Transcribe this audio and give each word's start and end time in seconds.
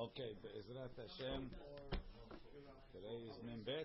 Okay, 0.00 0.32
Be'ezrat 0.40 0.96
Hashem. 0.96 1.50
Today 2.88 3.20
is 3.28 3.36
Membet. 3.44 3.84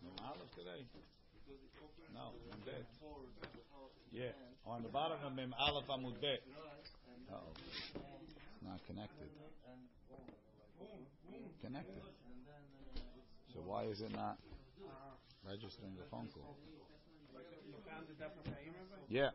Mem 0.00 0.16
Aleph 0.24 0.48
today? 0.56 0.80
No, 2.14 2.32
Membet. 2.48 2.88
Yeah, 4.10 4.32
on 4.64 4.82
the 4.82 4.88
bottom 4.88 5.18
of 5.22 5.34
Mem 5.36 5.54
Aleph 5.60 5.88
Amud 5.88 6.18
Bet. 6.22 6.40
Uh-oh. 7.28 7.52
It's 7.52 8.64
not 8.64 8.80
connected. 8.86 9.28
Connected. 11.60 12.02
So 13.52 13.60
why 13.60 13.84
is 13.84 14.00
it 14.00 14.16
not 14.16 14.38
registering 15.46 15.96
the 15.96 16.08
phone 16.10 16.28
call? 16.32 16.56
Yeah. 19.10 19.28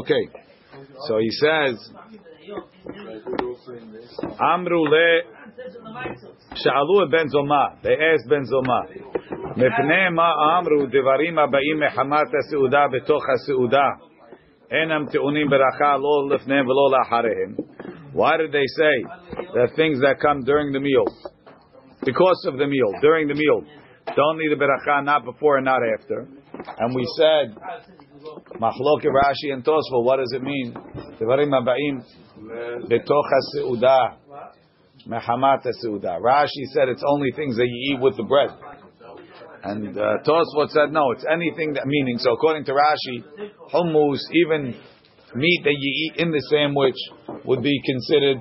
Okay. 0.00 0.28
So 1.06 1.18
he 1.18 1.30
says, 1.30 1.76
Amru 4.40 4.82
le 4.82 5.22
Sha'alu 6.56 7.10
ben 7.10 7.28
Zoma. 7.28 7.82
They 7.82 7.94
asked 7.94 8.28
ben 8.28 8.44
Zoma. 8.44 8.86
מפני 9.56 10.08
מה 10.14 10.32
אמרו 10.58 10.86
דברים 10.86 11.38
הבאים 11.38 11.80
מחמת 11.86 12.26
הסעודה 12.38 12.84
בתוך 12.92 13.24
הסעודה 13.28 13.88
אינם 14.70 15.06
טעונים 15.12 15.50
ברכה 15.50 15.96
לא 15.96 16.34
לפניהם 16.34 16.66
ולא 16.66 16.90
לאחריהם. 16.98 17.54
Why 18.12 18.36
did 18.36 18.52
they 18.52 18.66
say 18.80 18.96
that 19.54 19.76
things 19.76 20.00
that 20.00 20.18
come 20.20 20.42
during 20.42 20.72
the 20.72 20.80
meal, 20.80 21.06
because 22.04 22.44
of 22.48 22.58
the 22.58 22.66
meal, 22.66 22.90
during 23.00 23.28
the 23.28 23.34
meal, 23.34 23.62
don't 24.16 24.38
need 24.38 24.52
a 24.52 24.56
beracha, 24.56 25.04
not 25.04 25.24
before 25.24 25.58
and 25.58 25.64
not 25.64 25.80
after? 25.94 26.26
And 26.77 26.95
we 26.95 27.05
said, 27.17 27.55
Machloke 28.59 29.05
Rashi 29.05 29.53
and 29.53 29.63
Tosfot, 29.63 30.03
what 30.03 30.17
does 30.17 30.33
it 30.35 30.41
mean? 30.41 30.73
Devarim 31.19 31.51
Aba'im 31.51 32.03
Betoch 32.89 33.23
HaSeudah 33.57 34.15
Mehamat 35.07 35.65
HaSeudah. 35.65 36.19
Rashi 36.19 36.65
said 36.73 36.89
it's 36.89 37.03
only 37.07 37.31
things 37.35 37.55
that 37.57 37.67
you 37.67 37.95
eat 37.95 38.01
with 38.01 38.17
the 38.17 38.23
bread. 38.23 38.49
And 39.63 39.97
uh, 39.97 40.17
Tosfot 40.25 40.69
said 40.69 40.91
no, 40.91 41.11
it's 41.11 41.25
anything 41.31 41.73
that, 41.73 41.85
meaning, 41.85 42.17
so 42.19 42.33
according 42.33 42.65
to 42.65 42.73
Rashi, 42.73 43.23
hummus, 43.73 44.19
even 44.45 44.75
meat 45.35 45.61
that 45.63 45.75
you 45.77 46.11
eat 46.13 46.21
in 46.21 46.31
the 46.31 46.41
sandwich 46.49 46.95
would 47.45 47.61
be 47.61 47.81
considered 47.85 48.37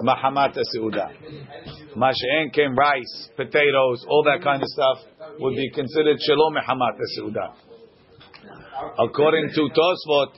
Mahamat 0.00 0.56
HaSeudah. 0.56 1.96
Masha'en 1.96 2.52
came 2.52 2.74
rice, 2.74 3.30
potatoes, 3.36 4.04
all 4.08 4.24
that 4.24 4.42
kind 4.42 4.62
of 4.62 4.68
stuff 4.68 4.98
would 5.38 5.56
be 5.56 5.70
considered 5.74 6.16
Shalom 6.20 6.54
Mehamat 6.54 6.98
HaSeudah. 6.98 7.69
According 8.98 9.50
to 9.54 9.68
Tosfot 9.68 10.32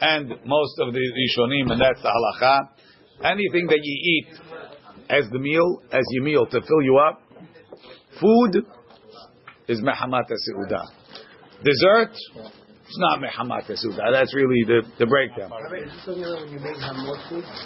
and 0.00 0.28
most 0.44 0.78
of 0.80 0.92
the 0.92 0.98
Rishonim, 1.00 1.72
and 1.72 1.80
that's 1.80 2.02
the 2.02 2.08
halacha, 2.08 2.68
anything 3.24 3.66
that 3.68 3.80
you 3.82 3.96
eat 4.02 4.26
as 5.10 5.28
the 5.30 5.38
meal, 5.38 5.82
as 5.92 6.02
your 6.10 6.24
meal 6.24 6.46
to 6.46 6.60
fill 6.60 6.82
you 6.82 6.98
up, 6.98 7.22
food 8.20 8.64
is 9.68 9.80
Mehamat 9.80 10.24
HaSeudah. 10.30 10.86
Dessert, 11.62 12.12
it's 12.12 12.98
not 12.98 13.20
Mehamat 13.20 13.66
HaSeudah. 13.70 14.12
That's 14.12 14.34
really 14.34 14.64
the, 14.66 14.82
the 14.98 15.06
breakdown. 15.06 15.50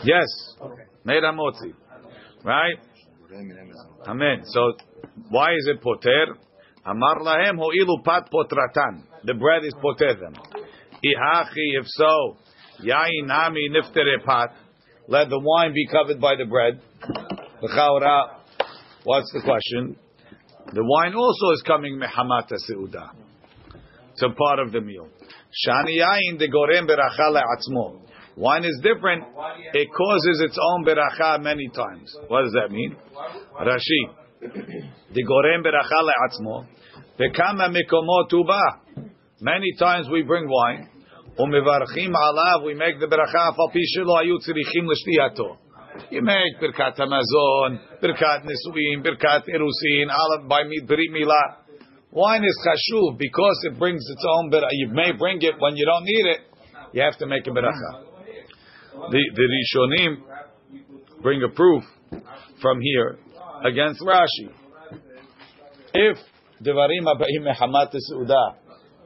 Yes. 0.05 0.27
Made 1.05 1.23
hamotzi. 1.23 1.75
Right? 2.45 2.78
Amen. 4.06 4.42
So, 4.45 4.73
why 5.30 5.55
is 5.55 5.69
it 5.69 5.83
poter? 5.83 6.36
Amar 6.89 7.19
lahem 7.20 7.58
ho'ilu 7.58 8.03
pat 8.03 8.31
potratan. 8.33 9.03
The 9.25 9.34
bread 9.34 9.64
is 9.64 9.75
poter 9.83 10.14
them. 10.14 10.34
Ihachi, 11.05 11.77
if 11.78 11.86
so, 11.86 12.36
yain 12.83 13.28
niftere 13.28 14.25
pat. 14.25 14.55
Let 15.06 15.28
the 15.28 15.39
wine 15.39 15.75
be 15.75 15.86
covered 15.86 16.19
by 16.20 16.36
the 16.36 16.47
bread. 16.47 16.80
What's 19.05 19.33
the 19.33 19.40
question? 19.42 19.96
The 20.73 20.83
wine 20.83 21.14
also 21.14 21.51
is 21.52 21.63
coming 21.67 21.98
mehamata 21.98 22.57
seudah. 22.70 23.11
It's 24.13 24.23
a 24.23 24.30
part 24.30 24.58
of 24.58 24.73
the 24.73 24.80
meal. 24.80 25.08
Shani 25.67 25.98
yain 25.98 26.39
de 26.39 26.48
gorem. 26.48 26.89
Wine 28.36 28.64
is 28.64 28.80
different. 28.83 29.24
It 29.74 29.89
causes 29.96 30.42
its 30.45 30.58
own 30.63 30.84
beracha 30.84 31.42
many 31.42 31.68
times. 31.68 32.17
What 32.29 32.45
does 32.45 32.52
that 32.52 32.70
mean? 32.70 32.96
Rashi. 33.61 34.14
The 34.41 35.25
gorem 35.25 35.65
beracha 35.65 36.01
le'atzmo. 36.03 36.67
Vekama 37.19 37.69
mikomot 37.75 38.29
tuba. 38.31 38.61
Many 39.41 39.75
times 39.79 40.09
we 40.11 40.23
bring 40.23 40.49
wine. 40.49 40.89
Umivarchim 41.39 42.13
alav. 42.13 42.65
We 42.65 42.75
make 42.75 43.01
the 43.01 43.07
beracha 43.07 43.51
afal 43.51 43.73
pi 43.73 43.81
shelo 43.97 44.23
ayu 44.23 44.39
tzrichim 44.39 44.87
l'shtiyato. 44.87 45.57
You 46.11 46.23
make 46.23 46.61
birkat 46.61 46.97
hamazon, 46.99 47.81
birkat 48.01 48.45
nisuin, 48.45 49.03
birkat 49.05 49.49
erusin, 49.49 50.09
alav 50.09 50.49
by 50.49 50.63
brit 50.87 51.11
milah. 51.13 51.65
Wine 52.13 52.45
is 52.45 52.67
chashuv 52.67 53.19
because 53.19 53.59
it 53.65 53.79
brings 53.79 54.05
its 54.09 54.25
own 54.37 54.51
beracha. 54.53 54.69
You 54.70 54.89
may 54.93 55.13
bring 55.19 55.39
it 55.41 55.55
when 55.59 55.77
you 55.77 55.85
don't 55.85 56.05
need 56.05 56.27
it. 56.27 56.41
You 56.93 57.03
have 57.03 57.19
to 57.19 57.27
make 57.27 57.47
a 57.47 57.51
beracha. 57.51 58.05
The, 59.11 59.20
the 59.35 59.79
Rishonim 59.83 60.17
bring 61.23 61.43
a 61.43 61.49
proof 61.49 61.83
from 62.61 62.81
here 62.81 63.19
against 63.64 64.01
Rashi. 64.01 64.51
If 65.95 66.19
devarim 66.63 67.07
abayim 67.07 67.46
mehamat 67.46 67.95
seudah 67.95 68.57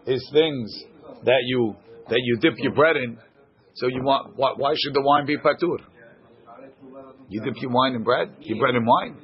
is 0.06 0.28
things 0.32 0.84
that 1.24 1.42
you 1.44 1.76
that 2.08 2.20
you 2.22 2.38
dip 2.38 2.54
your 2.58 2.74
bread 2.74 2.96
in, 2.96 3.18
so 3.74 3.86
you 3.86 4.02
want 4.02 4.36
why, 4.36 4.52
why 4.56 4.74
should 4.76 4.94
the 4.94 5.02
wine 5.02 5.26
be 5.26 5.36
patur? 5.36 5.78
You 7.28 7.42
dip 7.42 7.54
your 7.62 7.70
wine 7.70 7.94
in 7.94 8.02
bread, 8.02 8.34
your 8.40 8.58
bread 8.58 8.74
in 8.74 8.84
wine. 8.84 9.16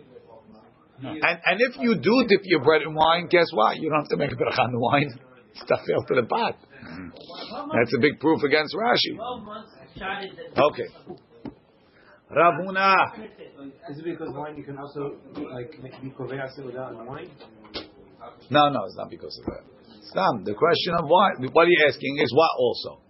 And 1.02 1.22
and 1.22 1.60
if 1.60 1.76
you 1.80 1.94
do 1.94 2.24
dip 2.28 2.40
your 2.44 2.62
bread 2.62 2.82
in 2.82 2.94
wine, 2.94 3.28
guess 3.28 3.46
what? 3.52 3.76
You 3.76 3.90
don't 3.90 4.00
have 4.00 4.08
to 4.08 4.16
make 4.16 4.32
a 4.32 4.36
bracha 4.36 4.58
on 4.58 4.72
the 4.72 4.78
wine. 4.78 5.10
Stuff 5.54 5.80
fell 5.86 6.04
to 6.04 6.14
the 6.22 6.26
pot. 6.26 6.54
Mm-hmm. 6.54 7.70
That's 7.76 7.94
a 7.96 8.00
big 8.00 8.20
proof 8.20 8.42
against 8.44 8.74
Rashi. 8.74 9.18
Okay. 10.56 11.18
Ravuna. 12.30 12.94
Is 13.90 13.98
it 13.98 14.04
because 14.04 14.28
wine 14.34 14.56
you 14.56 14.64
can 14.64 14.78
also 14.78 15.16
like 15.34 15.72
be 16.02 16.10
kovea 16.10 16.44
without 16.64 16.94
wine? 17.06 17.30
No, 18.50 18.68
no, 18.68 18.84
it's 18.84 18.96
not 18.96 19.10
because 19.10 19.38
of 19.40 19.46
that. 19.46 19.64
Stam. 20.10 20.44
The 20.44 20.54
question 20.54 20.94
of 20.98 21.06
why, 21.06 21.30
what 21.52 21.66
are 21.66 21.70
you 21.70 21.84
asking 21.88 22.18
is 22.18 22.32
what 22.34 22.50
also? 22.58 23.00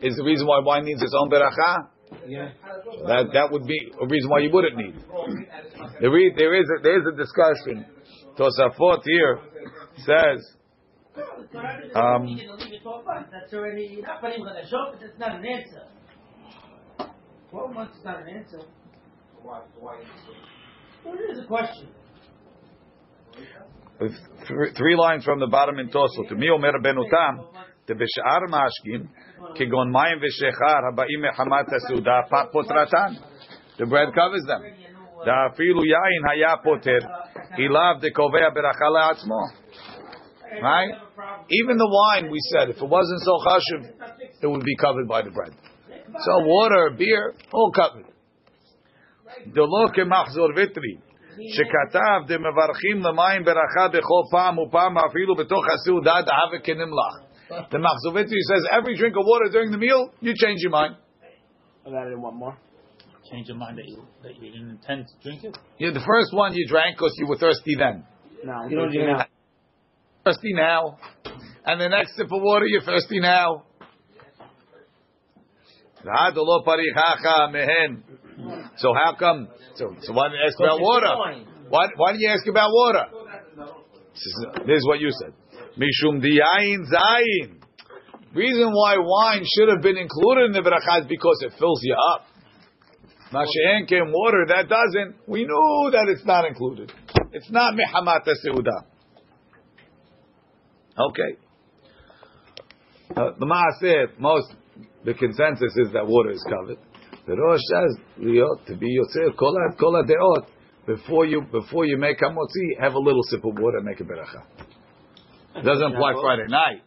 Is 0.00 0.16
the 0.16 0.24
reason 0.24 0.46
why 0.46 0.60
wine 0.64 0.84
needs 0.84 1.02
its 1.02 1.14
own 1.16 1.30
beracha? 1.30 1.88
Yeah. 2.26 2.50
That 3.06 3.30
that 3.32 3.48
would 3.50 3.66
be 3.66 3.92
a 4.00 4.06
reason 4.06 4.30
why 4.30 4.40
you 4.40 4.50
wouldn't 4.52 4.76
need. 4.76 4.94
There 6.00 6.16
is 6.18 6.32
there 6.36 6.54
is 6.54 6.66
a, 6.78 6.82
there 6.82 6.98
is 6.98 7.06
a 7.12 7.16
discussion. 7.16 7.86
Tosafot 8.36 9.02
here 9.04 9.40
says. 9.98 10.56
Um, 11.94 12.40
that's 13.30 13.54
already 13.54 14.02
not 14.02 14.20
It's 14.24 15.18
not 15.18 15.36
an 15.36 15.46
answer. 15.46 15.84
Twelve 17.54 17.72
months 17.72 17.96
is 17.96 18.04
not 18.04 18.20
an 18.20 18.28
answer. 18.34 18.58
Why? 19.40 19.60
Why? 19.78 19.94
Well, 21.04 21.14
it 21.14 21.38
is 21.38 21.44
a 21.44 21.46
question. 21.46 21.86
Three, 24.48 24.72
three 24.76 24.96
lines 24.96 25.24
from 25.24 25.38
the 25.38 25.46
bottom 25.46 25.78
in 25.78 25.88
Tosfot. 25.88 26.30
To 26.30 26.34
me, 26.34 26.48
Omer 26.50 26.72
Benutam, 26.82 27.46
the 27.86 27.94
Bishar 27.94 28.48
Mashkin, 28.50 29.06
Kigon 29.56 29.92
Mayim 29.94 30.18
Veshechar, 30.18 30.80
Habaim 30.90 31.22
Mechamat 31.22 31.70
Suda, 31.86 32.22
Pat 32.28 32.50
Potratan. 32.52 33.18
The 33.78 33.86
bread 33.86 34.08
covers 34.16 34.42
them. 34.48 34.62
The 35.24 35.30
Afilu 35.30 35.84
Yain 35.84 36.26
Haya 36.26 36.56
Poter, 36.64 36.98
Ilav 37.60 38.00
de 38.00 38.10
Kovea 38.10 38.50
Berachala 38.50 39.14
Atzmo. 39.14 40.60
Right? 40.60 40.90
Even 41.50 41.76
the 41.76 41.88
wine, 41.88 42.32
we 42.32 42.38
said, 42.50 42.70
if 42.70 42.78
it 42.78 42.88
wasn't 42.88 43.20
so 43.20 43.38
chashiv, 43.46 43.92
it 44.42 44.46
would 44.48 44.64
be 44.64 44.74
covered 44.74 45.06
by 45.06 45.22
the 45.22 45.30
bread. 45.30 45.52
So 46.25 46.45
water, 46.45 46.95
beer, 46.97 47.33
all 47.51 47.71
covered. 47.71 48.05
Delo 49.53 49.89
kemachzor 49.95 50.53
vitri. 50.55 50.99
שכתב 51.39 52.19
דמברכים 52.27 53.03
למים 53.03 53.43
ברכה 53.43 53.87
בכל 53.93 54.23
פעם 54.31 54.57
ופעם 54.57 54.97
אפילו 54.97 55.35
בתוך 55.35 55.63
הסעודה 55.73 56.21
דאבה 56.21 56.59
כנמלח. 56.63 57.29
The 57.49 57.79
Machzovitri 57.79 58.41
says 58.51 58.67
every 58.71 58.95
drink 58.95 59.15
of 59.15 59.25
water 59.25 59.49
during 59.51 59.71
the 59.71 59.77
meal, 59.77 60.11
you 60.21 60.33
change 60.35 60.59
your 60.61 60.71
mind. 60.71 60.95
And 61.85 61.95
added 61.95 62.19
one 62.19 62.35
more. 62.35 62.55
Change 63.31 63.47
your 63.47 63.57
mind 63.57 63.77
that 63.77 63.87
you, 63.87 64.03
that 64.23 64.35
you 64.35 64.51
didn't 64.51 64.69
intend 64.69 65.07
to 65.07 65.13
drink 65.23 65.43
it? 65.43 65.57
Yeah, 65.79 65.91
the 65.91 66.05
first 66.05 66.33
one 66.33 66.53
you 66.53 66.67
drank 66.67 66.97
because 66.97 67.13
you 67.17 67.27
were 67.27 67.37
thirsty 67.37 67.75
then. 67.75 68.05
No, 68.43 68.67
you 68.69 68.75
don't 68.75 68.91
do 68.91 68.99
now. 68.99 69.25
Thirsty 70.25 70.53
now. 70.53 70.99
And 71.65 71.81
the 71.81 71.89
next 71.89 72.15
sip 72.17 72.31
of 72.31 72.41
water, 72.41 72.65
you're 72.65 72.81
thirsty 72.81 73.19
now. 73.19 73.63
So 78.76 78.92
how 78.94 79.14
come? 79.18 79.48
So, 79.76 79.94
so 80.02 80.12
why 80.12 80.28
did 80.28 80.36
you 80.36 80.46
ask 80.46 80.58
about 80.60 80.80
water? 80.80 81.14
Why, 81.68 81.86
why 81.96 82.12
did 82.12 82.20
you 82.20 82.28
ask 82.28 82.46
about 82.46 82.70
water? 82.70 83.06
This 84.12 84.26
is, 84.26 84.46
this 84.66 84.76
is 84.78 84.86
what 84.86 85.00
you 85.00 85.10
said. 85.10 85.32
Mishum 85.78 86.20
diyayin 86.20 86.84
zayin. 86.86 87.60
Reason 88.34 88.70
why 88.72 88.96
wine 88.98 89.44
should 89.44 89.68
have 89.68 89.80
been 89.80 89.96
included 89.96 90.46
in 90.46 90.52
the 90.52 90.60
bracha 90.60 91.00
is 91.02 91.06
because 91.08 91.38
it 91.42 91.52
fills 91.58 91.80
you 91.82 91.94
up. 92.14 92.26
Mashen 93.32 93.88
came 93.88 94.12
water, 94.12 94.44
that 94.48 94.68
doesn't. 94.68 95.16
We 95.26 95.44
knew 95.44 95.90
that 95.92 96.06
it's 96.08 96.24
not 96.24 96.44
included. 96.44 96.92
It's 97.32 97.50
not 97.50 97.74
mehamata 97.74 98.34
seuda. 98.44 98.84
Okay. 100.98 101.38
Uh, 103.16 103.30
the 103.38 103.46
Maaseh, 103.46 104.18
most, 104.18 104.54
the 105.04 105.14
consensus 105.14 105.76
is 105.76 105.92
that 105.92 106.06
water 106.06 106.30
is 106.30 106.44
covered. 106.48 106.78
The 107.26 107.34
Rosh 107.36 107.60
says, 107.70 107.98
we 108.18 108.40
ought 108.40 108.66
to 108.66 108.76
be 108.76 108.98
Yotzer, 108.98 109.36
kol 109.36 109.56
kol 109.78 110.02
deot, 110.04 110.46
before 110.86 111.24
you, 111.26 111.42
before 111.50 111.86
you 111.86 111.96
make 111.96 112.18
hamotzi, 112.18 112.80
have 112.80 112.94
a 112.94 112.98
little 112.98 113.22
sip 113.24 113.44
of 113.44 113.58
water 113.58 113.78
and 113.78 113.86
make 113.86 114.00
a 114.00 114.04
beracha. 114.04 114.42
It 115.56 115.62
doesn't 115.62 115.94
apply 115.94 116.14
Friday 116.20 116.46
night. 116.48 116.82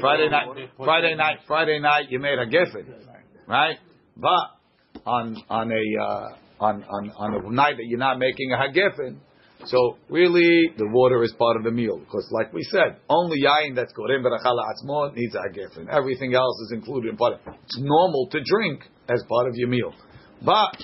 Friday 0.00 0.28
night, 0.30 0.46
Friday 0.76 1.14
night, 1.16 1.36
Friday 1.46 1.78
night, 1.80 2.04
you 2.08 2.20
made 2.20 2.38
a 2.38 2.46
geffen, 2.46 2.86
right? 3.48 3.76
But 4.16 5.02
on 5.04 5.36
on 5.50 5.72
a 5.72 6.02
uh, 6.02 6.64
on 6.64 6.84
on 6.84 7.10
on 7.16 7.34
a 7.34 7.50
night 7.50 7.76
that 7.76 7.86
you're 7.86 7.98
not 7.98 8.18
making 8.18 8.52
a 8.52 8.56
hagefen, 8.56 9.18
so 9.66 9.98
really 10.08 10.72
the 10.76 10.88
water 10.88 11.22
is 11.22 11.32
part 11.38 11.56
of 11.56 11.64
the 11.64 11.70
meal 11.70 11.98
because, 11.98 12.28
like 12.30 12.52
we 12.52 12.62
said, 12.64 12.96
only 13.08 13.38
yain 13.42 13.74
that's 13.74 13.92
korem 13.92 14.22
berachala 14.22 14.62
atzmo 14.72 15.14
needs 15.14 15.34
a 15.34 15.38
hagefen. 15.38 15.88
Everything 15.90 16.34
else 16.34 16.58
is 16.66 16.72
included 16.72 17.10
in 17.10 17.16
part. 17.16 17.34
Of, 17.34 17.40
it's 17.64 17.78
normal 17.78 18.28
to 18.32 18.40
drink 18.44 18.82
as 19.08 19.22
part 19.28 19.48
of 19.48 19.54
your 19.56 19.68
meal, 19.68 19.92
but 20.44 20.76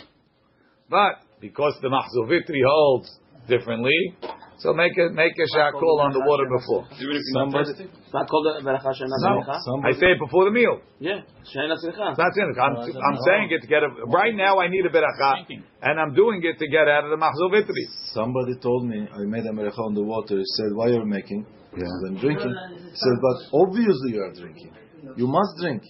but 0.90 1.22
because 1.40 1.74
the 1.82 1.88
mahzovitri 1.88 2.60
holds 2.66 3.10
differently, 3.48 4.16
so 4.62 4.72
make 4.72 4.94
a 4.94 5.10
make 5.10 5.34
a 5.34 5.48
shakol 5.50 5.98
on 6.06 6.14
the 6.14 6.22
water 6.22 6.46
before. 6.46 6.86
Somebody, 7.34 7.74
it's 7.82 8.14
not 8.14 8.30
called 8.30 8.46
a 8.46 8.62
beracha 8.62 8.94
No. 8.94 9.42
I 9.82 9.90
say 9.98 10.14
it 10.14 10.20
before 10.22 10.46
the 10.46 10.54
meal. 10.54 10.78
Yeah, 11.02 11.26
she'ena 11.50 11.74
tzricha. 11.74 12.14
It's 12.14 12.22
not 12.22 12.30
sin. 12.30 12.46
I'm, 12.54 12.76
uh, 12.78 12.86
I'm 12.86 13.18
saying 13.26 13.50
it 13.50 13.60
to 13.62 13.66
get 13.66 13.82
a, 13.82 13.90
right 14.06 14.30
now. 14.30 14.62
I 14.62 14.68
need 14.68 14.86
a 14.86 14.92
beracha, 14.94 15.50
and 15.82 15.98
I'm 15.98 16.14
doing 16.14 16.46
it 16.46 16.62
to 16.62 16.66
get 16.70 16.86
out 16.86 17.02
of 17.02 17.10
the 17.10 17.18
mahzovitri. 17.18 18.14
Somebody 18.14 18.54
told 18.62 18.86
me 18.86 19.02
I 19.02 19.26
made 19.26 19.42
a 19.46 19.50
meracha 19.50 19.82
on 19.82 19.94
the 19.94 20.04
water. 20.06 20.38
He 20.38 20.46
said, 20.54 20.70
"Why 20.78 20.94
you're 20.94 21.04
making?" 21.04 21.44
Yeah. 21.74 22.06
I'm 22.06 22.16
drinking. 22.22 22.54
He 22.54 22.94
said, 22.94 23.16
"But 23.18 23.36
obviously 23.66 24.14
you 24.14 24.22
are 24.22 24.32
drinking. 24.32 24.70
You 25.16 25.26
must 25.26 25.58
drink. 25.58 25.82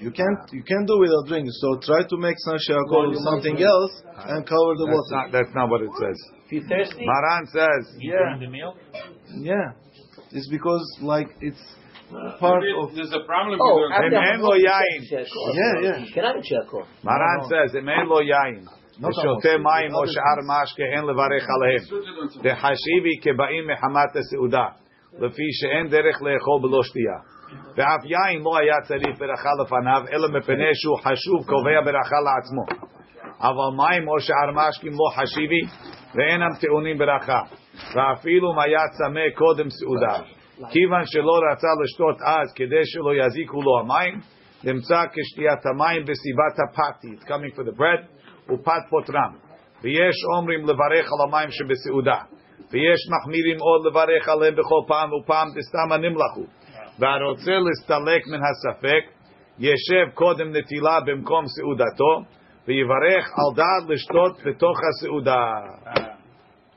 You 0.00 0.10
can't. 0.16 0.40
You 0.56 0.64
can't 0.64 0.86
do 0.88 0.96
without 0.96 1.28
drinking. 1.28 1.52
So 1.60 1.76
try 1.84 2.08
to 2.08 2.16
make 2.16 2.40
some 2.40 2.56
shakol 2.56 3.12
or 3.12 3.20
something 3.20 3.60
else 3.60 3.92
and 4.32 4.48
cover 4.48 4.72
the 4.80 4.86
That's 4.88 4.96
water." 4.96 5.12
not, 5.12 5.32
that's 5.32 5.52
not 5.54 5.68
what 5.68 5.82
it 5.82 5.92
says. 6.00 6.37
If 6.47 6.51
you're 6.51 6.67
thirsty, 6.67 7.05
Maran 7.05 7.45
says, 7.47 7.83
During 7.99 8.39
the 8.39 8.49
meal? 8.49 8.75
Yeah, 9.37 9.73
it's 10.31 10.49
because 10.49 10.85
like 11.01 11.27
it's 11.41 11.61
part 12.39 12.63
of. 12.63 12.95
There's 12.95 13.13
a 13.13 13.25
problem 13.25 13.59
oh, 13.61 13.81
with 13.81 13.91
after 13.91 14.15
Amen 14.17 14.41
lo 14.41 14.53
yain. 14.53 14.99
Yeah, 15.09 15.23
yeah. 15.81 15.97
You 15.97 16.13
cannot 16.13 16.37
eat 16.37 16.45
shakor. 16.51 16.85
Maran 17.03 17.49
says, 17.49 17.75
"Emen 17.75 18.07
lo 18.07 18.19
yain." 18.21 18.67
Not 18.99 19.09
ושותה 19.09 19.29
המוציא, 19.29 19.57
מים 19.57 19.95
או 19.95 20.03
other 20.03 20.11
שאר 20.13 20.39
things. 20.39 20.63
משקה 20.63 20.83
אין 20.83 21.03
לברך 21.05 21.45
עליהם. 21.55 21.83
דחשיבי 22.43 23.15
כבאים 23.21 23.67
מחמת 23.67 24.15
הסעודה, 24.15 24.67
לפי 25.19 25.47
שאין 25.59 25.87
דרך 25.87 26.21
לאכול 26.21 26.59
בלא 26.61 26.83
שתייה. 26.83 27.19
ואף 27.75 28.03
יין 28.05 28.41
לא 28.43 28.57
היה 28.57 28.75
צריך 28.83 29.19
ברכה 29.19 29.49
לפניו, 29.61 30.01
אלא 30.11 30.27
מפני 30.37 30.71
שהוא 30.73 30.97
חשוב 30.97 31.39
קובע 31.49 31.81
ברכה 31.85 32.19
לעצמו. 32.27 32.65
אבל 33.39 33.69
מים 33.77 34.07
או 34.07 34.19
שאר 34.19 34.49
משקים 34.53 34.91
לא 34.91 35.07
חשיבי, 35.15 35.61
ואינם 36.15 36.53
טעונים 36.61 36.97
ברכה. 36.97 37.41
ואפילו 37.95 38.53
אם 38.53 38.59
היה 38.59 38.81
צמא 38.97 39.29
קודם 39.35 39.69
סעודה. 39.69 40.23
כיוון 40.71 41.05
שלא 41.05 41.33
רצה 41.51 41.67
לשתות 41.83 42.17
אז 42.25 42.53
כדי 42.55 42.85
שלא 42.85 43.25
יזיקו 43.25 43.61
לו 43.61 43.79
המים, 43.79 44.19
נמצא 44.63 45.03
כשתיית 45.13 45.65
המים 45.65 46.01
בסביבת 46.01 46.55
הפתי. 46.63 47.07
It's 47.15 47.27
coming 47.27 47.55
for 47.55 47.63
the 47.63 47.77
bread. 47.79 48.01
ופת 48.51 48.83
פוטרם. 48.89 49.31
ויש 49.81 50.15
אומרים 50.37 50.61
לברך 50.63 51.05
על 51.13 51.27
המים 51.27 51.49
שבסעודה. 51.51 52.19
ויש 52.71 52.99
מחמירים 53.13 53.57
עוד 53.59 53.85
לברך 53.85 54.29
עליהם 54.29 54.55
בכל 54.55 54.81
פעם 54.87 55.09
ופעם 55.13 55.47
דסתם 55.55 55.91
הנמלכו. 55.91 56.45
והרוצה 56.99 57.51
להסתלק 57.51 58.27
מן 58.27 58.39
הספק, 58.49 59.03
ישב 59.59 60.13
קודם 60.13 60.49
נטילה 60.55 60.99
במקום 61.05 61.45
סעודתו, 61.47 62.13
ויברך 62.67 63.25
על 63.39 63.55
דעת 63.55 63.89
לשתות 63.89 64.37
בתוך 64.45 64.77
הסעודה. 64.89 65.55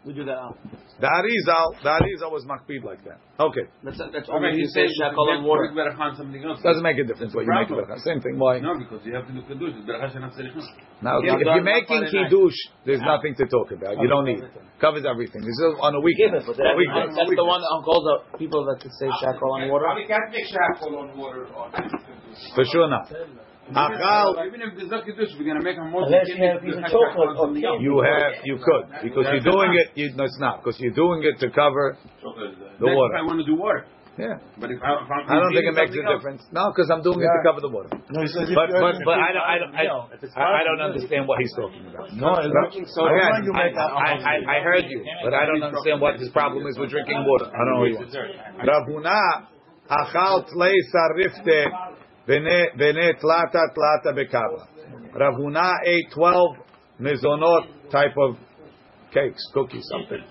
We 0.06 0.12
do 0.14 0.22
that 0.24 0.38
out. 0.38 0.54
The 1.02 1.10
Arizal, 1.18 1.66
the 1.82 1.90
Arizal 1.98 2.30
was 2.30 2.44
makbid 2.46 2.82
like 2.90 3.02
that. 3.08 3.18
Okay. 3.42 3.66
That's, 3.82 3.98
that's 3.98 4.28
Okay, 4.30 4.32
only 4.32 4.54
he 4.54 4.62
if 4.62 4.62
you 4.62 4.68
say 4.70 4.86
says 4.86 5.02
shakol 5.02 5.26
on 5.34 5.42
water. 5.42 5.66
better 5.74 5.90
on 5.98 6.14
something 6.14 6.38
else. 6.46 6.62
Doesn't 6.62 6.86
make 6.86 6.96
a 6.96 7.06
difference 7.10 7.34
what 7.34 7.42
you 7.44 7.50
make 7.50 7.66
it. 7.66 7.74
Problem. 7.74 7.98
Same 7.98 8.20
thing. 8.24 8.38
Why? 8.38 8.60
No, 8.62 8.78
because 8.78 9.02
you 9.04 9.12
have 9.18 9.26
to 9.26 9.34
do 9.34 9.42
kiddush. 9.50 9.74
It's 9.74 9.82
beracha 9.82 10.14
she'ena 10.14 10.30
tzricha. 10.30 10.62
Now, 11.02 11.18
Yeah, 11.26 11.34
if 11.34 11.42
done 11.44 11.58
you're 11.58 11.68
making 11.74 12.06
Friday 12.06 12.22
night. 12.22 12.30
kiddush, 12.30 12.58
there's 12.86 13.02
nothing 13.12 13.34
to 13.40 13.44
talk 13.50 13.68
about. 13.76 13.98
You 13.98 14.06
don't 14.06 14.26
need 14.30 14.40
it. 14.46 14.54
Covers 14.78 15.04
everything. 15.12 15.42
This 15.42 15.58
is 15.66 15.74
on 15.86 15.92
a 15.98 16.00
weekend. 16.00 16.32
Give 16.38 16.40
it, 16.40 16.46
but 16.48 16.56
then- 16.56 16.76
Weekend. 16.78 17.10
That's 17.18 17.34
the 17.42 17.48
one 17.54 17.60
that 17.66 17.82
calls 17.88 18.04
out 18.12 18.20
people 18.38 18.62
that 18.70 18.78
say 18.86 19.08
shakol 19.20 19.50
on 19.58 19.66
water. 19.68 19.84
Probably 19.90 20.06
can't 20.06 20.30
make 20.30 20.46
shackle 20.54 20.92
on 21.02 21.08
water. 21.18 21.42
on 21.50 21.68
For 22.54 22.64
sure 22.72 22.86
not. 22.88 23.10
Achal, 23.69 24.41
Even 24.47 24.61
if 24.61 24.75
there's 24.75 24.89
no 24.89 25.01
kiddush, 25.05 25.29
we're 25.37 25.45
gonna 25.45 25.63
make 25.63 25.77
a 25.77 25.85
more. 25.85 26.03
Unless 26.03 26.27
you 26.33 26.41
have 26.43 26.57
a 26.57 26.65
piece 26.65 26.75
of 26.75 26.83
chocolate 26.91 27.37
on 27.37 27.53
the 27.53 27.61
you 27.61 28.01
have, 28.01 28.41
you 28.43 28.57
could, 28.57 28.83
because 29.05 29.25
you're 29.31 29.45
doing 29.45 29.71
it. 29.77 29.93
You, 29.95 30.11
no, 30.17 30.25
it's 30.25 30.39
not 30.41 30.59
because 30.63 30.79
you're 30.81 30.97
doing 30.97 31.23
it 31.23 31.39
to 31.39 31.47
cover. 31.53 31.95
Uh, 31.95 32.51
the 32.81 32.89
water. 32.91 33.15
I 33.15 33.21
want 33.21 33.39
to 33.39 33.45
do 33.47 33.55
water, 33.55 33.85
Yeah, 34.17 34.43
but 34.59 34.73
if, 34.73 34.81
I, 34.83 34.99
if 34.99 35.07
I'm 35.07 35.23
I 35.29 35.39
don't 35.39 35.53
think 35.55 35.69
it 35.71 35.77
makes 35.77 35.93
a 35.93 36.03
something 36.03 36.03
else- 36.03 36.19
difference. 36.19 36.41
No, 36.51 36.73
because 36.73 36.89
I'm 36.91 36.99
doing 37.05 37.21
it 37.21 37.31
to 37.31 37.41
cover 37.47 37.61
the 37.61 37.69
water. 37.71 37.95
No, 38.11 38.25
he 38.25 38.27
said 38.33 38.49
if 38.49 38.57
But 38.57 38.73
but 38.75 38.97
but 39.07 39.17
I 39.21 39.29
don't 39.31 39.45
I 39.45 39.55
don't 39.61 39.73
I, 39.77 39.85
I, 39.87 40.59
I 40.59 40.63
don't 40.67 40.81
understand 40.81 41.29
what 41.29 41.39
he's 41.39 41.53
talking 41.55 41.85
about. 41.87 42.11
no, 42.11 42.43
it's 42.43 42.51
not. 42.51 42.75
So 42.91 43.07
Again, 43.07 43.45
you 43.45 43.53
I, 43.55 43.71
make 43.71 43.77
a- 43.77 43.87
I, 43.87 44.11
I, 44.19 44.35
I 44.57 44.65
heard 44.65 44.83
you, 44.89 44.99
but 45.23 45.31
I 45.37 45.45
don't 45.47 45.63
understand 45.63 46.01
what 46.01 46.19
his 46.19 46.27
problem 46.33 46.65
is 46.67 46.75
with 46.81 46.89
drinking 46.91 47.23
water. 47.23 47.47
I 47.47 47.61
don't 47.61 47.77
know 47.77 47.87
what 47.87 47.93
he 47.93 48.01
wants. 48.01 49.47
Achal 49.91 50.47
tlei 50.47 50.75
sarifte 50.91 51.67
vene 52.27 53.13
tlata 53.21 53.69
tlata 53.75 54.13
bekava. 54.13 54.67
Rav 55.13 55.33
Huna 55.35 55.73
ate 55.85 56.09
twelve 56.13 56.57
mezonot 56.99 57.65
type 57.91 58.17
of 58.17 58.37
cakes, 59.13 59.43
cookies, 59.53 59.85
something, 59.91 60.23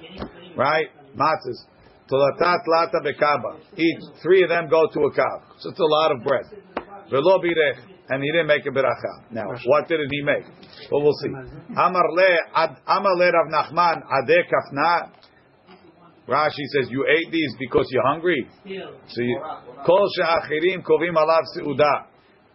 right? 0.57 0.89
Matzahs. 1.17 1.67
Tlata 2.11 2.59
tlata 2.67 3.01
bekaba. 3.05 3.59
Each 3.77 4.03
three 4.23 4.43
of 4.43 4.49
them 4.49 4.69
go 4.69 4.87
to 4.93 5.01
a 5.01 5.11
kav. 5.13 5.43
So 5.59 5.71
it's 5.71 5.79
a 5.81 5.85
lot 5.85 6.13
of 6.13 6.23
bread. 6.25 6.47
Velo 7.11 7.39
birech. 7.39 7.79
And 8.13 8.25
he 8.25 8.32
didn't 8.32 8.49
make 8.49 8.67
a 8.67 8.70
beracha. 8.70 9.31
Now, 9.31 9.53
what 9.67 9.87
did 9.87 10.01
he 10.11 10.23
make? 10.23 10.44
Well, 10.91 11.01
we'll 11.01 11.13
see. 11.23 11.31
Amar 11.77 12.11
le 12.11 12.39
Rav 13.31 13.47
Nachman, 13.47 14.03
ade 14.03 14.47
kafna. 14.51 15.11
Rashi 16.31 16.65
says, 16.70 16.89
you 16.91 17.05
ate 17.10 17.32
these 17.32 17.56
because 17.58 17.87
you're 17.91 18.06
hungry. 18.06 18.46
So 19.08 19.22
you, 19.22 19.41
kol 19.84 20.08
she'achirim 20.15 20.84
kovim 20.84 21.17
alav 21.17 21.43
seuda. 21.58 22.06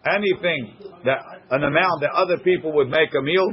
Anything 0.08 0.74
that, 1.04 1.18
an 1.50 1.62
amount 1.62 2.00
that 2.00 2.12
other 2.14 2.38
people 2.38 2.72
would 2.74 2.88
make 2.88 3.12
a 3.14 3.20
meal, 3.20 3.46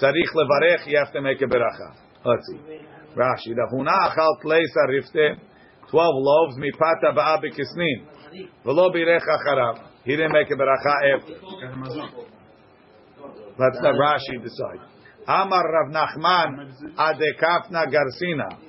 tzarich 0.00 0.34
levarech, 0.34 0.86
you 0.86 0.98
have 0.98 1.12
to 1.12 1.20
make 1.22 1.40
a 1.42 1.44
beracha. 1.44 1.94
Let's 2.24 2.46
see. 2.50 2.58
Rashi, 3.14 3.56
Rav 3.56 3.70
Huna 3.72 4.10
achal 4.10 4.42
tlei 4.44 4.64
sarifte, 4.76 5.38
12 5.90 6.14
loaves, 6.16 6.56
mipata 6.56 7.14
ba'a 7.14 7.38
bekisnin. 7.40 8.48
Velo 8.64 8.90
birech 8.90 9.22
acharav. 9.22 9.78
He 10.04 10.16
didn't 10.16 10.32
make 10.32 10.50
a 10.50 10.54
beracha 10.54 10.94
after. 11.14 11.34
Let's 13.58 13.78
let 13.82 13.94
Rashi 13.94 14.42
decide. 14.42 14.80
Amar 15.26 15.64
Rav 15.70 15.92
Nachman, 15.92 16.72
ade 16.98 17.36
kafna 17.40 17.86
garsina. 17.86 18.67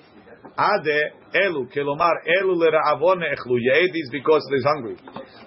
Ade 0.60 1.13
elu, 1.34 1.72
kelomar 1.72 2.16
elu 2.28 2.54
lera'avon 2.60 3.24
echlu. 3.24 3.56
You 3.58 3.74
ate 3.75 4.12
because 4.12 4.44
he's 4.51 4.66
hungry. 4.66 4.98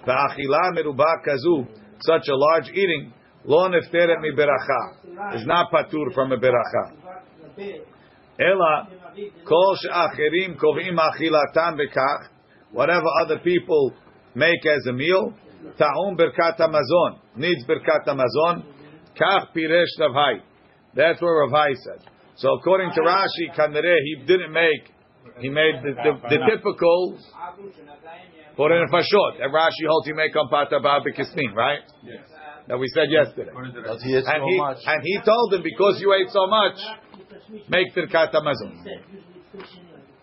Va'achila 0.07 0.73
meruba 0.73 1.21
kazu, 1.23 1.67
such 2.01 2.27
a 2.29 2.35
large 2.35 2.69
eating, 2.69 3.13
lo 3.45 3.69
nefteret 3.69 4.19
mi 4.21 4.31
beracha. 4.31 5.35
Is 5.35 5.45
not 5.45 5.71
patur 5.71 6.11
from 6.15 6.31
a 6.31 6.37
beracha. 6.37 7.83
Ela, 8.39 8.87
kol 9.47 9.77
she'acherim 9.81 10.57
kovim 10.57 10.97
achilatan 10.97 11.77
bekach. 11.77 12.29
Whatever 12.71 13.05
other 13.23 13.37
people 13.37 13.93
make 14.33 14.65
as 14.65 14.87
a 14.87 14.93
meal, 14.93 15.31
ta'um 15.77 16.17
berkat 16.17 16.57
hamazon, 16.57 17.19
needs 17.35 17.63
berkat 17.65 18.07
hamazon, 18.07 18.63
kach 19.15 19.53
piresh 19.55 19.93
Ravhai. 19.99 20.39
That's 20.95 21.21
what 21.21 21.29
Ravhai 21.29 21.75
said. 21.75 22.09
So 22.35 22.55
according 22.55 22.91
to 22.95 23.01
Rashi, 23.01 23.55
Kanere, 23.55 23.95
he 24.03 24.25
didn't 24.25 24.51
make, 24.51 24.91
he 25.39 25.49
made 25.49 25.75
the, 25.83 25.93
the, 25.93 26.13
the 26.29 26.37
typical 26.49 27.17
for 28.55 28.71
an 28.71 28.87
fashot. 28.89 29.41
And 29.41 29.53
Rashi 29.53 29.87
holds 29.87 30.07
you 30.07 30.15
make 30.15 30.35
on 30.35 30.47
pata 30.49 30.79
ba'abikisnin, 30.79 31.53
right? 31.55 31.79
Yes. 32.03 32.19
That 32.67 32.77
we 32.79 32.87
said 32.93 33.09
yesterday. 33.09 33.51
But 33.53 33.99
he 34.01 34.15
ate 34.15 34.23
And 34.25 34.41
so 34.41 34.47
he, 34.47 34.57
much. 34.57 34.77
and 34.85 35.01
he 35.03 35.19
told 35.25 35.53
him, 35.53 35.63
because 35.63 35.99
you 35.99 36.13
ate 36.13 36.29
so 36.31 36.47
much, 36.47 36.77
make 37.67 37.93
birkat 37.95 38.31
hamazon. 38.33 38.85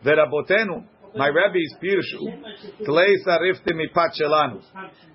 Verabotenu, 0.05 0.85
my 1.17 1.27
Rebbe's 1.29 1.75
pirshu. 1.83 2.87
Tlei 2.87 3.15
sarifti 3.27 3.73
mipat 3.75 4.13
shelanu. 4.21 4.63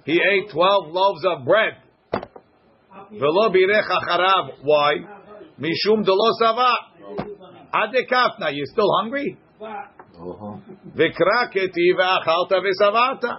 He 0.03 0.21
ate 0.21 0.51
twelve 0.51 0.89
loaves 0.89 1.25
of 1.25 1.45
bread. 1.45 1.77
Velo 3.11 3.49
birech 3.49 3.89
acharav. 3.89 4.49
Why? 4.61 4.95
Mishum 5.59 6.03
delo 6.05 6.31
sava. 6.39 6.71
Adekafna. 7.73 8.53
You 8.53 8.65
still 8.65 8.89
hungry? 9.01 9.37
Uh-huh. 9.61 10.57
Vikra 10.95 11.47
keti 11.51 11.93
ve'achalta 11.97 12.59
ve'savata. 12.65 13.33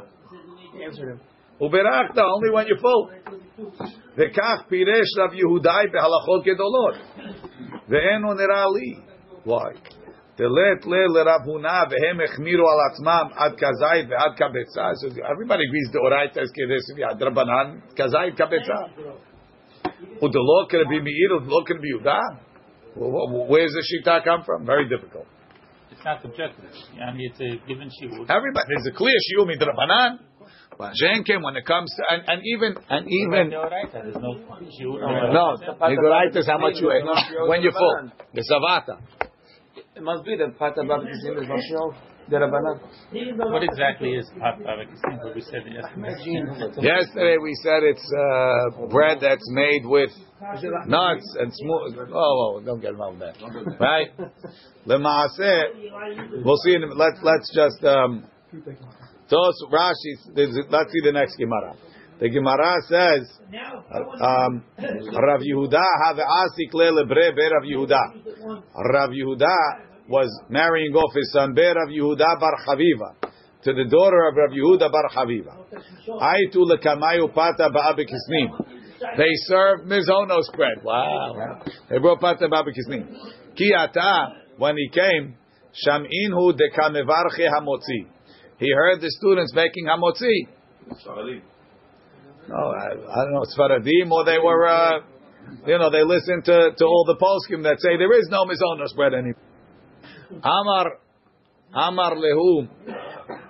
Uberakta 1.61 2.23
only 2.23 2.50
when 2.50 2.66
you're 2.66 2.78
full. 2.78 3.11
Vekach 4.16 4.66
piresh 4.70 5.12
Rav 5.18 5.32
Yehudai 5.32 5.87
behalachot 5.92 6.44
gedolot. 6.44 6.96
Ve'enu 7.88 8.35
nira 8.35 8.66
li. 8.73 8.99
Why? 9.44 9.73
Telet 10.38 10.85
le 10.87 11.06
lerav 11.08 11.44
Huna 11.46 11.87
vehem 11.88 12.20
echmiru 12.20 12.64
al 12.64 12.80
atzmam 12.90 13.30
ad. 13.38 13.58
So 14.99 15.08
everybody 15.30 15.64
agrees 15.64 15.90
the 15.92 15.99
oraita 15.99 16.42
is 16.42 16.52
kedesh 16.52 16.88
v'ad 16.99 17.20
drabanan 17.20 17.80
kazayit 17.94 18.37
kabetza. 18.37 18.90
Udelot 20.23 20.68
can 20.68 20.88
be 20.88 21.00
meir, 21.00 21.30
udelot 21.40 21.66
can 21.66 21.80
be 21.80 21.92
Yehuda. 21.92 22.20
Where's 23.49 23.73
the 23.73 23.82
shita 23.85 24.25
come 24.25 24.42
from? 24.44 24.64
Very 24.64 24.88
difficult. 24.88 25.26
It's 26.07 26.23
not 26.23 26.23
subjective. 26.23 26.71
I 27.03 27.13
mean, 27.13 27.33
it's 27.33 27.41
a 27.41 27.67
given 27.67 27.91
shiur. 27.91 28.31
Everybody, 28.31 28.67
there's 28.69 28.87
a 28.87 28.97
clear 28.97 29.17
shiur 29.27 29.45
midrabanan. 29.45 30.21
But 30.79 30.93
Shenkem, 31.03 31.43
when 31.43 31.57
it 31.57 31.67
comes 31.67 31.93
to, 31.97 32.03
and, 32.09 32.23
and 32.29 32.43
even, 32.45 32.77
and 32.89 33.09
even, 33.11 33.51
no 33.51 33.67
shiur. 34.71 35.33
no, 35.33 35.57
is 36.39 36.47
how 36.47 36.59
much 36.59 36.75
you 36.77 36.93
ate. 36.93 37.03
When 37.49 37.61
you're 37.61 37.73
full. 37.73 38.13
The 38.35 38.45
Savata. 38.49 39.01
It 39.97 40.03
must 40.03 40.25
be 40.25 40.37
the 40.37 40.55
Pata 40.57 40.85
Baba 40.87 41.07
Kisim 41.07 41.97
is 42.28 42.33
Mashio, 42.33 42.78
the 43.11 43.16
Rabbanan. 43.16 43.52
What 43.52 43.62
exactly 43.62 44.11
is 44.11 44.30
pat 44.38 44.59
bavakisim? 44.61 45.25
What 45.25 45.35
we 45.35 45.40
said 45.42 45.62
yesterday. 45.66 46.83
Yesterday 46.83 47.37
we 47.42 47.54
said 47.62 47.83
it's 47.83 48.12
uh, 48.12 48.87
bread 48.88 49.18
that's 49.21 49.49
made 49.50 49.85
with 49.85 50.11
nuts 50.87 51.37
and 51.40 51.52
smooth. 51.52 52.09
Oh, 52.12 52.56
oh, 52.59 52.62
don't 52.64 52.80
get 52.80 52.90
involved 52.90 53.21
with 53.21 53.35
that. 53.35 53.76
Right? 53.80 54.09
Lemaaseh, 54.87 56.45
we'll 56.45 56.56
see. 56.64 56.75
In, 56.75 56.83
let's 56.97 57.18
let's 57.23 57.54
just 57.54 57.85
um, 57.85 58.25
Tos 59.30 59.54
Rashi. 59.73 60.35
Let's 60.35 60.92
see 60.92 61.00
the 61.04 61.12
next 61.12 61.37
Gemara. 61.37 61.75
The 62.18 62.30
Gemara 62.30 62.76
says, 62.88 63.28
um, 64.23 64.64
Rav 64.78 65.40
Yehuda 65.40 65.85
have 66.06 66.16
asik 66.16 66.73
lebre 66.73 67.35
be 67.37 67.42
Rav 67.42 67.62
Yehuda. 67.62 68.62
Rav 68.75 69.11
Yehuda 69.11 69.86
was 70.09 70.29
marrying 70.49 70.95
off 70.95 71.15
his 71.15 71.33
son 71.33 71.55
Be 71.55 71.63
Rav 71.63 71.89
Yehuda 71.89 72.41
bar 72.41 72.55
Chaviva 72.67 73.31
to 73.65 73.73
the 73.73 73.85
daughter 73.91 74.29
of 74.29 74.37
Rav 74.37 74.51
Yehuda 74.51 74.91
bar 74.91 75.09
Chaviva. 75.15 75.57
Aitu 76.09 76.65
lekamayu 76.65 77.35
pata 77.35 77.71
ba'abikisnim. 77.71 78.77
They 79.17 79.33
served 79.47 79.85
mizonos 79.85 80.55
bread. 80.55 80.83
Wow. 80.83 81.63
They 81.91 81.99
brought 81.99 82.21
pata 82.21 82.49
ba'abikisnim. 82.49 83.57
Ki 83.57 83.73
ata, 83.77 84.35
when 84.59 84.77
he 84.77 84.89
came, 84.89 85.37
sham'inhu 85.87 86.53
dekamevarche 86.53 87.49
hamotzi. 87.49 88.07
He 88.59 88.73
heard 88.73 89.01
the 89.01 89.11
students 89.11 89.53
making 89.55 89.87
hamotzi. 89.87 90.49
No, 92.49 92.57
I, 92.57 92.93
I 92.93 93.25
don't 93.25 93.33
know, 93.33 93.45
Sfaradim, 93.59 94.11
or 94.11 94.25
they 94.25 94.39
were, 94.39 94.67
uh, 94.67 95.01
you 95.67 95.79
know, 95.79 95.91
they 95.91 96.05
listened 96.05 96.45
to, 96.45 96.71
to 96.79 96.85
all 96.85 97.05
the 97.05 97.17
poskim 97.17 97.65
that 97.65 97.81
say 97.81 97.97
there 97.99 98.13
is 98.19 98.29
no 98.31 98.45
mizonos 98.45 98.95
bread 98.95 99.13
anymore. 99.13 99.46
Amar, 100.42 100.99
Amar 101.73 102.14
lehu, 102.16 102.68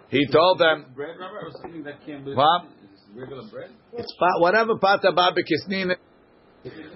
he 0.09 0.27
told 0.31 0.59
them, 0.59 0.87
Bread, 0.95 1.17
was 1.19 1.59
thinking 1.63 1.83
that 1.85 2.05
can't 2.05 2.25
be 2.25 2.35
what? 2.35 2.67
regular 3.15 3.49
bread. 3.51 3.71
It's 3.95 4.15
pa- 4.19 4.41
whatever 4.41 4.79
pata 4.79 5.11
babikisnin. 5.13 5.95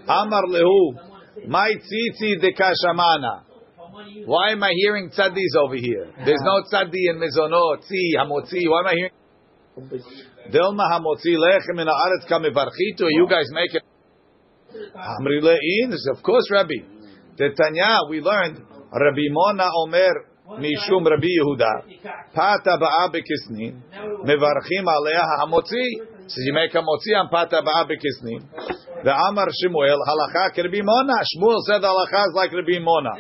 Amar 0.07 0.45
lehu, 0.49 1.49
my 1.49 1.71
tzitzi 1.71 2.41
de 2.41 2.53
kashamana. 2.53 3.45
Why 4.27 4.53
am 4.53 4.63
I 4.63 4.73
hearing 4.77 5.11
tzaddis 5.11 5.57
over 5.59 5.75
here? 5.77 6.13
There's 6.25 6.43
no 6.43 6.63
tzaddi 6.71 7.11
in 7.11 7.19
mizonot, 7.19 7.81
tzi, 7.81 8.17
hamotzi. 8.17 8.69
Why 8.69 8.81
am 8.81 8.87
I 8.87 8.95
hearing? 8.95 9.13
Dilma 10.53 10.91
hamotzi 10.93 11.37
lechem 11.37 11.81
in 11.81 11.89
haaretz 11.89 12.29
kamevarchitu. 12.29 13.09
You 13.09 13.27
guys 13.29 13.47
make 13.53 13.75
it. 13.75 13.83
Amri 14.95 15.41
le'in. 15.43 15.95
Of 16.17 16.23
course, 16.23 16.49
Rabbi. 16.51 16.75
The 17.37 17.51
Tanya 17.57 18.09
we 18.09 18.21
learned. 18.21 18.63
Rabbi 18.93 19.31
Mona 19.31 19.69
Omer 19.77 20.15
mishum 20.59 21.07
Rabbi 21.07 21.31
Yehuda. 21.39 21.85
Pata 22.35 22.77
ba'a 22.79 23.09
bekisnin. 23.13 23.81
Mevarchim 24.27 24.87
aleha 24.87 25.39
hamotzi. 25.39 26.09
So 26.27 26.37
you 26.39 26.53
make 26.53 26.73
hamotzi 26.73 27.15
on 27.17 27.29
pata 27.29 27.63
ba'a. 27.63 27.87
The 29.05 29.13
Amar 29.13 29.47
Shmuel 29.47 29.99
halacha 30.03 30.57
Rabbi 30.57 30.83
Mona. 30.83 31.15
Shmuel 31.23 31.61
said 31.67 31.83
halacha 31.83 32.29
is 32.29 32.35
like 32.35 32.53
Rabbi 32.53 32.79
Mona. 32.81 33.11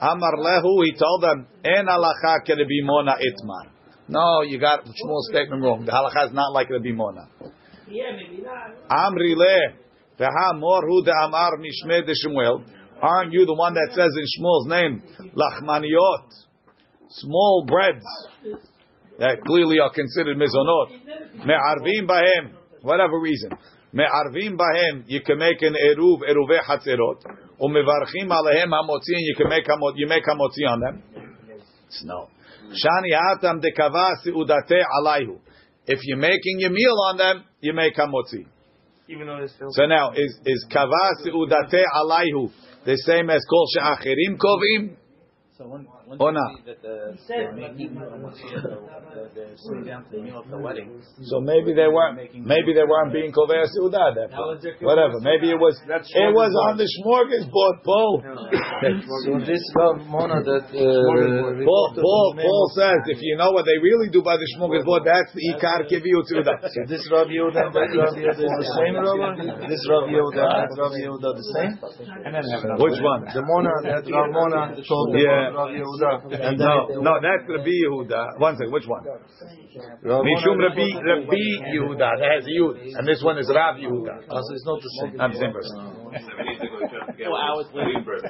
Amar 0.00 0.36
lehu. 0.38 0.84
He 0.84 0.92
told 0.92 1.22
them 1.22 1.46
en 1.64 1.86
halacha 1.86 2.48
Rabbi 2.48 2.82
Mona 2.82 3.12
itmar. 3.12 3.70
No, 4.08 4.42
you 4.42 4.58
got 4.58 4.84
Shmuel's 4.84 5.28
statement 5.30 5.62
wrong. 5.62 5.84
The 5.84 5.92
halacha 5.92 6.26
is 6.26 6.32
not 6.32 6.52
like 6.52 6.68
Rabbi 6.68 6.92
Mona. 6.92 7.28
Amri 8.90 9.36
le, 9.36 9.72
veha 10.18 10.58
mor 10.58 10.82
hu 10.82 11.04
de 11.04 11.12
amar 11.22 11.52
mishme 11.58 12.04
de 12.04 12.12
Shmuel. 12.12 12.64
Aren't 13.00 13.32
you 13.32 13.44
the 13.44 13.54
one 13.54 13.74
that 13.74 13.88
says 13.92 14.10
in 14.16 14.24
Shmuel's 14.24 14.66
name, 14.68 15.02
lachmaniot, 15.36 16.32
small 17.10 17.64
breads 17.66 18.04
that 19.18 19.40
clearly 19.46 19.78
are 19.80 19.92
considered 19.92 20.36
mizonot, 20.36 20.90
me'arvim 21.44 22.08
bahem, 22.08 22.52
whatever 22.82 23.20
reason, 23.20 23.50
me'arvim 23.92 24.56
bahem, 24.56 25.04
you 25.06 25.20
can 25.20 25.38
make 25.38 25.60
an 25.60 25.74
eruv, 25.74 26.20
eruve 26.22 26.58
hatzerot, 26.66 27.20
or 27.58 27.70
mevarchim 27.70 28.28
alehem 28.28 28.70
hamotzi, 28.72 29.12
and 29.12 29.26
you 29.26 29.34
can 29.36 29.48
make 29.48 29.66
hamot, 29.66 29.92
you 29.96 30.08
make 30.08 30.24
hamotzi 30.24 30.66
on 30.68 30.80
them. 30.80 31.02
No. 32.04 32.28
Shani 32.70 33.14
atam 33.14 33.60
dekava 33.60 34.14
seudate 34.24 34.82
alayhu. 34.98 35.38
If 35.86 36.00
you're 36.02 36.18
making 36.18 36.60
your 36.60 36.70
meal 36.70 36.96
on 37.08 37.16
them, 37.16 37.44
you 37.60 37.72
make 37.72 37.94
hamotzi. 37.94 38.46
Even 39.08 39.26
though 39.28 39.36
it's. 39.36 39.54
So 39.70 39.86
now, 39.86 40.12
is 40.12 40.36
is 40.44 40.66
kava 40.72 41.22
seudate 41.24 41.84
alayhu 41.94 42.50
the 42.86 42.96
same 42.98 43.28
as 43.30 43.44
kol 43.50 43.66
she'achirim 43.74 44.38
kovim? 44.38 44.96
So 45.58 45.68
when, 45.68 45.86
when 46.06 46.22
Oh, 46.22 46.30
you 46.30 46.38
no. 46.38 46.46
see 46.54 46.62
that 46.70 46.78
the, 46.86 47.18
they're 47.26 47.50
making 47.50 47.98
the, 47.98 48.06
they're 49.34 49.58
sitting 49.58 49.84
down 49.90 50.06
to 50.06 50.10
the 50.14 50.22
meal 50.22 50.38
of 50.38 50.46
the 50.46 50.54
wedding. 50.56 51.02
So 51.26 51.42
maybe 51.42 51.74
they 51.74 51.90
weren't 51.90 52.14
maybe 52.46 52.70
they 52.78 52.86
weren't 52.86 53.10
being 53.10 53.34
kovei 53.34 53.66
seudah 53.74 54.14
that. 54.14 54.30
Whatever. 54.86 55.18
Maybe 55.26 55.50
it 55.50 55.58
was 55.58 55.74
it 55.82 56.30
was 56.30 56.52
on 56.70 56.78
the 56.78 56.86
smorgasbord, 57.02 57.76
Paul. 57.82 58.22
So 59.26 59.34
this 59.42 59.64
Mona 60.06 60.38
that 60.46 60.70
uh, 60.70 61.64
Paul, 61.66 61.86
Paul, 61.98 62.26
Paul 62.38 62.64
says 62.78 63.00
if 63.10 63.18
you 63.20 63.34
know 63.36 63.50
what 63.50 63.64
they 63.66 63.74
really 63.82 64.06
do 64.08 64.22
by 64.22 64.36
the 64.38 64.46
smorgasbord, 64.54 65.02
that's 65.02 65.32
the 65.34 65.42
ikar 65.58 65.90
kiviu 65.90 66.22
seudah. 66.30 66.62
So 66.70 66.80
this 66.86 67.02
Rav 67.10 67.26
Yehuda 67.26 67.66
and 67.66 67.74
that 67.74 67.90
Rav 67.90 68.14
Yehuda 68.14 68.30
is 68.30 68.52
the 68.54 68.70
same 68.78 68.94
Rabbi? 68.94 69.66
This 69.66 69.82
Rav 69.90 70.06
Yehuda 70.06 70.44
and 70.54 70.70
Rav 70.78 70.92
Yehuda 70.94 71.30
the 71.34 71.46
same? 71.58 71.72
Which 72.78 72.98
one? 73.02 73.26
The 73.34 73.42
Mona 73.42 73.74
that 73.90 74.06
Rav 74.06 74.28
Mona 74.30 74.62
told 74.86 75.10
them 75.10 75.26
Yeah. 75.26 75.95
Rav 76.02 76.22
Yehuda. 76.22 76.48
And 76.48 76.58
No, 76.58 76.86
no, 77.00 77.12
that's 77.20 77.48
Rabbi 77.48 77.70
Yehuda. 77.70 78.38
One 78.38 78.56
second, 78.56 78.72
which 78.72 78.86
one? 78.86 79.04
Mishum 80.04 80.58
Rabbi 80.58 80.88
Rabbi 81.00 81.42
Yehuda. 81.74 81.98
That 81.98 82.28
has 82.34 82.44
Yud, 82.44 82.96
and 82.98 83.06
this 83.06 83.22
one 83.22 83.38
is 83.38 83.50
Rav 83.52 83.76
Yehuda. 83.76 84.26
Oh, 84.30 84.40
so 84.40 84.54
it's 84.54 84.66
not 84.66 84.80
the 84.80 84.90
same. 85.00 85.20
I'm 85.20 85.32
the 85.32 85.38
same 85.38 85.52
person. 85.52 85.76
Four 87.24 87.38
hours 87.38 87.66
later. 87.74 88.20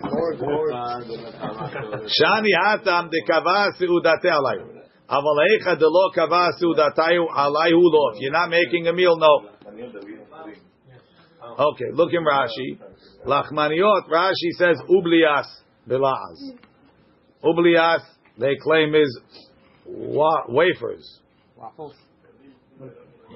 Shani 2.06 2.52
hatam 2.62 3.10
de 3.10 3.20
kava 3.26 3.72
seudate 3.78 4.30
alayu. 4.30 4.66
Aval 5.08 5.38
eicha 5.50 5.78
de 5.78 5.86
lo 5.86 6.10
kava 6.14 6.50
seudatayu 6.60 7.26
alayu 7.30 7.80
lo. 7.80 8.10
If 8.14 8.20
you're 8.20 8.32
not 8.32 8.50
making 8.50 8.86
a 8.88 8.92
meal, 8.92 9.16
no. 9.16 9.50
Okay, 11.58 11.90
look 11.92 12.12
in 12.12 12.24
Rashi. 12.24 12.78
Lachmaniot, 13.24 14.08
Rashi 14.10 14.50
says 14.58 14.76
ublias 14.90 15.46
bilaz. 15.88 16.38
Ublias, 17.44 18.00
they 18.38 18.56
claim 18.62 18.94
is 18.94 19.18
wa- 19.86 20.44
wafers. 20.48 21.20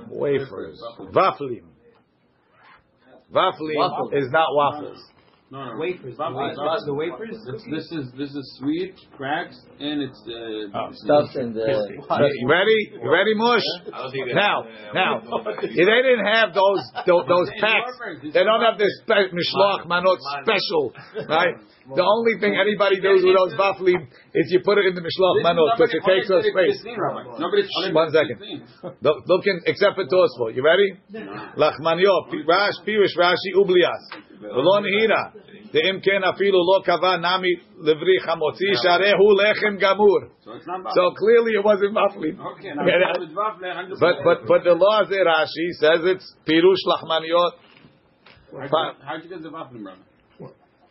Wafers. 0.09 0.83
Waflim. 1.13 1.63
Waflim 3.33 4.13
is 4.15 4.31
not 4.31 4.49
waffles. 4.55 4.99
No, 5.51 5.75
no. 5.75 5.81
Wafers. 5.83 6.15
Vafli, 6.15 6.55
The 6.55 6.63
vafli. 6.63 6.87
the 6.87 6.95
wafers. 6.95 7.35
This, 7.43 7.63
this 7.67 7.87
is 7.91 8.05
this 8.15 8.31
is 8.31 8.45
sweet 8.63 8.95
cracks 9.19 9.59
and 9.83 9.99
it's 9.99 10.23
uh, 10.23 10.95
Stuffed 10.95 11.35
and 11.35 11.59
uh, 11.59 11.67
You 11.67 12.47
ready? 12.47 12.79
You 13.03 13.11
ready, 13.11 13.35
Mush? 13.35 13.67
Now, 14.31 14.63
now, 14.95 15.19
if 15.59 15.75
they 15.75 16.01
didn't 16.07 16.23
have 16.31 16.55
those 16.55 16.83
those, 17.07 17.27
those 17.27 17.51
packs, 17.59 17.99
they 18.31 18.47
don't 18.47 18.63
have 18.63 18.79
this 18.79 18.95
spe- 19.03 19.35
mishloach 19.35 19.91
manot 19.91 20.23
special, 20.47 20.95
right? 21.27 21.59
The 21.99 22.07
only 22.07 22.39
thing 22.39 22.55
anybody 22.55 23.03
does 23.03 23.19
with 23.19 23.35
those 23.35 23.59
vaflim 23.59 24.07
is 24.31 24.47
you 24.55 24.63
put 24.63 24.79
it 24.79 24.87
in 24.87 24.95
the 24.95 25.03
mishloach 25.03 25.43
manot 25.43 25.75
because 25.75 25.91
it 25.91 26.07
takes 26.07 26.31
up 26.31 26.47
space. 26.47 26.79
Nobody's 27.43 27.67
One 27.91 28.15
second. 28.15 28.39
Look, 29.03 29.27
look 29.27 29.43
in, 29.51 29.59
except 29.67 29.99
for 29.99 30.07
Tosfot. 30.07 30.55
You 30.55 30.63
ready? 30.63 30.95
Lachmanyo, 31.59 32.31
pi- 32.31 32.47
Rash, 32.47 32.75
Pirish, 32.87 33.19
Rashi, 33.19 33.51
Ublias. 33.59 34.30
V'lo 34.41 34.81
nihira. 34.81 35.33
De'im 35.73 36.01
ken 36.03 36.23
afilu 36.23 36.61
lo 36.65 36.83
kava 36.83 37.19
nami 37.19 37.61
levri 37.79 38.17
chamotzi 38.25 38.73
sharehu 38.83 39.37
lechem 39.37 39.79
gamur. 39.79 40.31
So 40.43 40.53
it's 40.53 40.67
not 40.67 40.81
So 40.95 41.13
clearly 41.13 41.53
it 41.53 41.65
wasn't 41.65 41.95
vaflim. 41.95 42.41
Okay, 42.57 42.73
now 42.75 42.87
Yeah, 42.87 43.13
it's 43.21 43.33
vafli, 43.33 43.69
100%. 43.69 44.01
But 44.01 44.25
but 44.25 44.47
but 44.49 44.65
the 44.65 44.75
law 44.75 45.05
there 45.09 45.27
Rashi 45.27 45.71
says 45.79 46.01
it's 46.05 46.35
pirush 46.49 46.83
lachmaniot. 46.89 47.53
How'd 49.05 49.23
you- 49.23 49.31
get 49.31 49.43
the 49.43 49.51
vafli, 49.51 49.83
brother? 49.83 50.03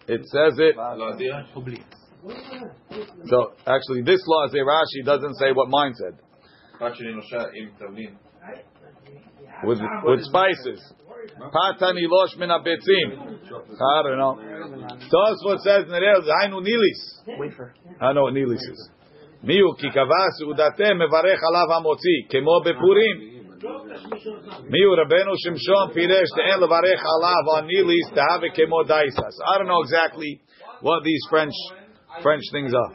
It 0.07 0.25
says 0.25 0.57
it. 0.59 0.75
So 3.25 3.53
actually, 3.65 4.01
this 4.03 4.21
law 4.27 4.47
there 4.51 4.65
Rashi 4.65 5.03
doesn't 5.05 5.35
say 5.35 5.51
what 5.53 5.69
mine 5.69 5.93
said 5.95 6.17
with 9.63 9.79
with 10.03 10.23
spices. 10.23 10.93
Min 12.37 12.49
abetzim. 12.49 13.09
I 13.81 14.03
don't 14.03 14.17
know. 14.17 14.35
Tosfot 15.11 15.59
says 15.59 15.85
nerel 15.87 16.21
zainu 16.21 16.61
nilis. 16.61 17.01
Wafer. 17.37 17.73
I 18.01 18.13
know 18.13 18.23
what 18.23 18.33
nilis 18.33 18.55
is. 18.55 18.89
Miu 19.43 19.75
ki 19.79 19.89
kavas 19.89 20.41
udate 20.43 20.93
mevarech 20.93 21.39
alav 21.39 21.69
hamotzi 21.69 22.27
kemo 22.31 22.63
bepurim. 22.65 23.17
Miu 24.69 24.95
Rabbeinu 24.97 25.35
Shimshon 25.45 25.93
piresh 25.95 26.31
te'en 26.35 26.59
levarech 26.59 27.03
alav 27.03 27.47
on 27.55 27.67
nilis 27.67 28.09
tehave 28.13 28.49
kemo 28.55 28.83
daisas. 28.85 29.35
I 29.45 29.57
don't 29.57 29.67
know 29.67 29.81
exactly 29.81 30.41
what 30.81 31.03
these 31.03 31.21
French 31.29 31.53
French 32.21 32.43
things 32.51 32.73
are. 32.73 32.93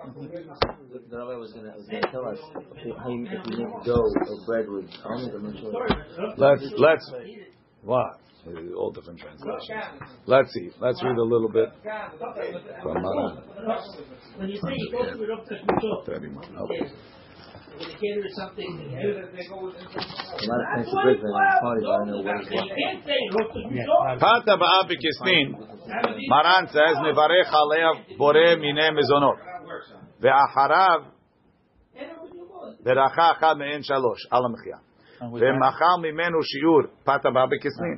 The 0.00 1.18
rabbi 1.18 1.36
was 1.36 1.52
gonna, 1.52 1.72
tell 2.10 2.26
us 2.28 2.38
how 2.98 3.10
you, 3.10 3.26
if 3.26 3.46
you 3.46 3.58
make 3.58 3.84
dough 3.84 4.00
or 4.00 4.46
bread 4.46 4.68
with 4.68 4.88
almonds. 5.04 5.34
I'm 5.34 5.44
not 5.44 5.60
sure. 5.60 5.72
Let's 6.36 6.64
let's 6.78 7.12
what? 7.82 8.20
All 8.76 8.90
different 8.92 9.20
translations. 9.20 10.08
Let's 10.26 10.50
see. 10.52 10.70
Let's 10.80 11.02
read 11.04 11.16
a 11.16 11.22
little 11.22 11.50
bit 11.50 11.68
from 12.82 13.02
When 14.36 14.48
you 14.48 14.56
say 14.56 14.72
you 14.74 14.88
go 14.90 15.04
through 15.12 15.28
Rav 15.28 15.44
Tashmitot, 15.44 16.06
31. 16.06 16.44
okay, 16.44 16.56
Okay. 16.56 16.92
when 17.76 17.90
you 17.90 17.96
cater 18.00 18.28
something, 18.32 18.64
you 18.80 18.96
A 18.96 19.28
lot 20.48 20.60
of 20.60 20.68
fancy 20.76 20.96
bread 21.04 21.20
and 21.20 21.60
parties. 21.60 21.84
I 21.84 22.00
don't 22.00 22.08
know 22.08 22.22
what 22.24 22.40
it's 22.40 22.48
like. 22.48 22.72
can't 22.72 23.04
say 23.04 23.20
Rav 23.36 24.18
Pata 24.18 24.56
ba'ab. 24.56 24.88
Maran 26.28 26.68
says 26.68 26.96
mevarech 27.04 27.52
alev 27.52 28.16
bore 28.16 28.56
mine 28.56 28.96
mezonot. 28.96 29.49
Ve'acharav 30.21 31.01
v'racha 32.85 33.25
achad 33.33 33.57
me'en 33.57 33.81
shalosh 33.81 34.23
al 34.31 34.45
המחיה. 34.45 34.77
ואם 35.21 35.59
ממנו 36.01 36.43
שיעור, 36.43 36.81
פת 37.03 37.25
הבא 37.25 37.45
בכסנין. 37.45 37.97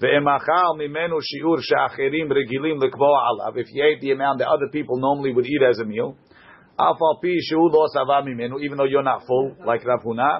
ואם 0.00 0.28
אכל 0.28 0.72
ממנו 0.78 1.16
שיעור 1.22 1.56
שאחרים 1.60 2.32
רגילים 2.32 2.76
לקבוע 2.82 3.18
עליו, 3.28 3.52
if 3.62 3.68
you 3.68 3.82
ate 3.82 4.00
the 4.00 4.10
amount 4.10 4.38
that 4.38 4.48
other 4.48 4.70
people 4.72 4.96
normally 4.98 5.32
would 5.34 5.46
eat 5.46 5.62
as 5.70 5.78
a 5.80 5.84
meal, 5.84 6.10
אף 6.76 6.98
על 7.06 7.16
פי 7.20 7.34
שהוא 7.48 7.70
לא 7.72 7.84
שבע 7.94 8.20
ממנו, 8.20 8.58
even 8.58 8.76
though 8.76 8.90
you're 8.92 9.08
not 9.12 9.22
full, 9.28 9.64
like 9.64 9.84
רב 9.86 10.02
הונא, 10.02 10.38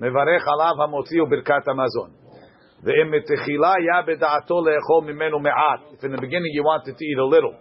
מברך 0.00 0.42
עליו 0.52 0.82
המוציא 0.82 1.22
ברכת 1.30 1.68
המזון. 1.68 2.10
ואם 2.82 3.10
מתחילה 3.10 3.72
היה 3.78 4.02
בדעתו 4.06 4.54
לאכול 4.66 5.12
ממנו 5.12 5.38
מעט, 5.38 5.80
if 5.92 6.04
in 6.04 6.12
the 6.16 6.20
beginning 6.20 6.52
you 6.56 6.64
wanted 6.64 6.96
to 6.98 7.04
eat 7.04 7.18
a 7.18 7.28
little, 7.34 7.54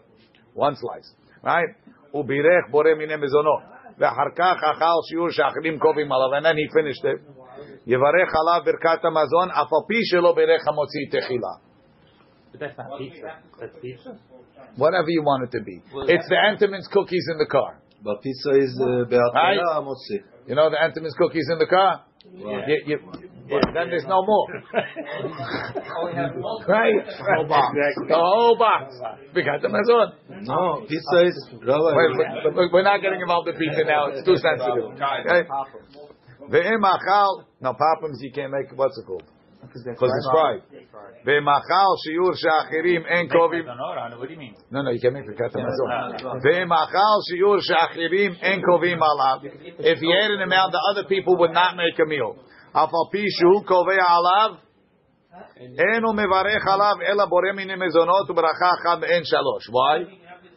one 0.54 0.76
slice, 0.76 1.10
right? 1.44 1.79
ובירך 2.14 2.64
בורא 2.72 2.94
מיני 2.98 3.16
מזונות. 3.16 3.76
ואחר 3.98 4.30
כך 4.36 4.56
אכל 4.64 5.00
שיעור 5.10 5.30
שאחרים 5.30 5.80
קובעים 5.80 6.12
עליו, 6.12 6.30
and 6.38 6.46
then 6.46 6.58
he 6.58 6.68
finished 6.78 7.06
it. 7.06 7.20
יברך 7.88 8.32
עליו 8.40 8.62
ברכת 8.66 9.06
המזון, 9.06 9.50
אף 9.50 9.70
על 9.74 9.84
פי 9.88 10.00
שלא 10.04 10.34
בירך 10.36 10.68
המוציא 10.68 11.06
תחילה. 11.12 11.54
But 12.52 12.60
that's 12.60 12.78
not 12.78 13.00
pizza. 13.00 13.32
That's 13.60 13.76
pizza. 13.82 14.12
Whatever 14.78 15.10
you 15.10 15.24
want 15.24 15.42
it 15.46 15.52
to 15.58 15.62
be. 15.64 15.78
It's 16.14 16.28
the 16.28 16.40
Entenmann's 16.50 16.88
cookies 16.88 17.26
in 17.32 17.38
the 17.38 17.46
car. 17.46 17.72
But 18.04 18.22
pizza 18.22 18.52
is 18.66 18.72
uh, 18.82 19.06
be'atara 19.10 19.84
motzi. 19.88 20.20
You 20.48 20.56
know 20.56 20.70
the 20.70 20.78
Entenmann's 20.78 21.16
cookies 21.18 21.48
in 21.54 21.58
the 21.60 21.66
car? 21.66 22.04
You, 22.34 22.78
you, 22.90 22.98
yeah, 23.51 23.61
then 23.75 23.91
there's 23.91 24.07
no 24.07 24.23
more. 24.25 24.47
right? 26.69 26.95
The 28.09 28.15
whole 28.15 28.57
box. 28.57 28.95
Because 29.35 29.61
the 29.63 29.69
mazon. 29.69 30.13
No, 30.47 30.87
pizza 30.89 31.27
is 31.27 31.37
Rabbi. 31.53 31.93
Wait, 31.97 32.17
but- 32.45 32.55
but 32.55 32.73
we're 32.73 32.83
not 32.83 33.03
getting 33.03 33.21
involved 33.21 33.49
in 33.49 33.57
pizza 33.57 33.85
now. 33.85 34.07
It's 34.09 34.25
too 34.25 34.37
sensitive. 34.37 34.95
Okay? 34.95 35.49
Ve'im 36.51 36.83
achal. 36.83 37.45
No, 37.61 37.75
papams 37.75 38.19
you 38.21 38.33
can't 38.33 38.51
make. 38.53 38.73
What's 38.77 38.99
it 38.99 39.07
called? 39.07 39.25
Because 39.61 39.83
it's 39.85 40.01
fried. 40.33 40.63
Ve'emachal 41.27 41.97
shiur 42.09 42.33
she'achirim 42.35 43.05
en 43.09 43.29
kovim. 43.29 43.67
What 44.19 44.27
do 44.27 44.33
you 44.33 44.39
mean? 44.39 44.55
No, 44.71 44.83
no, 44.83 44.91
you 44.91 45.01
can 45.01 45.13
make 45.13 45.27
the 45.27 45.35
kata 45.35 45.59
mazon. 45.59 46.17
Shiur 47.31 47.61
she'achirim 47.61 48.37
en 48.43 48.63
kovim 48.63 48.99
alav. 49.01 49.45
If 49.45 49.99
he 49.99 50.13
ate 50.13 50.31
an 50.31 50.41
amount 50.43 50.73
that 50.73 50.81
other 50.91 51.05
people 51.09 51.37
would 51.39 51.53
not 51.53 51.77
make 51.77 51.99
a 51.99 52.07
meal. 52.07 52.37
Af 52.75 52.91
al 52.93 53.09
pi 53.13 53.25
shu 53.39 53.65
kovei 53.67 53.99
alav. 53.99 54.59
Enu 55.59 56.13
mevarech 56.13 56.67
alav 56.67 57.03
ela 57.07 57.27
borem 57.27 57.57
mine 57.57 57.77
mezonot 57.77 58.29
u'baracha 58.31 58.69
achad 58.75 59.05
en 59.05 59.23
shalosh. 59.23 59.69
Why? 59.71 60.05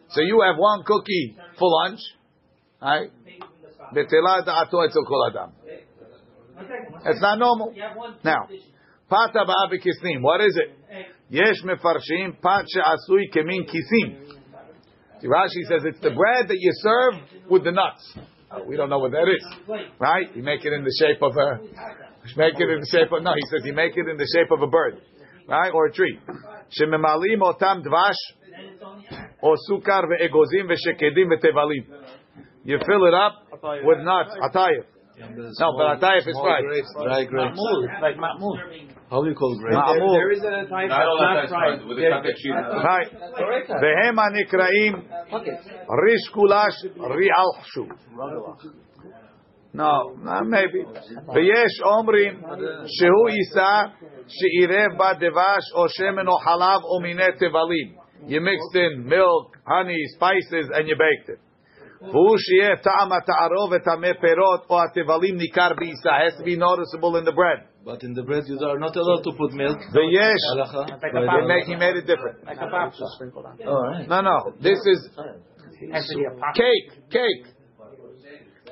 So 0.10 0.21
you 0.21 0.41
have 0.41 0.58
one 0.58 0.84
cookie 0.84 1.36
for 1.58 1.69
lunch, 1.69 2.02
right? 2.82 3.10
Betela 3.93 4.45
da'ato 4.45 4.86
etzel 4.86 5.06
kol 5.06 5.28
adam. 5.30 5.52
It's 7.06 7.21
not 7.21 7.39
normal. 7.39 7.73
Now, 8.23 8.47
pata 9.10 9.45
ba'abi 9.45 9.80
kisnim. 9.80 10.21
What 10.21 10.41
is 10.41 10.56
it? 10.56 10.78
Yesh 11.30 11.63
mefarshim 11.65 12.39
pat 12.41 12.65
she'asui 12.69 13.32
kemin 13.34 13.65
kisim. 13.65 14.34
Rashi 15.23 15.63
says 15.69 15.84
it's 15.86 16.02
the 16.02 16.12
bread 16.12 16.49
that 16.49 16.58
you 16.60 16.71
serve 16.73 17.49
with 17.49 17.63
the 17.63 17.71
nuts. 17.71 18.17
Uh, 18.52 18.60
We 18.67 18.76
don't 18.76 18.89
know 18.89 18.99
what 18.99 19.12
that 19.12 19.23
is, 19.30 19.43
right? 19.97 20.36
You 20.36 20.43
make 20.43 20.65
it 20.65 20.73
in 20.73 20.84
the 20.84 20.93
shape 20.99 21.21
of 21.21 21.32
a, 21.32 21.60
make 22.38 22.56
it 22.60 22.70
in 22.70 22.80
the 22.80 22.88
shape 22.92 23.12
of 23.12 23.24
no. 23.24 23.34
He 23.36 23.46
says 23.52 23.62
you 23.66 23.74
make 23.74 23.96
it 23.96 24.08
in 24.08 24.18
the 24.18 24.28
shape 24.36 24.52
of 24.52 24.62
a 24.62 24.68
bird, 24.68 25.02
right, 25.48 25.72
or 25.74 25.88
a 25.88 25.92
tree. 25.92 26.20
Shememalim 26.80 27.42
otam 27.42 27.84
dvash 27.84 28.22
or 29.42 29.56
sukar 29.70 30.04
ve'egozim 30.08 30.68
ve'shekedim 30.72 31.30
ve'tevalim. 31.34 31.86
You 32.64 32.80
fill 32.86 33.06
it 33.06 33.14
up 33.14 33.44
with 33.84 34.00
nuts, 34.00 34.36
atayif. 34.42 34.86
No, 35.20 35.74
but 35.78 36.00
atayif 36.00 36.28
is 36.28 36.34
Small 36.34 36.44
fried. 36.44 36.64
grapes, 36.64 36.94
dry 37.04 37.26
grapes. 37.26 37.60
Like 38.02 38.18
mahmoud. 38.18 38.60
How 39.12 39.22
do 39.22 39.30
you 39.30 39.36
call 39.36 39.56
grapes? 39.60 39.76
Ma'amur. 39.76 40.14
There 40.16 40.32
is 40.32 40.40
a 40.40 40.66
type 40.68 40.90
that's 40.90 41.20
not 41.22 41.50
fried. 41.50 41.86
With 41.86 41.98
the 41.98 42.10
cottage 42.10 42.36
cheese. 42.38 42.52
Right. 42.84 43.12
Vehem 43.84 44.18
anikraim 44.18 44.94
rish 46.02 46.26
kulash 46.34 46.78
ri'alchshu. 46.98 47.84
No, 49.75 50.17
no, 50.25 50.45
maybe. 50.45 50.81
ויש 51.35 51.83
אומרים 51.83 52.41
שהוא 52.87 53.29
יישא 53.29 53.83
שעירב 54.29 54.99
בה 54.99 55.12
דבש 55.14 55.73
או 55.75 55.88
שמן 55.88 56.29
או 56.29 56.38
חלב 56.38 56.81
או 56.85 57.01
מיני 57.03 57.33
תבלים. 57.38 57.99
You 58.27 58.41
mixed 58.41 58.75
in 58.75 59.09
milk, 59.09 59.57
honey, 59.67 60.03
spices, 60.17 60.67
and 60.75 60.88
you 60.88 60.97
baked 60.97 61.29
it. 61.29 61.41
והוא 62.01 62.37
שיהיה 62.38 62.77
טעם 62.77 63.12
התערובת 63.12 63.87
המפירות 63.93 64.67
או 64.71 64.77
התבלים 64.83 65.37
ניכר 65.37 65.69
בעיסה. 65.79 66.11
has 66.11 66.41
to 66.41 66.45
be 66.45 66.57
noticeable 66.57 67.17
in 67.17 67.25
the 67.25 67.33
bread. 67.33 67.61
But 67.85 68.03
in 68.03 68.14
the 68.14 68.23
bread 68.23 68.45
you 68.47 68.59
are 68.59 68.79
not 68.79 68.97
allowed 68.97 69.25
to 69.25 69.33
put 69.33 69.53
milk. 69.53 69.79
ויש, 69.95 70.43
Halacha. 70.53 70.83
he 71.33 71.47
made, 71.47 71.64
he 71.67 71.77
made 71.77 71.97
it 71.97 72.07
different. 72.07 72.45
Like 72.47 72.59
a 72.59 72.69
babka 72.75 73.05
sprinkled 73.14 73.47
on. 73.47 73.55
All 73.67 73.83
right. 73.83 74.09
No, 74.09 74.21
no, 74.21 74.37
this 74.61 74.81
is 74.93 75.01
Has 75.93 76.07
to 76.09 76.17
be 76.17 76.25
a 76.25 76.35
pop. 76.41 76.55
cake, 76.55 77.11
cake. 77.11 77.45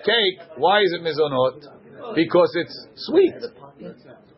Cake, 0.05 0.37
why 0.57 0.81
is 0.81 0.93
it 0.93 1.01
mizonot? 1.01 2.15
Because 2.15 2.51
it's 2.55 2.87
sweet. 2.95 3.33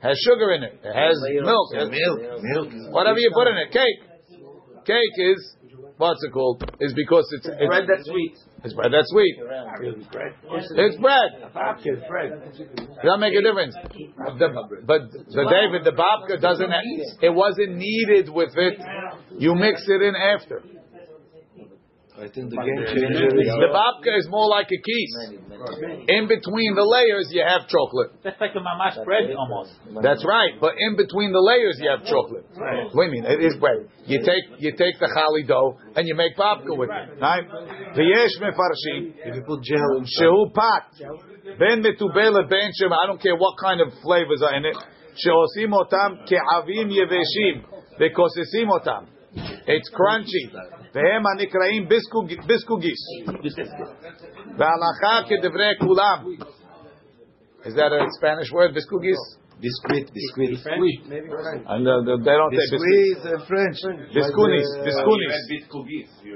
Has 0.01 0.17
sugar 0.27 0.51
in 0.53 0.63
it. 0.63 0.79
It 0.83 0.93
has 0.93 1.15
milk. 1.21 1.67
It 1.73 1.79
has- 1.79 1.89
Milk, 1.89 2.71
milk. 2.71 2.93
whatever 2.93 3.19
you 3.19 3.31
put 3.33 3.47
in 3.47 3.57
it. 3.57 3.71
Cake. 3.71 3.99
Cake 4.85 5.15
is, 5.17 5.55
what's 5.97 6.21
it 6.23 6.31
called? 6.33 6.61
Is 6.81 6.93
because 6.93 7.25
it's, 7.31 7.47
it's 7.47 7.67
Bread 7.67 7.87
that's 7.87 8.05
sweet. 8.05 8.35
It's 8.65 8.73
bread 8.73 8.91
that's 8.91 9.09
sweet. 9.09 9.35
Bread. 9.39 10.35
It's 10.75 10.97
bread. 10.97 11.31
Babka 11.55 11.87
is 11.87 12.03
bread. 12.09 12.31
Does 12.51 13.03
that 13.03 13.17
make 13.19 13.33
a 13.33 13.41
difference? 13.41 13.75
the, 13.75 14.79
but 14.85 15.11
the 15.11 15.47
David, 15.49 15.83
the 15.83 15.91
babka 15.95 16.41
doesn't. 16.41 16.71
It 17.21 17.33
wasn't 17.33 17.75
needed 17.75 18.29
with 18.29 18.51
it. 18.57 18.79
You 19.37 19.55
mix 19.55 19.83
it 19.87 20.01
in 20.01 20.15
after. 20.15 20.63
I 22.18 22.26
think 22.26 22.50
the 22.50 22.58
game 22.58 22.82
changer 22.82 23.30
is 23.30 23.46
The 23.46 23.70
babka 23.70 24.10
is 24.18 24.26
more 24.26 24.50
like 24.50 24.66
a 24.74 24.80
keys. 24.82 25.12
In 26.10 26.26
between 26.26 26.74
the 26.74 26.82
layers, 26.82 27.30
you 27.30 27.46
have 27.46 27.70
chocolate. 27.70 28.10
That's 28.26 28.40
like 28.42 28.58
a 28.58 28.62
mamash 28.62 28.98
bread 29.06 29.30
almost. 29.38 29.78
That's 30.02 30.26
right. 30.26 30.58
But 30.58 30.74
in 30.82 30.98
between 30.98 31.30
the 31.30 31.38
layers, 31.38 31.78
you 31.78 31.86
have 31.86 32.02
chocolate. 32.02 32.42
What 32.90 32.90
do 32.90 33.06
you 33.06 33.22
mean? 33.22 33.24
It 33.24 33.38
is 33.38 33.54
bread. 33.62 33.86
You 34.10 34.18
take 34.26 34.50
you 34.58 34.74
take 34.74 34.98
the 34.98 35.06
chali 35.06 35.46
dough 35.46 35.78
and 35.94 36.10
you 36.10 36.18
make 36.18 36.34
babka 36.34 36.74
with 36.74 36.90
it. 36.90 37.22
Right? 37.22 37.46
V'yesh 37.94 38.34
mefarshim. 38.42 39.14
if 39.22 39.38
you 39.38 39.42
put 39.46 39.62
gel 39.62 40.02
in 40.02 40.04
שהוא 40.04 40.50
פת, 40.50 40.98
בין 41.58 41.86
מטובל 41.86 42.34
לבין 42.34 42.70
שם, 42.72 42.92
I 42.92 43.06
don't 43.06 43.22
care 43.22 43.38
what 43.38 43.54
kind 43.62 43.80
of 43.80 43.94
flavors 44.02 44.42
are 44.42 44.56
in 44.58 44.64
it, 44.66 44.76
שעושים 45.14 45.72
אותם 45.72 46.14
כעבים 46.26 46.90
יבשים 46.90 47.62
וכוססים 48.00 48.70
אותם. 48.70 49.04
It's 49.68 49.90
crunchy. 49.94 50.50
והם 50.94 51.22
הנקראים 51.26 51.88
ביסקוג- 51.88 52.46
ביסקוגיס. 52.46 53.00
והלכה 54.58 55.28
כדברי 55.28 55.72
כולם. 55.80 56.24
Is 57.64 57.74
that 57.74 57.92
a 57.92 58.00
Spanish 58.18 58.50
word, 58.52 58.70
biskugis? 58.76 59.20
biscuit, 59.60 60.06
biscuit. 60.14 60.50
And 61.66 61.82
uh, 61.82 62.16
they 62.24 62.36
don't 62.40 62.54
say 62.54 62.66
Biscuit 62.70 63.02
is 63.10 63.20
uh, 63.26 63.30
French. 63.50 63.78
Biscunis, 64.14 64.68
Like, 64.70 64.82
uh, 64.82 64.86
biscunis. 64.86 65.34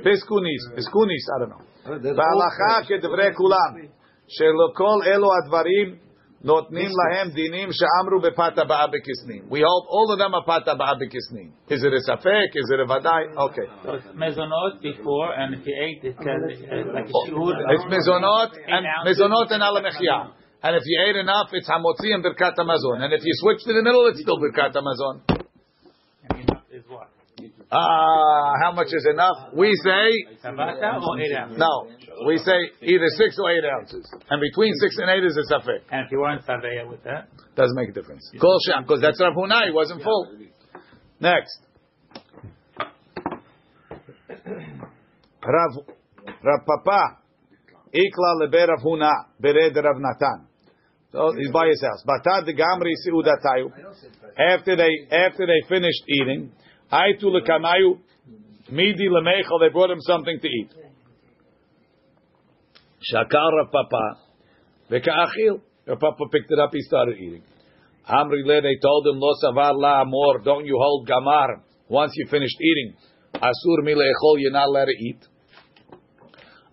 Biskunis, 0.07 0.62
biskunis, 0.77 1.25
I 1.35 1.37
don't 1.40 1.51
know. 1.55 1.62
uh, 1.62 1.99
that's 2.03 2.16
בהלכה 2.18 2.73
all 2.75 2.85
French. 2.85 2.88
כדברי 3.01 3.31
כולם, 3.35 3.71
שלכל 4.29 4.99
אלו 5.12 5.29
הדברים 5.38 5.88
Notnim 6.45 6.91
lahem 6.93 7.34
dinim 7.34 7.71
she'amru 7.73 8.21
bepata 8.21 8.67
ba'abekisnim. 8.69 9.50
We 9.50 9.62
hold 9.65 9.88
all 9.89 10.12
of 10.13 10.19
them 10.19 10.36
a 10.36 10.43
pata 10.43 10.76
ba'abekisnim. 10.78 11.50
Is 11.69 11.84
it 11.84 11.91
a 11.91 12.02
safek? 12.06 12.54
Is 12.54 12.71
it 12.71 12.80
a 12.80 12.86
vadai? 12.86 13.36
Okay. 13.36 13.65
Mezonot 14.15 14.82
before, 14.82 15.34
and 15.34 15.56
if 15.56 15.65
you 15.65 15.76
ate, 15.76 16.04
it 16.04 16.15
uh, 16.15 16.93
like 16.93 17.06
a. 17.06 17.12
Oh, 17.12 17.54
it's 17.73 17.86
mezonot 17.86 18.54
and 18.67 18.86
mezonot 19.06 19.52
and 19.52 19.63
alamechia. 19.63 20.34
And 20.62 20.76
if 20.76 20.84
you 20.86 21.06
ate 21.08 21.15
enough, 21.15 21.50
it's 21.54 21.67
hamotzi 21.67 22.13
and 22.13 22.23
birkat 22.23 22.60
amazon. 22.60 23.02
And 23.02 23.13
if 23.13 23.21
you 23.23 23.34
switch 23.38 23.63
to 23.63 23.73
the 23.73 23.82
middle, 23.82 24.06
it's 24.08 24.21
still 24.21 24.38
birkat 24.38 24.76
amazon. 24.76 25.21
And 26.30 26.41
enough 26.41 26.63
is 26.71 26.84
what? 26.88 27.10
Ah, 27.69 28.53
how 28.63 28.71
much 28.71 28.88
is 28.88 29.06
enough? 29.12 29.51
We 29.53 29.73
say 29.84 30.39
Tabata 30.43 31.01
or 31.03 31.19
eight 31.19 31.36
ounces? 31.36 31.58
no. 31.60 31.88
We 32.25 32.38
say 32.38 32.56
either 32.82 33.10
six 33.17 33.38
or 33.38 33.51
eight 33.51 33.63
ounces, 33.65 34.10
and 34.30 34.39
between 34.41 34.73
six 34.80 34.97
and 34.97 35.10
eight 35.10 35.23
is 35.25 35.38
a 35.38 35.53
safek. 35.53 35.82
And 35.91 36.06
if 36.06 36.12
you 36.12 36.19
weren't 36.19 36.43
saveya 36.45 36.88
with 36.89 37.03
that, 37.03 37.27
Doesn't 37.56 37.75
make 37.75 37.89
a 37.89 37.91
difference. 37.93 38.32
Kol 38.39 38.58
sham, 38.65 38.84
because 38.84 39.01
that's 39.01 39.19
Rav 39.19 39.34
Huna. 39.34 39.65
He 39.65 39.71
wasn't 39.71 40.01
full. 40.01 40.32
Next, 41.19 41.60
Rav 45.43 45.71
Rav 46.43 46.60
Papa 46.65 47.17
ikla 47.93 48.39
lebe 48.39 48.67
Rav 48.67 48.80
Huna 48.84 49.12
bered 49.41 49.75
Rav 49.75 49.97
Natan. 49.99 50.47
So 51.12 51.32
he's 51.38 51.51
by 51.51 51.67
his 51.67 51.82
house. 51.82 52.03
Batad 52.08 52.47
gamri 52.58 52.93
siudatayu. 53.06 53.71
After 54.38 54.75
they 54.75 54.91
after 55.12 55.45
they 55.47 55.67
finished 55.69 56.03
eating, 56.08 56.51
aitu 56.91 57.32
lekamayu 57.32 58.00
midi 58.71 59.08
lemechel. 59.10 59.60
They 59.60 59.69
brought 59.69 59.91
him 59.91 60.02
something 60.02 60.39
to 60.39 60.47
eat. 60.47 60.71
Shakar 63.13 63.71
Papa 63.71 64.17
v'ka'achil. 64.91 65.62
Rav 65.88 66.00
Papa 66.00 66.23
picked 66.32 66.52
it 66.52 66.60
up. 66.60 66.71
He 66.73 66.82
started 66.82 67.17
eating. 67.17 67.43
Amri 68.10 68.45
le, 68.45 68.62
they 68.62 68.78
told 68.82 69.06
him, 69.06 69.19
lo 69.19 69.34
savar 69.43 69.73
la 69.76 70.02
amor, 70.02 70.39
don't 70.43 70.65
you 70.65 70.78
hold 70.80 71.08
gamar 71.08 71.62
once 71.89 72.13
you 72.15 72.26
finished 72.30 72.58
eating. 72.62 72.95
Asur 73.34 73.84
mi 73.84 73.93
le'echol, 73.93 74.36
you're 74.38 74.52
not 74.52 74.67
allowed 74.67 74.86
to 74.86 74.91
eat. 74.91 75.19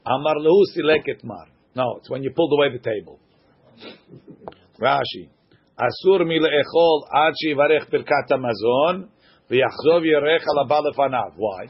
Amar 0.06 0.36
lehu 0.36 0.62
sileket 0.76 1.24
mar. 1.24 1.46
No, 1.74 1.96
it's 1.98 2.08
when 2.08 2.22
you 2.22 2.30
pulled 2.30 2.52
away 2.52 2.68
the 2.72 2.78
table. 2.78 3.18
Rashi. 4.80 5.28
Asur 5.76 6.24
mi 6.24 6.38
le'echol 6.38 7.02
ad 7.12 7.34
shivarech 7.44 7.90
birkat 7.90 8.30
hamazon 8.30 9.08
v'yachzov 9.50 10.02
yerech 10.02 10.42
al 10.42 10.66
haba 10.66 10.82
lefanav. 10.82 11.32
Why? 11.36 11.66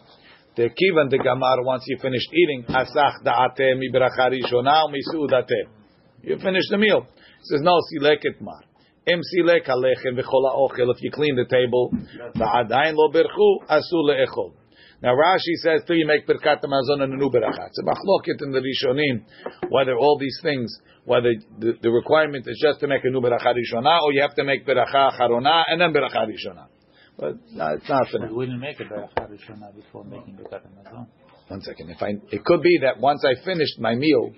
The 0.56 0.70
kivan 0.70 1.10
the 1.10 1.18
gamar 1.18 1.64
once 1.64 1.84
you 1.86 1.98
finished 2.00 2.30
eating 2.32 2.64
asach 2.68 3.24
da'ate 3.24 3.78
mi 3.78 3.90
bracha 3.92 4.30
rishona 4.30 4.86
u'misu'udate. 4.86 5.68
You 6.22 6.38
finished 6.38 6.70
the 6.70 6.78
meal. 6.78 7.06
It 7.06 7.46
says 7.46 7.60
no 7.62 7.78
sileket 7.92 8.40
mar. 8.40 8.62
Im 9.06 9.20
silek 9.20 9.68
alechem 9.68 10.18
v'chol 10.18 10.50
ha'ochel. 10.50 10.94
If 10.94 11.02
you 11.02 11.10
clean 11.10 11.36
the 11.36 11.44
table, 11.44 11.90
va'adayin 12.36 12.94
lo 12.94 13.10
berchu 13.12 13.66
asul 13.68 14.08
le'echol. 14.08 14.54
Now 15.02 15.14
Rashi 15.16 15.54
says 15.62 15.82
till 15.86 15.96
you 15.96 16.06
make 16.06 16.26
birkat 16.26 16.62
hamazon 16.62 17.02
and 17.02 17.12
a 17.12 17.16
new 17.16 17.28
beracha. 17.28 17.66
It's 17.66 17.78
a 17.78 17.84
machloket 17.84 18.42
in 18.42 18.52
the 18.52 18.60
Rishonim 18.60 19.24
whether 19.68 19.96
all 19.96 20.18
these 20.18 20.38
things, 20.42 20.74
whether 21.04 21.28
the, 21.58 21.74
the 21.82 21.90
requirement 21.90 22.46
is 22.48 22.58
just 22.64 22.80
to 22.80 22.86
make 22.86 23.04
a 23.04 23.10
new 23.10 23.20
beracha 23.20 23.52
rishona 23.52 24.00
or 24.02 24.12
you 24.12 24.22
have 24.22 24.34
to 24.34 24.44
make 24.44 24.66
beracha 24.66 25.18
charona 25.18 25.62
and 25.66 25.78
then 25.78 25.92
beracha 25.92 26.26
rishona. 26.26 26.68
But 27.18 27.38
no, 27.52 27.74
it's 27.74 27.88
not 27.88 28.08
for 28.10 28.18
now. 28.18 28.26
we 28.26 28.34
wouldn't 28.34 28.60
make 28.60 28.80
a 28.80 28.84
beracha 28.84 29.30
rishona 29.30 29.74
before 29.74 30.04
making 30.04 30.36
the 30.36 30.44
hamazon. 30.44 31.06
One 31.48 31.60
second. 31.60 31.90
If 31.90 32.02
I, 32.02 32.18
it 32.30 32.44
could 32.44 32.62
be 32.62 32.80
that 32.82 32.98
once 32.98 33.22
I 33.24 33.34
finished 33.44 33.78
my 33.78 33.94
meal, 33.94 34.32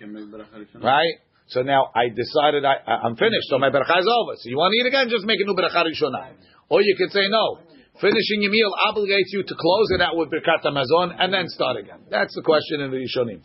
right? 0.82 1.16
So 1.48 1.62
now 1.62 1.90
I 1.94 2.08
decided 2.10 2.64
I, 2.64 2.74
I, 2.86 3.06
I'm 3.06 3.16
finished, 3.16 3.48
so 3.48 3.58
my 3.58 3.70
beracha 3.70 4.00
is 4.00 4.08
over. 4.10 4.34
So 4.36 4.50
you 4.50 4.56
want 4.56 4.74
to 4.74 4.78
eat 4.82 4.88
again? 4.88 5.08
Just 5.08 5.24
make 5.24 5.38
a 5.40 5.46
new 5.46 5.54
beracha 5.54 5.86
rishona. 5.86 6.34
Or 6.68 6.82
you 6.82 6.96
could 6.98 7.12
say 7.12 7.28
no. 7.30 7.60
Finishing 8.00 8.42
your 8.42 8.50
meal 8.50 8.72
obligates 8.92 9.32
you 9.32 9.42
to 9.42 9.54
close 9.54 9.88
it 9.94 10.02
out 10.02 10.16
with 10.16 10.28
birkat 10.28 10.60
hamazon 10.66 11.16
and 11.18 11.32
then 11.32 11.48
start 11.48 11.78
again. 11.78 12.00
That's 12.10 12.34
the 12.34 12.42
question 12.42 12.82
in 12.82 12.90
the 12.90 12.98
rishonim. 12.98 13.40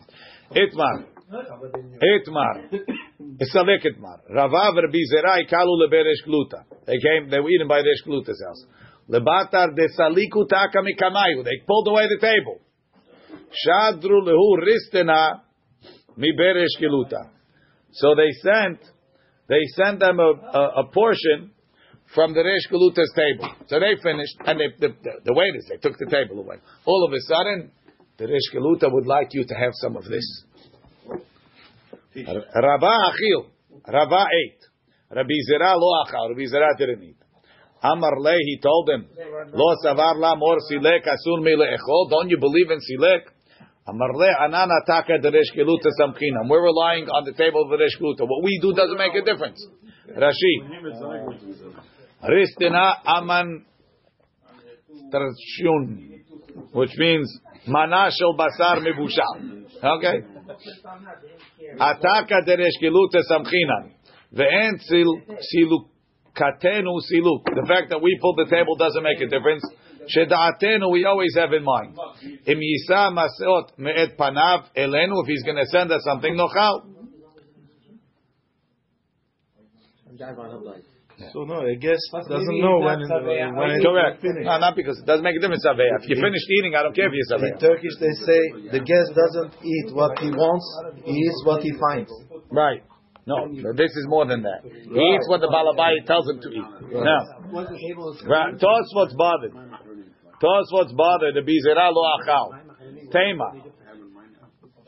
Itmar, 0.51 1.05
itmar, 1.31 2.67
isalek 3.39 3.85
itmar. 3.87 4.19
Ravav 4.29 4.75
Rabbi 4.75 4.99
Zerai 5.07 5.47
kalu 5.49 5.87
leberesh 5.87 6.27
gluta. 6.27 6.65
They 6.85 6.97
came. 6.99 7.29
They 7.29 7.39
were 7.39 7.49
eaten 7.49 7.69
by 7.69 7.77
Resh 7.77 8.03
Gluta's 8.05 8.43
house. 8.45 8.65
Lebatar 9.09 9.75
de 9.75 9.87
saliku 9.97 10.47
taka 10.49 10.81
mikamayu. 10.81 11.43
They 11.43 11.61
pulled 11.67 11.87
away 11.87 12.07
the 12.07 12.19
table. 12.19 12.59
Shadru 13.51 14.21
lehu 14.23 14.57
ristena 14.61 15.41
mi 16.17 16.31
beresh 16.37 16.81
gluta. 16.81 17.29
So 17.93 18.15
they 18.15 18.31
sent, 18.41 18.79
they 19.49 19.59
sent 19.75 19.99
them 19.99 20.19
a, 20.19 20.31
a, 20.31 20.81
a 20.81 20.91
portion 20.93 21.51
from 22.13 22.33
the 22.33 22.43
Resh 22.43 22.67
Galuta's 22.71 23.11
table. 23.15 23.53
So 23.67 23.79
they 23.79 23.95
finished, 24.01 24.35
and 24.45 24.59
they, 24.59 24.67
the, 24.79 24.93
the, 25.01 25.11
the 25.25 25.33
waiters, 25.33 25.65
they 25.69 25.77
took 25.77 25.97
the 25.97 26.09
table 26.09 26.39
away. 26.39 26.57
All 26.85 27.05
of 27.07 27.13
a 27.13 27.21
sudden, 27.21 27.71
the 28.17 28.27
Resh 28.27 28.49
Galuta 28.53 28.91
would 28.91 29.07
like 29.07 29.29
you 29.31 29.45
to 29.45 29.53
have 29.53 29.71
some 29.73 29.95
of 29.95 30.03
this. 30.03 30.43
Rava 32.15 33.11
achil, 33.11 33.45
Rava 33.87 34.25
ate. 34.27 34.61
Rabbi 35.09 35.37
Zera 35.49 35.75
lo 35.75 36.03
achal, 36.05 36.29
Rabbi 36.29 36.45
Zera 36.53 36.77
didn't 36.77 37.03
eat. 37.03 37.20
Amar 37.83 38.19
le, 38.19 38.37
he 38.45 38.59
told 38.61 38.89
him, 38.89 39.07
lo 39.53 39.75
savar 39.83 40.15
la 40.17 40.35
mor 40.35 40.57
silek 40.71 41.07
asun 41.07 41.41
mi 41.43 41.55
le'echol, 41.55 42.09
don't 42.09 42.29
you 42.29 42.37
believe 42.39 42.69
in 42.69 42.79
silek? 42.79 43.21
Amar 43.87 44.13
le. 44.13 44.27
We're 46.47 46.63
relying 46.63 47.09
on 47.09 47.25
the 47.25 47.33
table 47.35 47.63
of 47.63 47.69
the 47.69 47.77
Resh 47.77 47.97
Galuta. 47.99 48.27
What 48.27 48.43
we 48.43 48.59
do 48.61 48.73
doesn't 48.73 48.97
make 48.97 49.15
a 49.15 49.21
difference. 49.25 49.67
Rashi. 50.15 50.61
Ristina 52.23 52.93
aman 53.05 53.65
tarshun, 55.11 56.21
which 56.73 56.95
means 56.97 57.39
manashel 57.67 58.35
basar 58.37 58.81
mibushal. 58.81 59.65
Okay. 59.83 60.21
Ataka 61.79 62.41
deresh 62.47 62.77
giluta 62.79 63.21
samchinan. 63.27 63.93
Ve'en 64.33 64.77
silukatenu 66.35 66.99
siluk. 67.09 67.43
The 67.45 67.65
fact 67.67 67.89
that 67.89 68.01
we 68.01 68.17
pull 68.21 68.35
the 68.35 68.45
table 68.45 68.75
doesn't 68.75 69.03
make 69.03 69.21
a 69.21 69.27
difference. 69.27 69.63
Sheda'atenu 70.15 70.91
we 70.91 71.05
always 71.05 71.35
have 71.35 71.53
in 71.53 71.63
mind. 71.63 71.97
Im 72.45 72.59
yisa 72.59 73.11
masot 73.13 73.77
me'et 73.77 74.17
panav 74.17 74.65
elenu, 74.75 75.21
if 75.23 75.27
he's 75.27 75.43
going 75.43 75.57
to 75.57 75.65
send 75.67 75.91
us 75.91 76.03
something, 76.03 76.35
nochal. 76.35 76.83
So 81.33 81.43
no, 81.43 81.61
I 81.61 81.75
guess 81.75 81.99
doesn't 82.11 82.61
know 82.61 82.79
when 82.79 82.97
when 82.97 83.69
it 83.69 83.83
Correct. 83.83 84.23
No, 84.23 84.57
not 84.57 84.75
because 84.75 84.97
it 84.97 85.05
doesn't 85.05 85.23
make 85.23 85.35
a 85.35 85.39
difference. 85.39 85.65
Saveya. 85.65 86.01
If 86.01 86.09
you 86.09 86.15
finished 86.15 86.49
eating, 86.49 86.73
I 86.75 86.81
don't 86.81 86.95
care 86.95 87.07
if 87.07 87.13
you're 87.13 87.45
In. 87.45 87.59
Turkish, 87.59 87.93
they 87.99 88.13
say 88.25 88.41
the 88.71 88.79
guest 88.81 89.13
doesn't 89.13 89.53
eat 89.63 89.93
what 89.93 90.17
he 90.17 90.31
wants; 90.31 90.65
he 91.05 91.13
eats 91.13 91.41
what 91.45 91.61
he 91.61 91.71
finds. 91.77 92.11
Right. 92.49 92.81
No, 93.25 93.47
this 93.73 93.91
is 93.91 94.05
more 94.07 94.25
than 94.25 94.41
that. 94.43 94.61
He 94.63 94.99
eats 94.99 95.27
what 95.29 95.41
the 95.41 95.47
balabai 95.47 96.05
tells 96.07 96.27
him 96.27 96.41
to 96.41 96.49
eat. 96.49 96.65
Now, 96.93 97.21
right. 98.25 98.57
Tosfot's 98.57 99.13
bothered. 99.15 99.53
what's 100.71 100.93
bothered. 100.93 101.35
The 101.35 101.41
bizera 101.41 101.91
lo 101.93 102.01
achal. 102.17 102.49
Tema. 103.11 103.71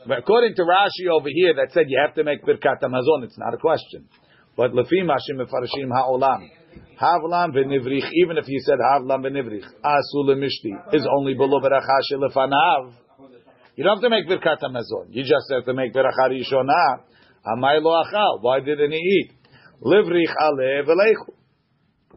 But 0.06 0.18
according 0.18 0.54
to 0.56 0.62
Rashi 0.62 1.08
over 1.10 1.28
here, 1.32 1.54
that 1.54 1.72
said 1.72 1.84
you 1.88 1.98
have 2.04 2.14
to 2.16 2.24
make 2.24 2.44
birkat 2.44 2.82
hamazon. 2.82 3.24
It's 3.24 3.38
not 3.38 3.54
a 3.54 3.56
question. 3.56 4.08
But 4.56 4.72
lefi 4.72 5.02
mashim 5.02 5.38
mefarshim 5.38 5.90
ha'olam. 5.90 6.48
Havlam 7.00 7.54
v'nivrich, 7.54 8.08
even 8.24 8.36
if 8.36 8.46
you 8.48 8.60
said 8.60 8.78
havlam 8.78 9.24
v'nivrich, 9.24 9.64
asul 9.84 10.36
mishti 10.36 10.94
is 10.94 11.06
only 11.10 11.34
below 11.34 11.60
beracha 11.60 12.00
shelefanav. 12.12 12.94
You 13.76 13.84
don't 13.84 13.96
have 13.96 14.02
to 14.02 14.10
make 14.10 14.28
birkat 14.28 14.60
hamazon. 14.60 15.06
You 15.10 15.22
just 15.22 15.50
have 15.50 15.64
to 15.64 15.74
make 15.74 15.94
beracha 15.94 16.30
rishona. 16.30 17.00
Amay 17.46 17.82
lo 17.82 18.02
achal. 18.02 18.42
Why 18.42 18.60
didn't 18.60 18.92
he 18.92 18.98
eat? 18.98 19.30
Livrich 19.82 20.34
ale 20.40 20.82
v'leichu. 20.84 21.34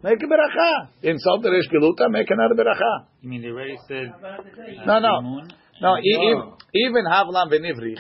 Make 0.04 0.22
a 0.22 0.28
beracha. 0.28 0.90
Insult 1.04 1.42
the 1.44 1.50
Rish 1.52 1.68
Geluta, 1.74 2.10
make 2.10 2.30
another 2.30 2.56
beracha. 2.56 3.08
You 3.22 3.30
mean 3.30 3.42
they 3.42 3.48
already 3.50 3.78
said? 3.88 4.13
No, 4.86 5.00
no. 5.00 5.42
No, 5.82 5.98
e- 5.98 6.18
oh. 6.18 6.58
e- 6.74 6.86
even 6.86 7.04
havlam 7.06 7.52
v'nivrich, 7.52 8.00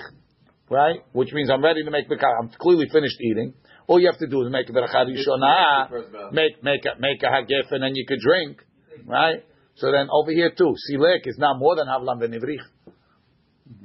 right? 0.69 0.99
Which 1.11 1.29
means 1.33 1.49
I'm 1.49 1.63
ready 1.63 1.83
to 1.83 1.91
make 1.91 2.07
birkat. 2.09 2.31
I'm 2.41 2.49
clearly 2.59 2.85
finished 2.91 3.19
eating. 3.21 3.53
All 3.87 3.99
you 3.99 4.07
have 4.07 4.19
to 4.19 4.27
do 4.27 4.43
is 4.45 4.51
make 4.51 4.69
a 4.69 4.73
beracha 4.73 5.05
rishona, 5.05 6.31
make 6.33 6.63
make 6.63 6.85
a 6.85 6.99
make 6.99 7.21
a 7.23 7.27
hagef, 7.27 7.71
and 7.71 7.83
then 7.83 7.91
you 7.95 8.05
could 8.07 8.19
drink, 8.19 8.63
right? 9.05 9.43
So 9.75 9.91
then 9.91 10.07
over 10.11 10.31
here 10.31 10.51
too, 10.57 10.73
silek 10.89 11.21
is 11.25 11.37
now 11.37 11.53
more 11.57 11.75
than 11.75 11.87
havlam 11.87 12.19
v'nivrich, 12.21 12.65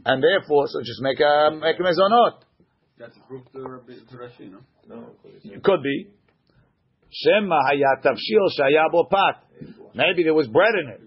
and 0.06 0.22
therefore, 0.22 0.66
so 0.68 0.80
just 0.80 1.00
make 1.00 1.20
a 1.20 1.50
make 1.52 1.76
a 1.78 1.82
mezonot. 1.82 2.42
That's 3.02 3.18
proof 3.26 3.42
to, 3.50 3.58
Rashi, 4.14 4.54
no? 4.86 5.06
It 5.42 5.64
could 5.64 5.82
be. 5.82 6.06
Shema 7.10 7.58
hayat 7.68 8.04
tavshil 8.04 8.46
shaya 8.56 8.92
bo 8.92 9.08
pat. 9.10 9.42
Maybe 9.92 10.22
there 10.22 10.34
was 10.34 10.46
bread 10.46 10.74
in 10.80 10.88
it. 10.88 11.00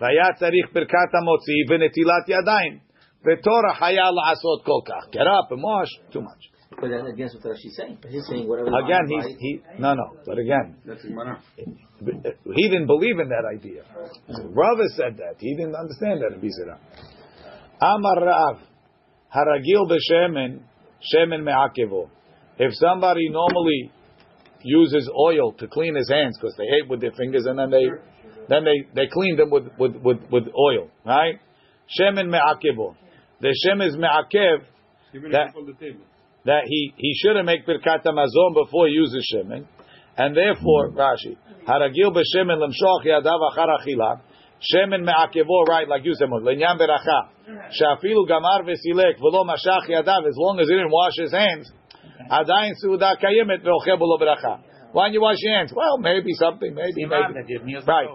Vayat 0.00 0.38
tzarich 0.40 0.70
birkat 0.72 1.10
hamotzi 1.12 1.66
v'netilat 1.68 2.28
yadayim. 2.28 2.80
V'torah 3.26 3.74
haya 3.74 4.12
la'asot 4.12 4.64
kol 4.64 4.84
kach. 4.86 5.10
Get 5.10 5.26
up 5.26 5.50
and 5.50 5.60
wash. 5.60 5.88
Too 6.12 6.20
much. 6.20 6.38
But 6.80 6.88
that's 6.88 7.08
against 7.12 7.34
what 7.34 7.56
Rashi's 7.56 7.76
saying. 7.76 7.98
He's 8.08 8.24
saying 8.28 8.46
whatever. 8.46 8.68
Again, 8.68 9.08
he's 9.08 9.36
he 9.40 9.60
no 9.80 9.94
no. 9.94 10.16
But 10.24 10.38
again, 10.38 10.76
That's 10.86 11.02
he 11.02 12.68
didn't 12.68 12.86
believe 12.86 13.18
in 13.18 13.28
that 13.28 13.44
idea. 13.52 13.82
Rava 14.54 14.84
said 14.94 15.16
that. 15.16 15.34
He 15.40 15.56
didn't 15.56 15.74
understand 15.74 16.20
that. 16.22 16.38
He 16.40 16.48
said, 16.48 16.68
Amar 17.82 18.24
Rav, 18.24 18.58
haragil 19.34 19.90
b'shemen, 19.90 20.60
shemen 21.12 21.42
me'akevo. 21.44 22.08
If 22.58 22.72
somebody 22.74 23.28
normally 23.30 23.90
uses 24.62 25.10
oil 25.18 25.52
to 25.52 25.66
clean 25.68 25.94
his 25.96 26.10
hands 26.10 26.36
because 26.38 26.54
they 26.58 26.64
ate 26.64 26.88
with 26.88 27.00
their 27.00 27.12
fingers 27.12 27.46
and 27.46 27.58
then 27.58 27.70
they 27.70 27.86
then 28.48 28.64
they, 28.64 28.84
they 28.94 29.06
clean 29.12 29.36
them 29.36 29.48
with, 29.50 29.64
with, 29.78 29.94
with, 30.02 30.18
with 30.30 30.44
oil, 30.58 30.90
right? 31.06 31.36
Shemen 31.98 32.28
me'akevo. 32.28 32.96
The 33.40 33.54
shem 33.64 33.80
is 33.80 33.96
me'akev 33.96 34.62
That- 34.62 34.64
if 35.14 35.22
you 35.22 35.30
hold 35.54 35.68
the 35.68 35.72
table. 35.74 36.04
that 36.44 36.62
he, 36.66 36.92
he 36.96 37.14
shouldn't 37.22 37.46
make 37.46 37.66
birkat 37.66 38.04
hamazon 38.04 38.54
before 38.64 38.88
he 38.88 38.92
uses 38.94 39.32
shemen, 39.34 39.66
and 40.16 40.36
therefore 40.36 40.90
Rashi 40.90 41.36
haragil 41.66 42.12
b'shemen 42.12 42.58
lemshoch 42.58 43.06
yadav 43.06 43.40
achar 43.52 43.68
achila 43.78 44.20
shemen 44.60 45.02
me'akevo 45.04 45.64
right 45.68 45.88
like 45.88 46.04
you 46.04 46.14
said 46.14 46.28
lenyam 46.28 46.78
beracha 46.78 47.28
shafilu 47.78 48.28
gamar 48.28 48.62
v'silek 48.62 49.18
v'lo 49.18 49.44
mashach 49.44 49.88
yadav 49.88 50.26
as 50.28 50.36
long 50.36 50.60
as 50.60 50.68
he 50.68 50.74
didn't 50.74 50.90
wash 50.92 51.16
his 51.16 51.32
hands 51.32 51.70
suda 52.76 53.16
kayemet 53.22 53.62
ve'ochel 53.64 53.98
b'lo 53.98 54.18
beracha. 54.20 54.60
Why 54.92 55.06
don't 55.06 55.14
you 55.14 55.20
wash 55.20 55.36
your 55.38 55.56
hands? 55.56 55.72
Well, 55.74 55.98
maybe 55.98 56.32
something, 56.32 56.74
maybe, 56.74 57.06
maybe. 57.06 57.34
that 57.34 57.48
your 57.48 57.62
meal's 57.62 57.86
Right. 57.86 58.08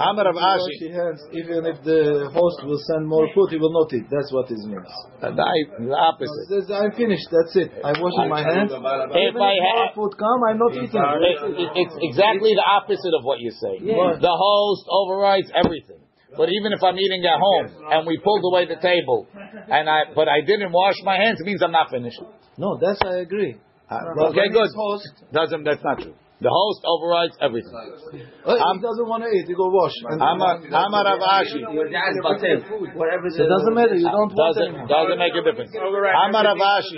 Amar 0.00 0.32
of 0.32 0.36
Ashi. 0.36 0.80
your 0.80 0.96
hands, 0.96 1.20
even 1.36 1.68
if 1.68 1.76
the 1.84 2.32
host 2.32 2.64
will 2.64 2.80
send 2.88 3.04
more 3.04 3.28
food, 3.36 3.52
he 3.52 3.58
will 3.60 3.72
not 3.76 3.92
eat. 3.92 4.08
That's 4.08 4.32
what 4.32 4.48
it 4.48 4.56
means. 4.64 4.88
The 5.20 5.28
the 5.36 5.92
opposite. 5.92 6.44
Says, 6.48 6.72
I'm 6.72 6.92
finished. 6.96 7.28
That's 7.28 7.52
it. 7.52 7.68
I'm 7.84 8.00
washing 8.00 8.32
my 8.32 8.40
hands. 8.40 8.72
If 8.72 8.80
Even 8.80 9.42
I 9.44 9.92
if 9.92 9.94
food 9.94 10.16
come, 10.16 10.40
I'm 10.48 10.56
not 10.56 10.72
eating. 10.72 10.88
It- 10.88 11.52
it- 11.52 11.74
It's 11.84 11.96
exactly 12.00 12.56
the 12.56 12.64
opposite 12.64 13.12
of 13.12 13.28
what 13.28 13.44
you're 13.44 13.60
saying. 13.60 13.84
Yeah. 13.84 14.16
The 14.16 14.32
host 14.32 14.88
overrides 14.88 15.52
everything. 15.52 16.00
But 16.36 16.48
even 16.48 16.72
if 16.72 16.82
I'm 16.82 16.96
eating 16.96 17.24
at 17.26 17.38
home 17.38 17.66
and 17.90 18.06
we 18.06 18.16
pulled 18.18 18.44
away 18.44 18.64
the 18.66 18.80
table, 18.80 19.26
and 19.34 19.90
I 19.90 20.14
but 20.14 20.28
I 20.28 20.40
didn't 20.40 20.72
wash 20.72 20.96
my 21.04 21.16
hands, 21.16 21.40
it 21.40 21.46
means 21.46 21.60
I'm 21.62 21.72
not 21.72 21.90
finished. 21.90 22.22
No, 22.56 22.78
that's 22.80 23.00
I 23.04 23.18
agree. 23.18 23.56
Uh, 23.90 23.98
but 24.16 24.30
okay, 24.30 24.48
good. 24.48 24.70
Host, 24.74 25.08
Doesn't 25.32 25.64
that's 25.64 25.82
not 25.82 25.98
true. 25.98 26.14
The 26.40 26.48
host 26.48 26.80
overrides 26.88 27.36
everything. 27.44 27.68
uh, 27.76 28.56
he 28.56 28.80
doesn't 28.80 29.08
want 29.12 29.20
to 29.24 29.28
eat. 29.28 29.44
He 29.44 29.52
go 29.52 29.68
wash. 29.68 29.92
And- 30.08 30.24
Amar 30.24 30.56
Amar 30.64 31.04
Rav 31.04 31.20
Ashi. 31.20 31.60
Your 31.68 31.84
dad's 31.92 32.16
batel. 32.24 32.64
Whatever 32.96 33.28
It 33.28 33.44
doesn't 33.44 33.74
matter. 33.76 33.92
You 34.00 34.08
don't 34.08 34.32
want 34.32 34.56
Doesn't 34.56 34.72
anymore. 34.72 34.88
doesn't 34.88 35.20
make 35.20 35.36
a 35.36 35.42
difference. 35.44 35.68
Amar 35.76 36.44
Rav 36.48 36.56
Ashi. 36.56 36.96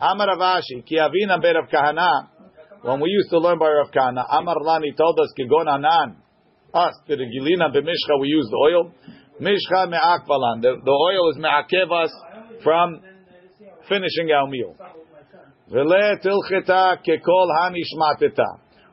Amar 0.00 0.26
Rav 0.32 0.64
Ashi. 0.64 0.80
Ki 0.88 0.96
avina 0.96 1.36
be 1.44 1.52
Rav 1.52 1.68
Kahana. 1.68 2.28
When 2.80 3.00
we 3.04 3.10
used 3.12 3.28
to 3.30 3.38
learn 3.38 3.58
by 3.60 3.68
Rav 3.68 3.92
Kahana, 3.92 4.24
Amar 4.32 4.56
Lani 4.64 4.94
told 4.96 5.20
us 5.20 5.28
Kigon 5.36 5.68
Anan. 5.68 6.16
Us 6.72 6.94
to 7.06 7.16
the 7.16 7.24
Gilina 7.28 7.68
b'Mishcha 7.68 8.16
we 8.18 8.28
used 8.28 8.48
oil. 8.54 8.92
Mishcha 9.42 9.90
me'akvalan. 9.92 10.62
The, 10.62 10.80
the 10.82 10.90
oil 10.90 11.30
is 11.32 11.36
me'akev 11.36 11.92
us 11.92 12.12
from 12.64 13.00
finishing 13.88 14.30
our 14.32 14.46
meal. 14.46 14.74
V'le 15.70 16.16
tilcheta 16.24 16.96
kekol 17.06 17.48
hanishmateta. 17.60 18.46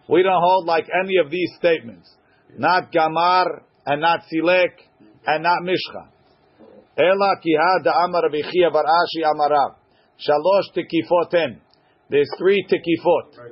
We 0.10 0.24
don't 0.24 0.42
hold 0.42 0.66
like 0.66 0.88
any 1.04 1.18
of 1.24 1.30
these 1.30 1.52
statements. 1.58 2.10
Not 2.58 2.92
gamar 2.92 3.62
and 3.86 4.02
not 4.02 4.22
silek 4.32 4.72
and 5.26 5.44
not 5.44 5.64
mishcha. 5.64 6.08
Ela 6.98 7.36
ki 7.44 7.56
hada 7.60 8.06
amar 8.06 8.24
Rabbi 8.24 8.42
bar 8.72 8.86
Ashi 8.86 9.24
amarav. 9.24 9.76
Shalosh 10.18 10.76
tekifoten. 10.76 11.60
There's 12.10 12.30
three 12.38 12.66
tekifot. 12.70 13.38
Right 13.38 13.52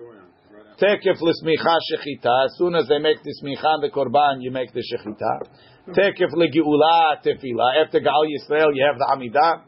Tekef 0.79 1.21
l'smicha 1.21 1.77
shechita. 1.87 2.45
As 2.45 2.57
soon 2.57 2.75
as 2.75 2.87
they 2.89 2.99
make 2.99 3.23
the 3.23 3.33
smicha 3.41 3.75
and 3.75 3.83
the 3.83 3.89
korban, 3.89 4.41
you 4.41 4.51
make 4.51 4.73
the 4.73 4.81
shechita. 4.83 5.47
Tekef 5.87 6.33
legiula 6.33 7.21
tefila. 7.23 7.85
After 7.85 8.01
Gaal 8.01 8.25
Yisrael, 8.27 8.71
you 8.73 8.85
have 8.85 8.97
the 8.97 9.07
amidah. 9.15 9.61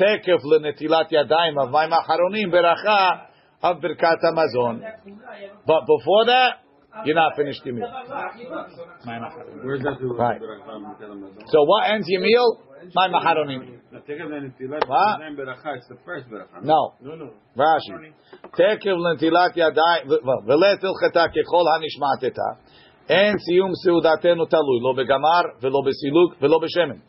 Tekef 0.00 0.42
lenetilat 0.42 1.10
yadayim 1.12 1.62
of 1.62 1.70
my 1.70 1.86
macharonim 1.86 2.50
beracha 2.50 3.26
of 3.63 3.77
birkat 3.77 4.17
hamazon. 4.23 4.81
But 5.65 5.81
before 5.85 6.25
that, 6.25 6.51
you're 7.05 7.15
not 7.15 7.35
finished 7.35 7.61
your 7.65 7.75
meal. 7.75 7.91
Where's 9.63 9.81
that 9.83 9.97
to 9.99 10.07
Right. 10.07 10.41
So 11.47 11.63
what 11.63 11.91
ends 11.91 12.07
your 12.07 12.21
meal? 12.21 12.63
My 12.95 13.07
macharonim. 13.07 13.77
What? 13.91 15.21
It's 15.75 15.87
the 15.87 15.97
first 16.05 16.27
beracha. 16.29 16.63
No. 16.63 16.93
No, 17.01 17.15
no. 17.15 17.33
Rashi. 17.57 18.13
Tekev 18.57 18.97
lentilat 18.97 19.55
yadai 19.55 20.07
velet 20.45 20.81
ilchata 20.81 21.27
kechol 21.29 21.65
hanishmateta. 21.67 22.57
אין 23.09 23.37
סיום 23.37 23.71
סעודתנו 23.83 24.45
תלוי, 24.45 24.79
לא 24.81 24.93
בגמר 24.97 25.41
ולא 25.61 25.79
בסילוק 25.85 26.33
ולא 26.41 26.59
בשמן, 26.63 26.99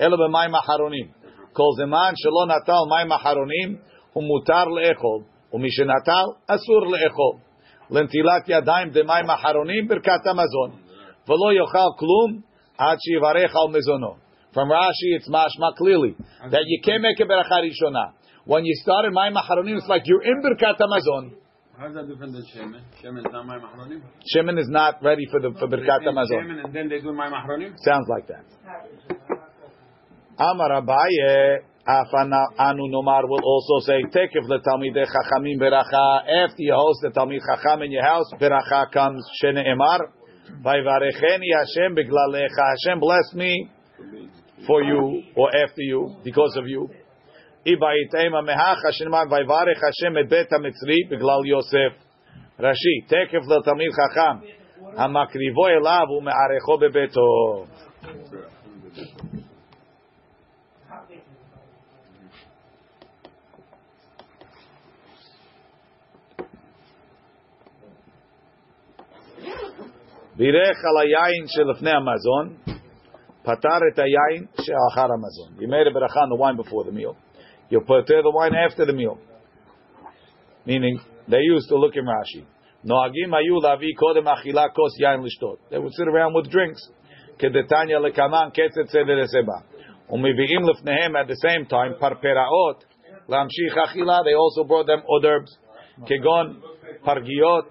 אלא 0.00 0.16
במים 0.16 0.54
אחרונים. 0.54 1.06
כל 1.52 1.70
זמן 1.76 2.12
שלא 2.14 2.56
נטל 2.56 2.82
מים 2.90 3.12
אחרונים, 3.12 3.76
הוא 4.12 4.24
מותר 4.24 4.64
לאכול, 4.64 5.20
ומי 5.52 5.70
שנטל, 5.70 6.26
אסור 6.46 6.86
לאכול. 6.86 7.36
לנטילת 7.90 8.48
ידיים 8.48 8.90
דמים 8.90 9.30
אחרונים, 9.30 9.88
ברכת 9.88 10.26
המזון. 10.26 10.70
ולא 11.28 11.52
יאכל 11.52 11.90
כלום 11.98 12.40
עד 12.78 12.98
שיברך 13.00 13.56
על 13.56 13.78
מזונו. 13.78 14.22
From 14.54 14.68
Rashi, 14.68 15.16
it's 15.16 15.28
mashma 15.28 15.74
clearly 15.78 16.14
that 16.50 16.64
you 16.66 16.78
can't 16.84 17.00
make 17.00 17.18
a 17.20 17.24
beracha 17.24 17.58
rishona. 17.64 18.12
When 18.44 18.64
you 18.66 18.74
start 18.82 19.06
in 19.06 19.14
מים 19.14 19.36
אחרונים, 19.36 19.78
it's 19.78 19.88
like 19.88 20.02
you're 20.04 20.22
in 20.22 20.42
birkat 20.42 20.78
hamazon. 20.78 21.32
How's 21.78 21.94
that 21.94 22.06
different 22.06 22.34
than 22.34 22.44
Shemen? 22.52 22.82
Shemen 23.02 23.20
is 23.20 23.32
not 23.32 23.46
my 23.46 23.56
mahronim? 23.56 24.02
Shemen 24.30 24.58
is 24.58 24.68
not 24.68 25.02
ready 25.02 25.26
for 25.30 25.40
the 25.40 25.50
for 25.58 25.68
birkat 25.68 26.02
hamazon. 26.06 26.42
Shemen 26.42 26.64
and 26.64 26.74
then 26.74 26.88
they 26.88 27.00
do 27.00 27.12
my 27.12 27.28
mahronim? 27.28 27.74
Sounds 27.78 28.06
like 28.08 28.26
that. 28.28 28.44
Amar 30.38 30.82
Abaye, 30.82 31.60
Afana 31.75 31.75
Anu 31.86 32.88
Nomar 32.88 33.28
will 33.28 33.42
also 33.42 33.84
say, 33.86 34.02
Tekef 34.04 34.46
le 34.48 34.60
Talmidei 34.60 35.04
Chachamim 35.04 35.58
beracha. 35.58 36.44
After 36.44 36.62
you 36.62 36.74
host 36.74 37.00
the 37.02 37.10
Talmid 37.10 37.40
Chacham 37.40 37.82
in 37.82 37.90
your 37.90 38.04
house, 38.04 38.26
beracha 38.40 38.90
comes 38.92 39.24
Shene 39.42 39.66
Emar. 39.66 39.98
Vayvarecheni 40.64 41.48
Hashem 41.58 41.96
beglalecha. 41.96 42.74
Hashem 42.76 43.00
bless 43.00 43.34
me 43.34 43.68
for 44.66 44.82
you 44.82 45.22
or 45.36 45.48
after 45.56 45.82
you 45.82 46.16
because 46.22 46.56
of 46.56 46.68
you. 46.68 46.88
Ibaitema 47.66 48.42
mehach 48.46 48.82
Hashem 48.84 49.10
vayvarech 49.10 49.80
Hashem 49.80 50.16
et 50.18 50.30
bet 50.30 50.50
hamitzri 50.50 51.10
beglal 51.10 51.42
Yosef. 51.44 51.92
Rashi, 52.60 53.08
Tekef 53.08 53.46
le 53.46 53.62
Talmid 53.62 53.90
Chacham. 53.96 54.42
המקריבו 54.96 55.66
אליו 55.66 56.06
ומערכו 56.18 56.78
בביתו. 56.78 57.64
בירך 70.36 70.78
על 70.88 70.96
היין 71.02 71.44
שלפני 71.46 71.90
המזון, 71.90 72.54
פתר 73.42 73.78
את 73.92 73.98
היין 73.98 74.46
שאחר 74.60 75.08
המזון. 75.12 75.58
You 75.58 75.68
made 75.68 75.86
a 75.86 75.90
bracha 75.90 76.22
on 76.22 76.28
the 76.28 76.36
wine 76.36 76.56
before 76.56 76.84
the 76.84 76.92
meal. 76.92 77.16
You 77.70 77.80
put 77.80 78.06
the 78.06 78.30
wine 78.30 78.54
after 78.54 78.84
the 78.86 78.92
meal. 78.92 79.18
Meaning, 80.66 81.00
they 81.28 81.40
used 81.40 81.68
to 81.68 81.76
look 81.76 81.96
in 81.96 82.04
Rashi. 82.04 82.44
Noagim 82.84 83.32
ayu 83.32 83.60
lavi 83.62 83.90
kodem 84.00 84.26
achila 84.26 84.72
kos 84.74 84.92
yain 85.00 85.20
lishtot. 85.20 85.58
They 85.70 85.78
would 85.78 85.92
sit 85.94 86.08
around 86.08 86.34
with 86.34 86.50
drinks. 86.50 86.80
Kedetanya 87.38 87.98
lekaman 88.00 88.52
ketzet 88.52 88.88
seder 88.90 89.24
eseba. 89.24 89.62
Umiviim 90.10 90.62
lefnehem 90.68 91.14
at 91.20 91.28
the 91.28 91.36
same 91.36 91.66
time 91.66 91.94
parperaot 92.00 92.78
lamshich 93.28 93.76
achila. 93.76 94.24
They 94.24 94.34
also 94.34 94.64
brought 94.64 94.86
them 94.86 95.02
hors 95.06 95.22
d'oeuvres. 95.22 95.58
Kegon 96.08 96.60
pargiot 97.04 97.70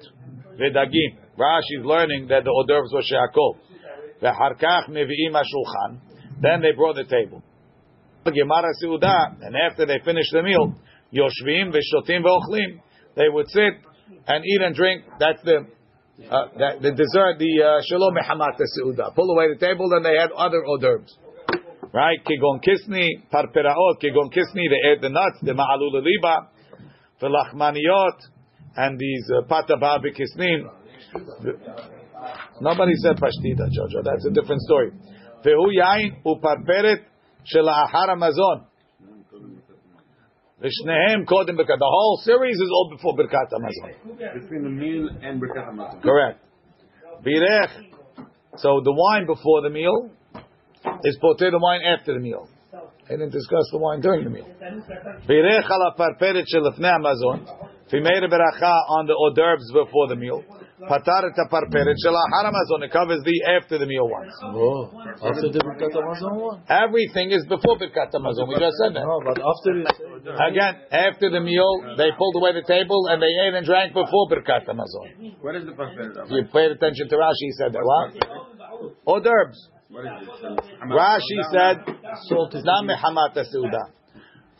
vedagim. 0.59 1.17
Rashi 1.38 1.80
is 1.80 1.84
learning 1.84 2.28
that 2.28 2.44
the 2.44 2.64
d'oeuvres 2.66 2.92
were 2.92 3.02
she'akol. 3.02 3.58
Ve'harkach 4.22 4.88
meviim 4.88 5.34
ashulchan. 5.34 6.00
Then 6.40 6.60
they 6.62 6.72
brought 6.72 6.96
the 6.96 7.04
table. 7.04 7.42
Gemara 8.24 8.72
seuda, 8.82 9.36
and 9.40 9.54
after 9.54 9.86
they 9.86 10.00
finished 10.04 10.32
the 10.32 10.42
meal, 10.42 10.74
yoshvim 11.12 11.72
v'shotim 11.72 12.24
ve'ochlim. 12.24 12.80
They 13.14 13.28
would 13.28 13.48
sit 13.48 13.74
and 14.26 14.44
eat 14.44 14.62
and 14.62 14.74
drink. 14.74 15.04
That's 15.18 15.42
the 15.42 15.66
uh, 16.16 16.48
that, 16.58 16.80
the 16.80 16.92
dessert, 16.92 17.36
the 17.38 17.52
uh, 17.60 17.82
shalom 17.84 18.16
mehamat 18.16 18.56
seuda. 18.56 19.14
Pull 19.14 19.30
away 19.30 19.52
the 19.52 19.60
table, 19.60 19.90
then 19.90 20.02
they 20.02 20.16
had 20.18 20.32
other 20.32 20.64
hors 20.64 20.78
d'oeuvres. 20.78 21.14
Right? 21.92 22.18
Kigon 22.24 22.60
kisni, 22.64 23.08
parperaot, 23.32 24.00
kigon 24.02 24.32
kisni, 24.32 24.64
they 24.68 24.90
ate 24.90 25.02
the 25.02 25.10
nuts, 25.10 25.38
the 25.42 25.52
ma'alul 25.52 26.02
liba, 26.02 26.48
the 27.20 27.28
lachmaniot, 27.28 28.18
and 28.76 28.98
these 28.98 29.30
uh, 29.36 29.42
pata 29.46 29.76
kisnin. 29.76 30.68
Nobody 32.60 32.92
said 33.02 33.16
pashtida, 33.16 33.68
Jojo. 33.68 34.02
That's 34.04 34.26
a 34.26 34.30
different 34.30 34.62
story. 34.62 34.90
Vehu 35.44 35.70
yain 35.72 36.22
uparperet 36.24 37.04
shel 37.44 37.68
ahar 37.68 38.08
hamazon. 38.08 38.64
V'shnehem 40.62 41.26
kodem 41.26 41.56
birkat. 41.56 41.78
The 41.78 41.92
whole 41.96 42.20
series 42.24 42.56
is 42.56 42.70
all 42.72 42.90
before 42.90 43.14
birkat 43.14 43.50
hamazon. 43.52 44.40
Between 44.40 44.62
the 44.62 44.70
meal 44.70 45.08
and 45.22 45.40
Birkat 45.40 45.68
Hamazon. 45.68 46.02
Correct. 46.02 46.40
Birech. 47.24 47.70
So 48.56 48.80
the 48.82 48.92
wine 48.92 49.26
before 49.26 49.60
the 49.62 49.70
meal 49.70 50.10
is 51.04 51.18
poter 51.20 51.50
the 51.50 51.58
wine 51.58 51.80
after 51.84 52.14
the 52.14 52.20
meal. 52.20 52.48
They 53.08 53.16
didn't 53.16 53.32
discuss 53.32 53.68
the 53.70 53.78
wine 53.78 54.00
during 54.00 54.24
the 54.24 54.30
meal. 54.30 54.46
Birech 55.28 55.70
ala 55.70 55.94
parperet 55.98 56.44
shel 56.48 56.72
hamazon. 56.72 57.46
If 57.86 57.92
he 57.92 58.00
made 58.00 58.22
a 58.24 58.28
beracha 58.28 58.72
on 58.88 59.06
the 59.06 59.14
hors 59.14 59.34
d'oeuvres 59.34 59.70
before 59.72 60.08
the 60.08 60.16
meal, 60.16 60.42
patar 60.84 61.24
et 61.24 61.38
parperet 61.48 61.96
shel 62.04 62.12
ahar 62.12 62.44
hamazon. 62.52 62.84
It 62.84 62.92
covers 62.92 63.22
the 63.24 63.36
after 63.56 63.78
the 63.78 63.86
meal 63.86 64.08
ones. 64.08 64.32
Oh, 64.44 64.92
after 65.24 65.48
the 65.48 65.60
Birkat 65.64 65.96
Hamazon 65.96 66.36
one. 66.36 66.62
Everything 66.68 67.30
is 67.32 67.46
before 67.48 67.78
birkat 67.80 68.12
hamazon. 68.12 68.48
We 68.48 68.60
just 68.60 68.76
said 68.84 68.92
that. 68.92 69.04
No, 69.08 69.20
but 69.24 69.40
after 69.40 69.70
you 69.72 69.86
Again, 70.36 70.74
after 70.92 71.30
the 71.30 71.40
meal, 71.40 71.96
they 71.96 72.12
pulled 72.18 72.36
away 72.36 72.52
the 72.52 72.66
table 72.66 73.08
and 73.08 73.22
they 73.22 73.32
ate 73.48 73.54
and 73.54 73.64
drank 73.64 73.94
before 73.94 74.28
birkat 74.28 74.68
hamazon. 74.68 75.40
What 75.40 75.56
is 75.56 75.64
the 75.64 75.72
parperet? 75.72 76.12
If 76.12 76.30
you 76.30 76.44
paid 76.52 76.72
attention 76.72 77.08
to 77.08 77.16
Rashi, 77.16 77.48
he 77.48 77.52
said 77.52 77.72
that. 77.72 77.82
What? 77.82 78.94
Hors 79.06 79.22
d'oeuvres. 79.22 79.70
What 79.88 80.04
is 80.04 80.28
it? 80.28 80.90
Rashi 80.92 81.38
said, 81.52 81.84
it's 81.88 82.64
not 82.64 82.84
mehamat 82.84 83.32
seuda. 83.32 83.95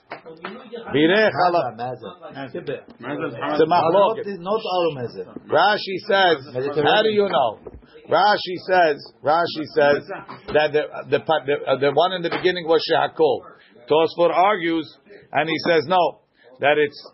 Birech 0.06 1.32
ala. 1.46 1.74
It's 2.44 2.54
a 2.54 3.66
machloket. 3.66 4.38
Not 4.38 4.62
our 4.74 4.90
mezeh. 4.96 5.26
Rashi 5.48 5.96
says, 6.06 6.38
how 6.84 7.02
do 7.02 7.10
you 7.10 7.28
know? 7.28 7.58
Rashi 8.08 8.56
says, 8.68 9.12
Rashi 9.22 9.64
says 9.74 10.08
that 10.54 10.72
the 10.72 10.82
the 11.10 11.18
the, 11.18 11.54
uh, 11.66 11.78
the 11.80 11.92
one 11.92 12.12
in 12.12 12.22
the 12.22 12.30
beginning 12.30 12.66
was 12.66 12.84
shehakol. 12.88 13.40
Tosfot 13.90 14.30
argues, 14.30 14.98
and 15.32 15.48
he 15.48 15.56
says 15.68 15.86
no, 15.88 16.20
that 16.60 16.78
it's 16.78 17.10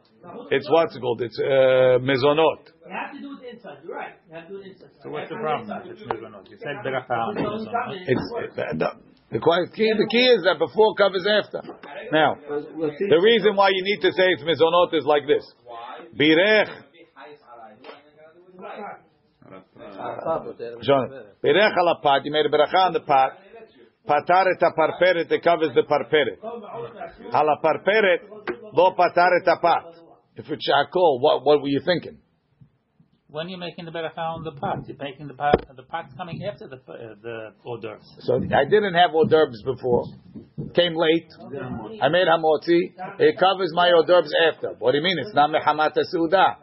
it's 0.51 0.69
what's 0.71 0.95
it 0.95 1.01
called? 1.01 1.23
It's 1.23 1.39
uh, 1.39 1.99
mezonot. 2.01 2.69
You 2.85 2.93
have 2.93 3.13
to 3.13 3.21
do 3.21 3.39
it 3.41 3.55
inside. 3.55 3.79
You're 3.85 3.97
right. 3.97 4.15
You 4.29 4.35
have 4.37 4.49
to 4.49 4.53
do 4.53 4.61
it 4.61 4.67
inside. 4.73 4.91
So 5.03 5.11
what's 5.11 5.31
the 5.31 5.37
problem? 5.37 5.71
It's 5.87 6.03
mizonot. 6.03 6.51
You 6.51 6.59
said 6.59 6.77
beracha 6.85 7.11
on 7.11 7.37
mizonot. 7.37 7.97
It's 8.07 8.33
it, 8.37 8.83
the, 9.33 9.41
key, 9.75 9.93
the 9.97 10.09
key 10.11 10.27
is 10.29 10.45
that 10.45 10.59
before 10.59 10.95
covers 10.95 11.27
after. 11.27 11.63
Now, 12.13 12.37
the 12.37 13.21
reason 13.23 13.57
why 13.57 13.71
you 13.71 13.83
need 13.83 14.01
to 14.03 14.13
say 14.13 14.25
it's 14.37 14.43
mezonot 14.43 14.95
is 14.95 15.05
like 15.05 15.27
this: 15.27 15.45
birech 16.15 16.69
John, 20.83 21.11
Berech 21.43 21.77
ala 21.77 22.01
pat, 22.03 22.25
you 22.25 22.33
made 22.33 22.47
a 22.47 22.49
beracha 22.49 22.87
on 22.87 22.93
the 22.93 23.01
pot. 23.01 23.33
Patar 24.07 24.47
et 24.51 24.61
parperet, 24.77 25.31
it 25.31 25.43
covers 25.45 25.71
the 25.75 25.83
parperet. 25.83 26.43
Ala 26.43 27.57
parperet, 27.63 28.21
lo 28.73 28.95
patar 28.95 29.31
et 29.41 29.61
pat. 29.61 29.85
If 30.37 30.51
it's 30.51 30.69
shakol, 30.69 31.21
what, 31.21 31.45
what 31.45 31.61
were 31.61 31.69
you 31.69 31.81
thinking? 31.85 32.19
When 33.33 33.49
you're 33.49 33.59
making 33.59 33.87
the 33.87 33.91
beracha 33.91 34.19
on 34.19 34.45
the 34.45 34.53
pot, 34.53 34.87
you're 34.87 34.97
making 35.01 35.27
the 35.27 35.33
pot. 35.33 35.57
The 35.75 35.83
pot's 35.85 36.13
coming 36.19 36.45
after 36.45 36.69
the 36.69 36.77
uh, 36.77 37.17
the 37.23 37.55
hors 37.65 37.81
d'oeuvres. 37.81 38.05
So 38.21 38.37
I 38.37 38.65
didn't 38.69 38.93
have 38.93 39.13
hors 39.15 39.25
d'oeuvres 39.25 39.63
before. 39.65 40.05
Came 40.75 40.93
late. 40.95 41.33
I 42.03 42.09
made 42.13 42.29
hamotzi. 42.29 42.93
It 43.19 43.41
covers 43.41 43.73
my 43.73 43.89
hors 43.89 44.05
d'oeuvres 44.05 44.35
after. 44.49 44.77
What 44.79 44.93
do 44.93 44.99
you 44.99 45.05
mean? 45.05 45.17
It's 45.19 45.35
not 45.35 45.49
mehamat 45.49 45.97
seuda. 46.13 46.57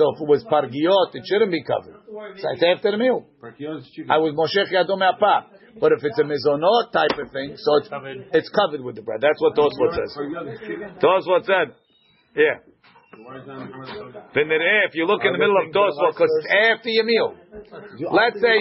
So 0.00 0.14
if 0.14 0.22
it 0.22 0.28
was 0.28 0.42
pargiot, 0.48 1.12
it 1.12 1.24
shouldn't 1.28 1.52
be 1.52 1.62
covered. 1.62 2.00
So 2.40 2.46
it's 2.56 2.62
after 2.72 2.92
the 2.92 2.96
meal. 2.96 3.26
Parkiot 3.42 3.80
is 3.80 3.90
chicken. 3.92 4.10
I 4.10 4.16
was 4.16 4.32
moshech 4.32 4.72
yadom 4.72 5.00
me'apah. 5.00 5.52
But 5.78 5.92
if 5.92 6.04
it's 6.04 6.18
a 6.18 6.22
mizonot 6.24 6.92
type 6.92 7.18
of 7.20 7.32
thing, 7.32 7.52
so 7.58 7.76
it's 7.84 7.88
it's 8.32 8.48
covered 8.48 8.80
with 8.80 8.96
the 8.96 9.02
bread. 9.02 9.20
That's 9.20 9.40
what 9.42 9.56
Tosfot 9.56 9.92
says. 9.92 10.16
Parkiot 10.16 10.54
is 10.54 10.60
chicken. 10.60 10.88
Tosfot 11.04 11.44
said, 11.44 11.74
yeah. 12.34 12.64
Why 13.22 13.38
is 13.38 13.46
that 13.46 13.56
mehamat 13.58 13.88
seuda? 13.94 14.34
V'nireh, 14.34 14.88
if 14.88 14.94
you 14.94 15.06
look 15.06 15.22
in 15.24 15.32
the 15.32 15.38
middle 15.38 15.56
of 15.56 15.70
Tosfot, 15.72 16.12
because 16.12 16.30
it's 16.40 16.50
after 16.50 16.88
your 16.90 17.04
meal. 17.04 17.34
Let's 18.10 18.40
say 18.40 18.56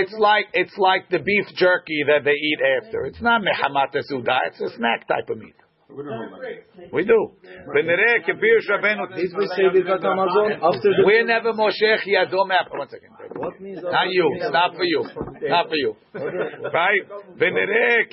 it's 0.00 0.14
like 0.18 0.46
it's 0.54 0.76
like 0.78 1.08
the 1.10 1.18
beef 1.18 1.46
jerky 1.56 2.04
that 2.06 2.24
they 2.24 2.32
eat 2.32 2.60
after. 2.82 3.04
It's 3.06 3.20
not 3.20 3.42
mehamat 3.42 3.92
suda. 4.02 4.38
It's 4.46 4.60
a 4.60 4.70
snack 4.76 5.06
type 5.08 5.28
of 5.28 5.38
meat. 5.38 5.54
We 5.92 6.04
don't 6.04 6.16
hold 6.16 6.40
that. 6.40 6.92
We 6.92 7.04
do. 7.04 7.32
V'nireh 7.44 8.24
kibir 8.24 8.60
shabenu. 8.64 9.14
Did 9.14 9.32
we 9.36 9.46
say 9.48 9.68
Birkat 9.68 10.00
Hamazon 10.00 10.56
after 10.56 10.88
the 10.88 11.04
We 11.04 11.22
never 11.24 11.52
moshech 11.52 12.06
yadom. 12.08 12.48
One 12.48 12.88
second. 12.88 13.10
Not 13.20 14.08
you. 14.08 14.32
It's 14.36 14.52
not 14.52 14.74
for 14.74 14.84
you. 14.84 15.04
Not 15.48 15.68
for 15.68 15.76
you. 15.76 15.96
right? 16.14 17.02
Venere 17.36 18.06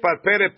parpere 0.00 0.48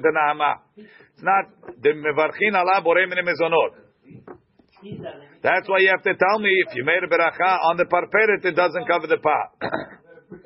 denahama. 0.00 0.54
It's 0.76 1.22
not 1.22 1.44
the 1.82 1.90
mevarchin 1.90 2.54
ala 2.54 2.80
borei 2.82 3.06
mezonot. 3.08 3.90
That's 5.42 5.68
why 5.68 5.78
you 5.80 5.88
have 5.88 6.02
to 6.02 6.14
tell 6.14 6.38
me 6.38 6.50
if 6.66 6.74
you 6.74 6.84
made 6.84 7.02
a 7.04 7.08
beracha 7.08 7.58
on 7.64 7.76
the 7.76 7.84
parperet, 7.84 8.44
it 8.44 8.56
doesn't 8.56 8.86
cover 8.86 9.06
the 9.06 9.18
pot. 9.18 10.00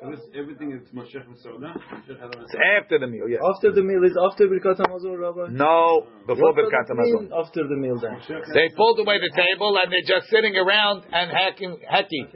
So 0.05 0.11
this, 0.11 0.21
everything 0.37 0.71
is 0.71 0.85
Moshech 0.93 1.25
Soda. 1.41 1.73
it's 2.05 2.55
after 2.77 2.99
the 2.99 3.07
meal, 3.07 3.25
yes. 3.27 3.41
After 3.41 3.71
the 3.73 3.81
meal 3.81 4.03
is 4.05 4.13
after 4.29 4.45
Birkat 4.45 4.77
Hamazon, 4.77 5.17
Rabbi. 5.17 5.49
No, 5.49 6.05
before 6.27 6.53
What 6.53 6.61
does 6.61 6.69
Birkat 6.69 6.93
Hamazon. 6.93 7.33
After 7.33 7.67
the 7.67 7.75
meal, 7.75 7.97
then. 7.97 8.21
They 8.53 8.69
pulled 8.77 8.99
away 8.99 9.17
the 9.17 9.33
table 9.33 9.77
and 9.81 9.91
they're 9.91 10.05
just 10.05 10.29
sitting 10.29 10.55
around 10.55 11.05
and 11.11 11.31
hacking, 11.31 11.77
hacking. 11.89 12.27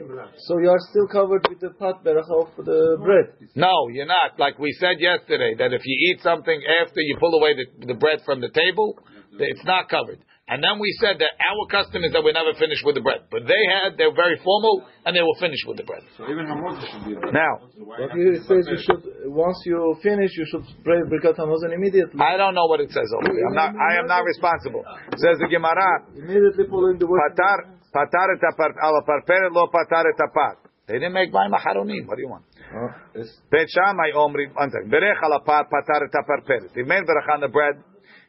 So 0.48 0.58
you 0.58 0.70
are 0.70 0.82
still 0.90 1.06
covered 1.06 1.46
with 1.48 1.60
the 1.60 1.70
pot 1.70 2.04
beracha 2.04 2.34
of 2.42 2.64
the 2.64 2.98
bread. 2.98 3.38
No, 3.54 3.88
you're 3.92 4.06
not. 4.06 4.38
Like 4.38 4.58
we 4.58 4.72
said 4.80 4.98
yesterday, 4.98 5.54
that 5.58 5.72
if 5.72 5.82
you 5.84 6.10
eat 6.10 6.22
something 6.22 6.60
after 6.82 7.00
you 7.00 7.16
pull 7.20 7.34
away 7.38 7.54
the, 7.54 7.86
the 7.86 7.94
bread 7.94 8.20
from 8.24 8.40
the 8.40 8.50
table, 8.50 8.98
it's 9.38 9.64
not 9.64 9.88
covered. 9.88 10.18
And 10.50 10.58
then 10.58 10.82
we 10.82 10.90
said 10.98 11.14
that 11.22 11.30
our 11.38 11.62
custom 11.70 12.02
is 12.02 12.10
that 12.10 12.26
we 12.26 12.34
never 12.34 12.50
finish 12.58 12.82
with 12.82 12.98
the 12.98 13.04
bread. 13.06 13.22
But 13.30 13.46
they 13.46 13.62
had, 13.70 13.94
they're 13.94 14.10
very 14.10 14.34
formal, 14.42 14.82
and 15.06 15.14
they 15.14 15.22
will 15.22 15.38
finish 15.38 15.62
with 15.62 15.78
the 15.78 15.86
bread. 15.86 16.02
So 16.18 16.26
even 16.26 16.42
Hamot 16.50 16.74
should 16.90 17.06
be 17.06 17.14
there. 17.14 17.30
Now, 17.30 17.70
So 17.70 17.86
why 17.86 18.02
But 18.02 18.10
have 18.10 18.18
it 18.18 18.42
says 18.50 18.66
you 18.66 18.80
should, 18.82 19.30
once 19.30 19.54
you 19.62 19.78
finish, 20.02 20.34
you 20.34 20.42
should 20.50 20.66
pray 20.82 21.06
Birkat 21.06 21.38
Hamazon 21.38 21.70
immediately. 21.70 22.18
I 22.18 22.34
don't 22.34 22.58
know 22.58 22.66
what 22.66 22.82
it 22.82 22.90
says 22.90 23.06
over. 23.14 23.30
I'm 23.30 23.54
not, 23.54 23.78
I 23.78 24.02
am 24.02 24.10
not 24.10 24.26
responsible. 24.26 24.82
Says 25.22 25.38
the 25.38 25.46
Gemara, 25.46 26.10
Immediately 26.18 26.66
following 26.66 26.98
the 26.98 27.06
word. 27.06 27.22
patar, 27.30 27.70
patar 27.94 28.28
et 28.34 28.42
apar, 28.42 28.74
ala 28.82 29.06
parperet 29.06 29.54
lo 29.54 29.70
patar 29.70 30.02
et 30.10 30.18
apat. 30.18 30.66
They 30.90 30.98
didn't 30.98 31.14
make 31.14 31.30
by 31.30 31.46
maharonim. 31.46 32.10
What 32.10 32.18
do 32.18 32.22
you 32.26 32.28
want? 32.34 32.42
Oh, 32.74 32.90
it's- 33.14 33.30
Bet 33.54 33.70
Shammai 33.70 34.10
omri, 34.18 34.50
one 34.50 34.70
second. 34.74 34.90
Berech 34.90 35.22
ala 35.22 35.46
pat 35.46 35.70
patar 35.70 36.02
et 36.02 36.10
parperet. 36.26 36.74
He 36.74 36.82
made 36.82 37.06
berach 37.06 37.30
on 37.34 37.40
the 37.40 37.48
bread, 37.48 37.78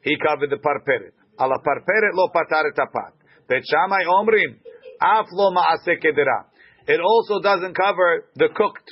he 0.05 0.13
covered 0.21 0.51
the 0.53 0.61
parperet. 0.61 1.17
It 6.87 6.99
also 6.99 7.41
doesn't 7.41 7.75
cover 7.75 8.25
the 8.35 8.49
cooked 8.55 8.89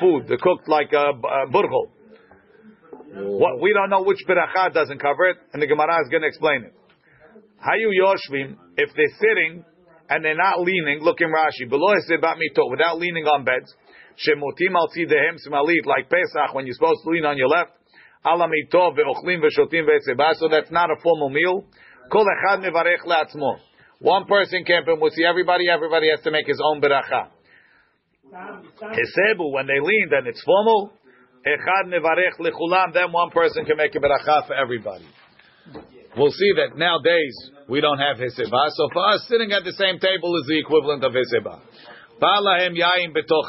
food, 0.00 0.26
the 0.28 0.38
cooked 0.38 0.68
like 0.68 0.92
a 0.92 1.10
uh, 1.10 1.46
burghul. 1.52 1.90
What 3.16 3.60
we 3.60 3.72
don't 3.72 3.90
know 3.90 4.02
which 4.02 4.18
beracha 4.28 4.72
doesn't 4.72 4.98
cover 4.98 5.26
it, 5.30 5.36
and 5.52 5.62
the 5.62 5.66
Gemara 5.66 6.02
is 6.02 6.08
going 6.10 6.22
to 6.22 6.28
explain 6.28 6.64
it. 6.64 6.74
Hayu 7.62 7.90
yoshvim, 7.94 8.56
if 8.76 8.90
they're 8.96 9.16
sitting 9.20 9.64
and 10.08 10.24
they're 10.24 10.36
not 10.36 10.60
leaning, 10.60 11.00
look 11.00 11.20
in 11.20 11.28
Rashi, 11.28 11.68
below 11.68 11.94
bat 12.20 12.36
mito, 12.36 12.70
without 12.70 12.98
leaning 12.98 13.24
on 13.24 13.44
beds, 13.44 13.72
shemotim 14.18 14.74
al 14.74 14.88
tzidehem 14.88 15.38
smalit, 15.46 15.86
like 15.86 16.10
Pesach, 16.10 16.54
when 16.54 16.66
you're 16.66 16.74
supposed 16.74 17.00
to 17.04 17.10
lean 17.10 17.24
on 17.24 17.38
your 17.38 17.48
left, 17.48 17.70
ala 18.24 18.48
mito 18.48 18.94
ve'ochlim 18.96 19.40
ve'shotim 19.40 19.86
ve'seba, 19.86 20.34
so 20.34 20.48
that's 20.48 20.70
not 20.70 20.90
a 20.90 20.96
formal 21.02 21.30
meal. 21.30 21.64
Kol 22.10 22.24
echad 22.24 22.60
mevarech 22.64 23.04
le'atzmo. 23.06 23.58
One 24.00 24.26
person 24.26 24.64
can't 24.64 24.84
be 24.84 24.92
mutzi. 24.92 25.24
Everybody, 25.28 25.68
everybody 25.68 26.10
has 26.10 26.20
to 26.24 26.30
make 26.30 26.46
his 26.46 26.60
own 26.62 26.80
beracha. 26.80 27.28
Hesebu, 28.32 29.52
when 29.52 29.66
they 29.66 29.80
lean, 29.80 30.08
then 30.10 30.26
it's 30.26 30.42
formal. 30.42 30.92
Echad 31.46 31.88
mevarech 31.88 32.38
lechulam. 32.40 32.92
Then 32.92 33.12
one 33.12 33.30
person 33.30 33.64
can 33.64 33.76
make 33.76 33.94
a 33.94 33.98
beracha 33.98 34.46
for 34.46 34.54
everybody. 34.54 35.06
We'll 36.16 36.30
see 36.30 36.52
that 36.56 36.76
nowadays 36.78 37.50
we 37.68 37.80
don't 37.80 37.98
have 37.98 38.16
hiseba. 38.18 38.70
So 38.70 38.88
for 38.92 39.08
us, 39.08 39.26
sitting 39.28 39.52
at 39.52 39.64
the 39.64 39.72
same 39.72 39.98
table 39.98 40.36
is 40.38 40.46
the 40.46 40.58
equivalent 40.58 41.02
of 41.04 41.12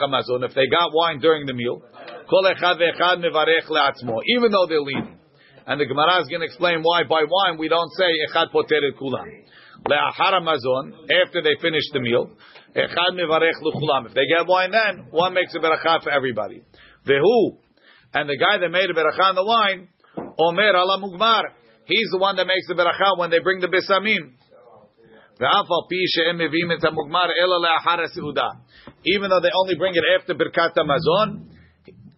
hamazon. 0.02 0.44
If 0.44 0.54
they 0.56 0.68
got 0.68 0.92
wine 0.94 1.20
during 1.20 1.46
the 1.46 1.54
meal, 1.54 1.82
Even 4.38 4.52
though 4.52 4.66
they're 4.68 4.82
leaning. 4.82 5.20
And 5.68 5.82
the 5.82 5.86
Gemara 5.86 6.22
is 6.22 6.28
going 6.30 6.42
to 6.42 6.46
explain 6.46 6.82
why 6.82 7.04
by 7.10 7.26
wine 7.26 7.58
we 7.58 7.68
don't 7.68 7.90
say 7.98 8.06
echad 8.30 8.54
poteret 8.54 8.94
kulam. 9.02 9.26
Le'achar 9.90 10.34
hamazon, 10.34 10.94
after 11.26 11.42
they 11.42 11.56
finish 11.62 11.84
the 11.94 12.00
meal, 12.00 12.30
echad 12.76 13.14
mevarech 13.14 13.60
lechulam. 13.64 14.06
If 14.06 14.14
they 14.14 14.28
get 14.28 14.46
wine 14.48 14.72
then, 14.72 15.08
one 15.12 15.34
makes 15.34 15.56
a 15.56 15.60
beracha 15.60 16.04
for 16.04 16.12
everybody. 16.12 16.62
Vehu, 17.08 17.58
and 18.14 18.30
the 18.30 18.38
guy 18.38 18.60
that 18.60 18.70
made 18.70 18.90
a 18.90 18.94
beracha 18.94 19.22
on 19.22 19.36
the 19.36 19.44
wine, 19.44 19.90
omer 20.40 20.70
ala 20.70 21.00
mugmar. 21.02 21.44
He's 21.86 22.10
the 22.12 22.18
one 22.18 22.36
that 22.38 22.46
makes 22.46 22.68
the 22.68 22.76
beracha 22.76 23.18
when 23.18 23.30
they 23.30 23.40
bring 23.40 23.60
the 23.60 23.68
besamim. 23.68 24.34
Even 25.38 25.52
though 29.30 29.42
they 29.42 29.52
only 29.54 29.76
bring 29.76 29.94
it 29.94 30.04
after 30.18 30.34
Birkat 30.34 30.74
Hamazon, 30.78 31.55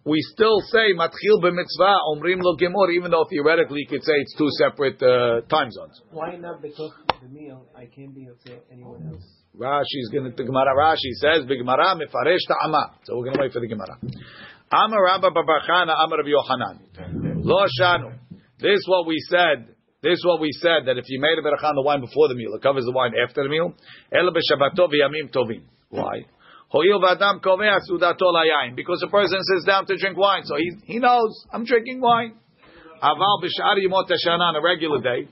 we 0.04 0.20
still 0.32 0.60
say 0.72 0.94
matchil 0.94 1.42
b'mitzvah 1.42 1.96
omrim 2.12 2.40
lo 2.40 2.56
gemor, 2.56 2.92
even 2.94 3.10
though 3.10 3.26
theoretically 3.28 3.80
you 3.80 3.88
could 3.88 4.02
say 4.02 4.12
it's 4.14 4.34
two 4.36 4.48
separate 4.58 5.02
uh, 5.02 5.42
time 5.48 5.70
zones. 5.70 6.00
Why 6.10 6.36
not 6.36 6.62
because 6.62 6.92
the 7.22 7.28
meal 7.28 7.66
I 7.76 7.86
can't 7.86 8.14
be 8.14 8.26
to 8.26 8.52
anyone 8.72 9.06
else? 9.12 9.24
Rashi's 9.56 10.08
going 10.12 10.30
to 10.30 10.36
the 10.36 10.44
Gemara. 10.44 10.74
Rashi 10.76 11.12
says 11.18 11.44
b'Gemara 11.44 11.98
mefaresh 11.98 12.46
ta'ama. 12.46 12.94
So 13.04 13.16
we're 13.16 13.24
going 13.24 13.36
to 13.36 13.40
wait 13.42 13.52
for 13.52 13.60
the 13.60 13.66
Gemara. 13.66 13.98
Amar 14.70 15.02
Rabba 15.04 15.30
bar 15.30 15.44
bar 15.44 15.60
Chana 15.68 15.94
Amar 16.04 16.18
Rabbi 16.18 16.30
Yochanan. 16.30 17.44
Lo 17.44 17.66
shanu. 17.80 18.18
This 18.60 18.78
is 18.78 18.86
what 18.88 19.06
we 19.06 19.18
said. 19.28 19.74
This 20.00 20.12
is 20.12 20.24
what 20.24 20.40
we 20.40 20.52
said 20.52 20.86
that 20.86 20.96
if 20.96 21.04
you 21.08 21.20
made 21.20 21.38
a 21.38 21.42
berachah 21.42 21.70
on 21.70 21.74
the 21.74 21.82
wine 21.82 22.00
before 22.00 22.28
the 22.28 22.34
meal, 22.36 22.54
it 22.54 22.62
covers 22.62 22.84
the 22.84 22.92
wine 22.92 23.12
after 23.20 23.42
the 23.42 23.48
meal. 23.48 23.74
Ela 24.12 24.30
b'shabbato 24.30 24.88
v'yamim 24.88 25.32
tovim. 25.34 25.62
Why? 25.90 26.26
Because 26.70 26.84
a 29.02 29.08
person 29.08 29.38
sits 29.42 29.64
down 29.64 29.86
to 29.86 29.96
drink 29.96 30.18
wine, 30.18 30.42
so 30.44 30.56
he 30.56 30.72
he 30.84 30.98
knows 30.98 31.46
I'm 31.52 31.64
drinking 31.64 32.00
wine. 32.00 32.34
Aval 33.02 33.42
b'shar 33.42 33.76
yimot 33.78 34.10
on 34.40 34.56
a 34.56 34.60
regular 34.60 35.00
day. 35.00 35.28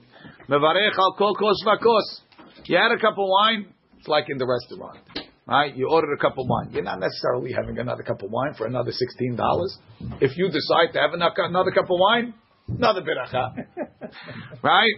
Mevarech 0.49 0.97
al 0.97 1.13
kol 1.17 1.35
kos 1.35 1.63
vakos. 1.65 2.21
You 2.65 2.77
had 2.77 2.91
a 2.91 2.99
cup 2.99 3.17
of 3.17 3.27
wine. 3.27 3.67
It's 3.97 4.07
like 4.07 4.25
in 4.29 4.37
the 4.37 4.47
restaurant. 4.47 4.99
Right? 5.47 5.75
You 5.75 5.89
ordered 5.89 6.13
a 6.13 6.17
cup 6.17 6.37
of 6.37 6.45
wine. 6.47 6.71
You're 6.71 6.83
not 6.83 6.99
necessarily 6.99 7.53
having 7.53 7.77
another 7.77 8.03
cup 8.03 8.21
of 8.21 8.31
wine 8.31 8.53
for 8.57 8.65
another 8.65 8.91
sixteen 8.91 9.35
dollars. 9.35 9.77
If 10.19 10.37
you 10.37 10.49
decide 10.49 10.91
to 10.93 10.99
have 10.99 11.11
another 11.13 11.71
cup 11.71 11.85
of 11.85 11.99
wine, 11.99 12.33
another 12.67 13.01
beracha. 13.01 13.65
right? 14.63 14.95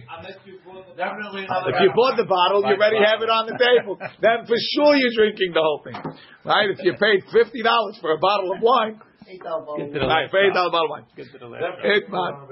Definitely 0.96 1.46
If 1.46 1.76
you 1.80 1.90
bought 1.94 2.16
the 2.16 2.26
bottle, 2.26 2.62
you 2.62 2.74
already 2.74 2.98
have 3.04 3.22
it 3.22 3.30
on 3.30 3.46
the 3.46 3.58
table. 3.58 3.98
Then 4.20 4.46
for 4.46 4.56
sure 4.74 4.94
you're 4.96 5.14
drinking 5.14 5.52
the 5.54 5.62
whole 5.62 5.82
thing. 5.84 5.96
Right? 6.44 6.70
If 6.70 6.78
you 6.82 6.94
paid 6.94 7.24
fifty 7.32 7.62
dollars 7.62 7.98
for 8.00 8.12
a 8.12 8.18
bottle 8.18 8.52
of 8.52 8.62
wine, 8.62 9.00
right, 9.28 10.30
for 10.30 10.38
eight 10.38 10.54
dollar 10.54 10.70
bottle 10.70 10.86
of 10.86 10.90
wine. 10.90 11.06
It's 11.16 12.08
mar, 12.08 12.48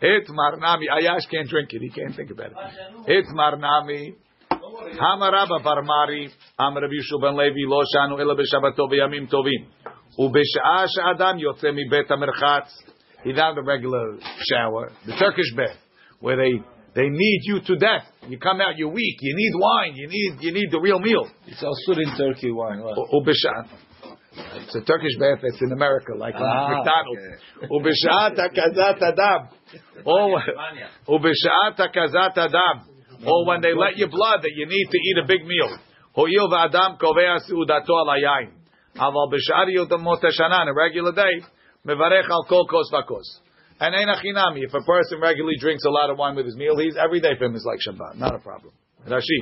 it's 0.00 0.30
marnami. 0.30 0.86
Ayash 0.90 1.28
can't 1.30 1.48
drink 1.48 1.70
it. 1.72 1.82
He 1.82 1.90
can't 1.90 2.16
think 2.16 2.30
about 2.30 2.52
it. 2.52 2.56
It's 3.06 3.28
marnami. 3.32 4.16
Hamaraba 4.50 5.62
barmari. 5.64 6.30
Amar 6.58 6.82
Rabbi 6.82 6.94
Yishua 6.94 7.20
ben 7.20 7.36
Levi 7.36 7.64
lo 7.66 7.82
shanu 7.94 8.20
ela 8.20 8.34
b'shabbato 8.34 8.88
v'yamim 8.90 9.28
tovim. 9.30 9.66
Ubesha'ah 10.18 10.86
she'adam 10.88 11.38
yotze 11.38 11.74
mi 11.74 11.86
bet 11.90 12.08
hamerchatz. 12.08 12.70
He's 13.24 13.36
not 13.36 13.54
the 13.54 13.62
regular 13.62 14.18
shower, 14.50 14.90
the 15.06 15.14
Turkish 15.16 15.52
bath, 15.56 15.76
where 16.20 16.36
they 16.36 16.52
they 16.94 17.08
need 17.08 17.40
you 17.44 17.60
to 17.60 17.76
death. 17.76 18.04
You 18.28 18.38
come 18.38 18.60
out, 18.60 18.76
you're 18.76 18.90
weak. 18.92 19.16
You 19.20 19.34
need 19.36 19.52
wine. 19.54 19.94
You 19.94 20.08
need 20.08 20.38
you 20.40 20.52
need 20.52 20.70
the 20.70 20.80
real 20.80 20.98
meal. 20.98 21.28
It's 21.46 21.62
also 21.62 22.00
in 22.00 22.16
Turkey 22.16 22.50
wine. 22.50 22.80
What? 22.80 22.98
Ubishat. 23.10 23.68
It's 24.34 24.74
a 24.74 24.80
Turkish 24.80 25.16
bath 25.18 25.40
that's 25.42 25.60
in 25.60 25.72
America, 25.72 26.12
like 26.16 26.34
Ah, 26.36 26.68
McDonald's. 26.68 27.42
Ubishat 27.70 28.36
hakazat 28.36 29.02
adam. 29.02 29.48
Or 30.04 30.42
ubishat 31.08 31.76
hakazat 31.78 32.36
adam. 32.36 32.88
Or 33.24 33.46
when 33.46 33.60
they 33.60 33.74
let 33.74 33.96
you 33.96 34.08
blood 34.08 34.42
that 34.42 34.52
you 34.54 34.66
need 34.66 34.88
to 34.90 34.98
eat 34.98 35.18
a 35.22 35.26
big 35.26 35.46
meal. 35.46 35.78
Hoyil 36.16 36.50
v'adam 36.50 36.98
kovea 36.98 37.38
seudato 37.48 37.94
al 37.96 38.06
hayayin. 38.06 38.52
Aval 38.96 39.30
b'shar 39.32 40.50
on 40.50 40.68
a 40.68 40.74
regular 40.74 41.12
day, 41.12 41.40
mevarech 41.85 42.29
al 42.29 42.45
kol 42.49 42.67
kos 42.67 42.89
vakos. 42.91 43.27
And 43.79 43.95
ein 43.95 44.07
achinami, 44.07 44.65
if 44.65 44.73
a 44.73 44.81
person 44.81 45.21
regularly 45.21 45.57
drinks 45.59 45.85
a 45.85 45.89
lot 45.89 46.09
of 46.09 46.17
wine 46.17 46.35
with 46.35 46.45
his 46.45 46.55
meal, 46.55 46.77
he's 46.77 46.97
every 46.97 47.21
day 47.21 47.37
for 47.37 47.45
him 47.45 47.55
is 47.55 47.65
like 47.65 47.79
Shabbat, 47.85 48.17
not 48.17 48.33
a 48.33 48.39
problem. 48.39 48.73
Rashi. 49.07 49.41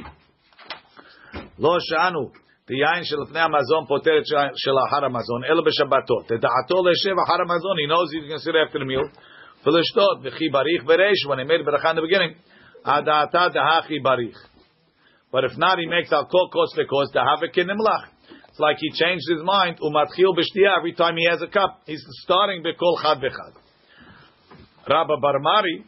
לא 1.59 1.77
שאנו, 1.79 2.31
דיין 2.67 3.03
שלפני 3.03 3.39
המזון 3.39 3.85
פותרת 3.87 4.23
של 4.55 4.75
אחר 4.87 5.05
המזון, 5.05 5.43
אלא 5.43 5.61
בשבתות. 5.61 6.25
תדעתו 6.27 6.77
לשב 6.87 7.15
אחר 7.23 7.41
המזון, 7.41 7.75
he 7.79 7.87
knows 7.87 8.07
he's 8.11 8.27
going 8.27 8.39
to 8.39 8.43
sit 8.43 8.55
after 8.55 8.79
the 8.79 8.85
meal, 8.85 9.07
ולשתות, 9.65 10.17
וכי 10.23 10.49
בריך 10.49 10.83
בריש, 10.83 11.25
when 11.25 11.39
he 11.39 11.43
made 11.43 11.65
ברכה 11.65 11.91
in 11.91 11.95
the 11.95 12.01
beginning, 12.01 12.33
הדעתה 12.85 13.47
דהכי 13.53 13.99
בריך. 13.99 14.37
But 15.31 15.43
if 15.43 15.57
not, 15.57 15.79
he 15.79 15.85
makes 15.85 16.13
al 16.13 16.25
kol 16.25 16.49
kos 16.49 16.75
vekos 16.77 17.11
dahave 17.13 17.51
kinimlach. 17.51 18.07
It's 18.50 18.58
like 18.58 18.76
he 18.80 18.90
changed 18.90 19.24
his 19.30 19.42
mind, 19.44 19.78
umatchil 19.78 20.34
b'shtiya, 20.34 20.76
every 20.76 20.92
time 20.92 21.16
he 21.16 21.26
has 21.30 21.40
a 21.40 21.46
cup, 21.46 21.82
he's 21.86 22.04
starting 22.24 22.62
bekol 22.62 23.00
chad 23.00 23.18
v'chad. 23.18 23.54
Rabba 24.88 25.16
Barmari, 25.22 25.84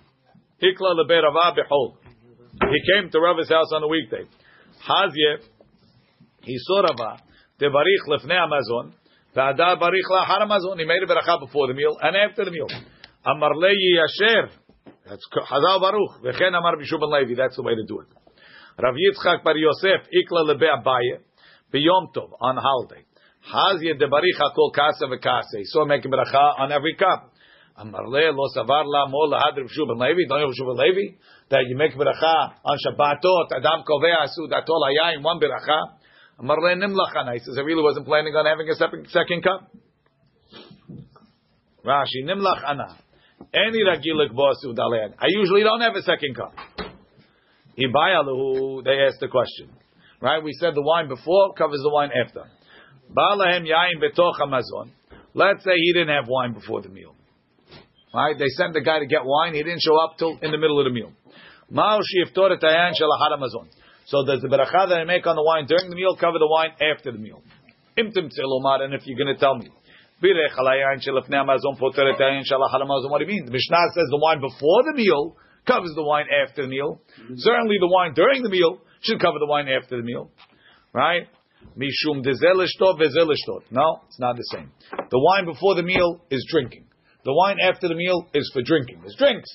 hikla 0.63 0.95
leberava 0.95 1.57
behol. 1.59 1.97
He 2.53 2.93
came 2.93 3.11
to 3.11 3.19
Rava's 3.19 3.49
house 3.49 3.73
on 3.75 3.83
a 3.83 3.89
weekday. 3.89 4.25
Hazye, 4.89 5.43
he 6.43 6.57
saw 6.59 6.83
Rava, 6.83 7.21
devarich 7.61 8.07
lefnei 8.09 8.39
Amazon, 8.39 8.95
v'ada 9.35 9.77
barich 9.81 10.09
la'achar 10.09 10.43
Amazon. 10.43 10.79
He 10.79 10.85
made 10.85 11.03
a 11.03 11.07
beracha 11.07 11.41
before 11.41 11.67
the 11.67 11.75
meal 11.75 11.97
and 12.01 12.17
after 12.17 12.45
the 12.45 12.53
meal. 12.53 12.69
Amar 13.27 13.55
leyi 13.55 13.99
yasher. 13.99 14.51
That's 15.09 15.27
Hazal 15.35 15.81
Baruch. 15.81 16.23
V'chen 16.23 16.57
amar 16.57 16.77
Bishub 16.77 17.01
ben 17.01 17.11
Levi. 17.11 17.35
That's 17.35 17.57
the 17.57 17.63
way 17.63 17.75
to 17.75 17.85
do 17.87 18.01
it. 18.01 18.07
Rav 18.79 18.95
Yitzchak 18.95 19.43
bar 19.45 19.57
Yosef, 19.57 20.07
ikla 20.15 20.47
lebe 20.47 20.67
abaye, 20.67 21.21
b'yom 21.73 22.13
tov, 22.15 22.31
on 22.41 22.57
holiday. 22.57 23.05
Hazye 23.43 23.99
devarich 23.99 24.39
hakol 24.39 24.73
kasa 24.75 25.07
v'kasa. 25.07 25.59
He 25.59 25.65
saw 25.65 25.85
making 25.85 26.11
beracha 26.11 26.61
on 26.61 26.71
every 26.71 26.95
cup. 26.95 27.33
Amar 27.77 28.07
le 28.07 28.31
lo 28.31 28.49
savar 28.55 28.85
la 28.87 29.09
mo 29.09 29.27
lahad 29.29 29.57
Rav 29.57 29.67
Shub 29.67 29.89
Levi. 29.99 30.27
Don't 30.29 30.41
you 30.41 30.67
Rav 30.67 30.77
Levi? 30.77 31.17
That 31.51 31.65
you 31.67 31.77
make 31.77 31.95
beracha 31.95 32.53
on 32.65 32.79
Shabbatot, 32.79 33.57
Adam 33.57 33.83
kovea 33.89 34.29
datol 34.49 34.81
hayayin, 34.87 35.23
one 35.23 35.41
beracha. 35.41 35.99
Amar 36.39 36.59
le 36.61 36.77
nimlachana. 36.77 37.33
He 37.35 37.41
says, 37.41 37.57
I 37.59 37.63
really 37.63 37.83
wasn't 37.83 38.07
planning 38.07 38.35
on 38.35 38.47
having 38.47 38.69
a 38.69 38.75
second, 38.75 39.09
second 39.09 39.43
cup. 39.43 39.71
Rashi, 41.85 42.25
nimlach 42.25 42.63
ana. 42.65 42.97
Any 43.53 43.83
ragilik 43.83 44.31
bosu 44.33 44.75
dalean. 44.75 45.15
I 45.19 45.27
usually 45.29 45.63
don't 45.63 45.81
have 45.81 45.97
a 45.97 46.03
second 46.03 46.37
cup. 46.37 46.55
Ibayalu, 47.79 48.85
they 48.85 49.01
asked 49.07 49.21
the 49.21 49.29
question. 49.29 49.71
Right? 50.23 50.43
We 50.43 50.53
said 50.53 50.77
the 50.77 50.83
wine 50.83 51.09
before 51.09 51.53
covers 51.55 51.81
the 51.83 51.91
wine 51.91 52.11
after. 52.15 52.45
Balahem 53.11 53.67
yain 53.67 53.99
betoch 53.99 54.39
hamazon. 54.41 54.93
Let's 55.35 55.65
say 55.65 55.75
he 55.75 55.93
didn't 55.93 56.15
have 56.15 56.29
wine 56.29 56.55
before 56.55 56.81
the 56.81 56.89
meal. 56.89 57.17
Right? 58.15 58.39
They 58.39 58.47
sent 58.57 58.73
the 58.73 58.83
guy 58.83 59.01
to 59.01 59.07
get 59.07 59.23
wine. 59.25 59.55
He 59.55 59.63
didn't 59.65 59.83
show 59.83 59.99
up 59.99 60.19
till 60.19 60.39
in 60.41 60.53
the 60.53 60.59
middle 60.59 60.79
of 60.79 60.85
the 60.85 60.93
meal. 60.93 61.11
Ma'u 61.73 61.99
shiftor 62.07 62.55
etayan 62.55 62.93
shalahar 62.95 63.35
hamazon. 63.35 63.67
So 64.07 64.25
does 64.25 64.41
the 64.43 64.49
beracha 64.49 64.89
that 64.91 64.99
I 65.03 65.05
make 65.05 65.27
on 65.27 65.35
the 65.35 65.43
wine 65.43 65.67
during 65.67 65.91
the 65.91 65.97
meal 65.97 66.15
cover 66.15 66.39
the 66.39 66.47
wine 66.47 66.71
after 66.79 67.11
the 67.11 67.19
meal? 67.19 67.43
Imtim 67.99 68.31
and 68.31 68.95
if 68.95 69.03
you're 69.07 69.19
going 69.19 69.35
to 69.35 69.41
tell 69.41 69.57
me, 69.57 69.69
birech 70.23 70.55
alayan 70.55 71.03
shalafnei 71.03 71.43
hamazon 71.43 71.81
poter 71.81 72.05
etayan 72.05 72.43
shalahar 72.47 72.79
hamazon. 72.79 73.11
What 73.11 73.19
do 73.19 73.25
you 73.25 73.31
mean? 73.31 73.47
The 73.47 73.53
Mishnah 73.53 73.91
says 73.95 74.07
the 74.11 74.21
wine 74.23 74.41
before 74.41 74.85
the 74.85 74.95
meal 74.95 75.37
covers 75.67 75.93
the 75.97 76.05
wine 76.05 76.27
after 76.31 76.63
the 76.63 76.69
meal. 76.69 77.01
Mm-hmm. 77.19 77.35
Certainly 77.39 77.77
the 77.81 77.89
wine 77.89 78.15
during 78.15 78.43
the 78.45 78.51
meal 78.51 78.79
should 79.03 79.21
cover 79.21 79.39
the 79.39 79.47
wine 79.47 79.69
after 79.69 79.97
the 79.97 80.03
meal. 80.03 80.31
Right? 80.93 81.29
Mishum 81.77 82.25
dezelishtot 82.25 82.99
vezelishtot. 83.01 83.71
No, 83.71 84.01
it's 84.09 84.19
not 84.19 84.37
the 84.37 84.45
same. 84.53 84.71
The 84.91 85.19
wine 85.19 85.47
before 85.47 85.75
the 85.77 85.83
meal 85.83 86.21
is 86.31 86.45
drinking. 86.51 86.87
The 87.25 87.33
wine 87.33 87.57
after 87.63 87.87
the 87.89 87.95
meal 87.95 88.27
is 88.35 88.51
for 88.53 88.63
drinking. 88.63 89.03
It's 89.05 89.15
drinks. 89.17 89.49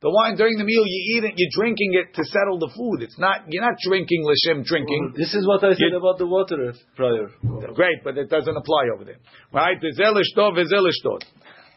The 0.00 0.10
wine 0.10 0.34
during 0.34 0.58
the 0.58 0.64
meal, 0.64 0.82
you 0.84 1.16
eat 1.16 1.24
it, 1.30 1.34
you're 1.36 1.54
drinking 1.54 1.94
it 1.94 2.12
to 2.16 2.24
settle 2.24 2.58
the 2.58 2.66
food. 2.74 3.04
It's 3.06 3.16
not, 3.20 3.46
you're 3.48 3.62
not 3.62 3.78
drinking 3.86 4.24
l'shem 4.26 4.64
drinking. 4.64 5.14
This 5.16 5.32
is 5.32 5.46
what 5.46 5.62
I 5.62 5.74
said 5.74 5.94
You- 5.94 5.96
about 5.98 6.18
the 6.18 6.26
water 6.26 6.74
prior. 6.96 7.30
Great, 7.74 8.02
but 8.02 8.18
it 8.18 8.28
doesn't 8.28 8.56
apply 8.56 8.84
over 8.96 9.04
there. 9.04 9.20
Right? 9.52 9.78
Dezelishtot 9.80 10.58
vezelishtot. 10.58 11.22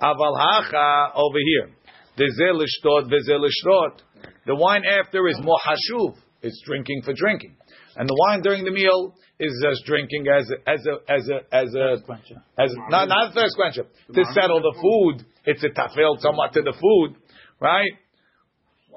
Aval 0.01 0.35
hacha 0.41 1.11
over 1.13 1.37
here. 1.37 1.69
Dezelishtot 2.17 3.11
vezelishtot. 3.13 4.01
The 4.47 4.55
wine 4.55 4.83
after 4.85 5.27
is 5.27 5.39
more 5.43 5.59
hashuv. 5.61 6.15
It's 6.45 6.61
drinking 6.65 7.01
for 7.03 7.13
drinking, 7.13 7.57
and 7.97 8.07
the 8.07 8.15
wine 8.15 8.41
during 8.41 8.63
the 8.63 8.71
meal 8.71 9.15
is 9.39 9.53
just 9.65 9.85
drinking 9.85 10.25
as 10.29 10.45
a, 10.53 10.69
as 10.69 10.85
a 10.85 10.95
as 11.11 11.27
a 11.27 11.37
as 11.51 11.69
a 11.73 12.61
as 12.61 12.71
a, 12.71 12.91
not 12.91 13.07
not 13.09 13.31
a 13.31 13.33
thirst 13.33 13.55
quencher 13.55 13.85
to 14.13 14.21
settle 14.33 14.61
the 14.61 14.75
food. 14.77 15.25
It's 15.45 15.63
a 15.63 15.69
tafel 15.69 16.19
somewhat 16.19 16.53
to 16.53 16.61
the 16.61 16.73
food, 16.73 17.17
right? 17.59 17.91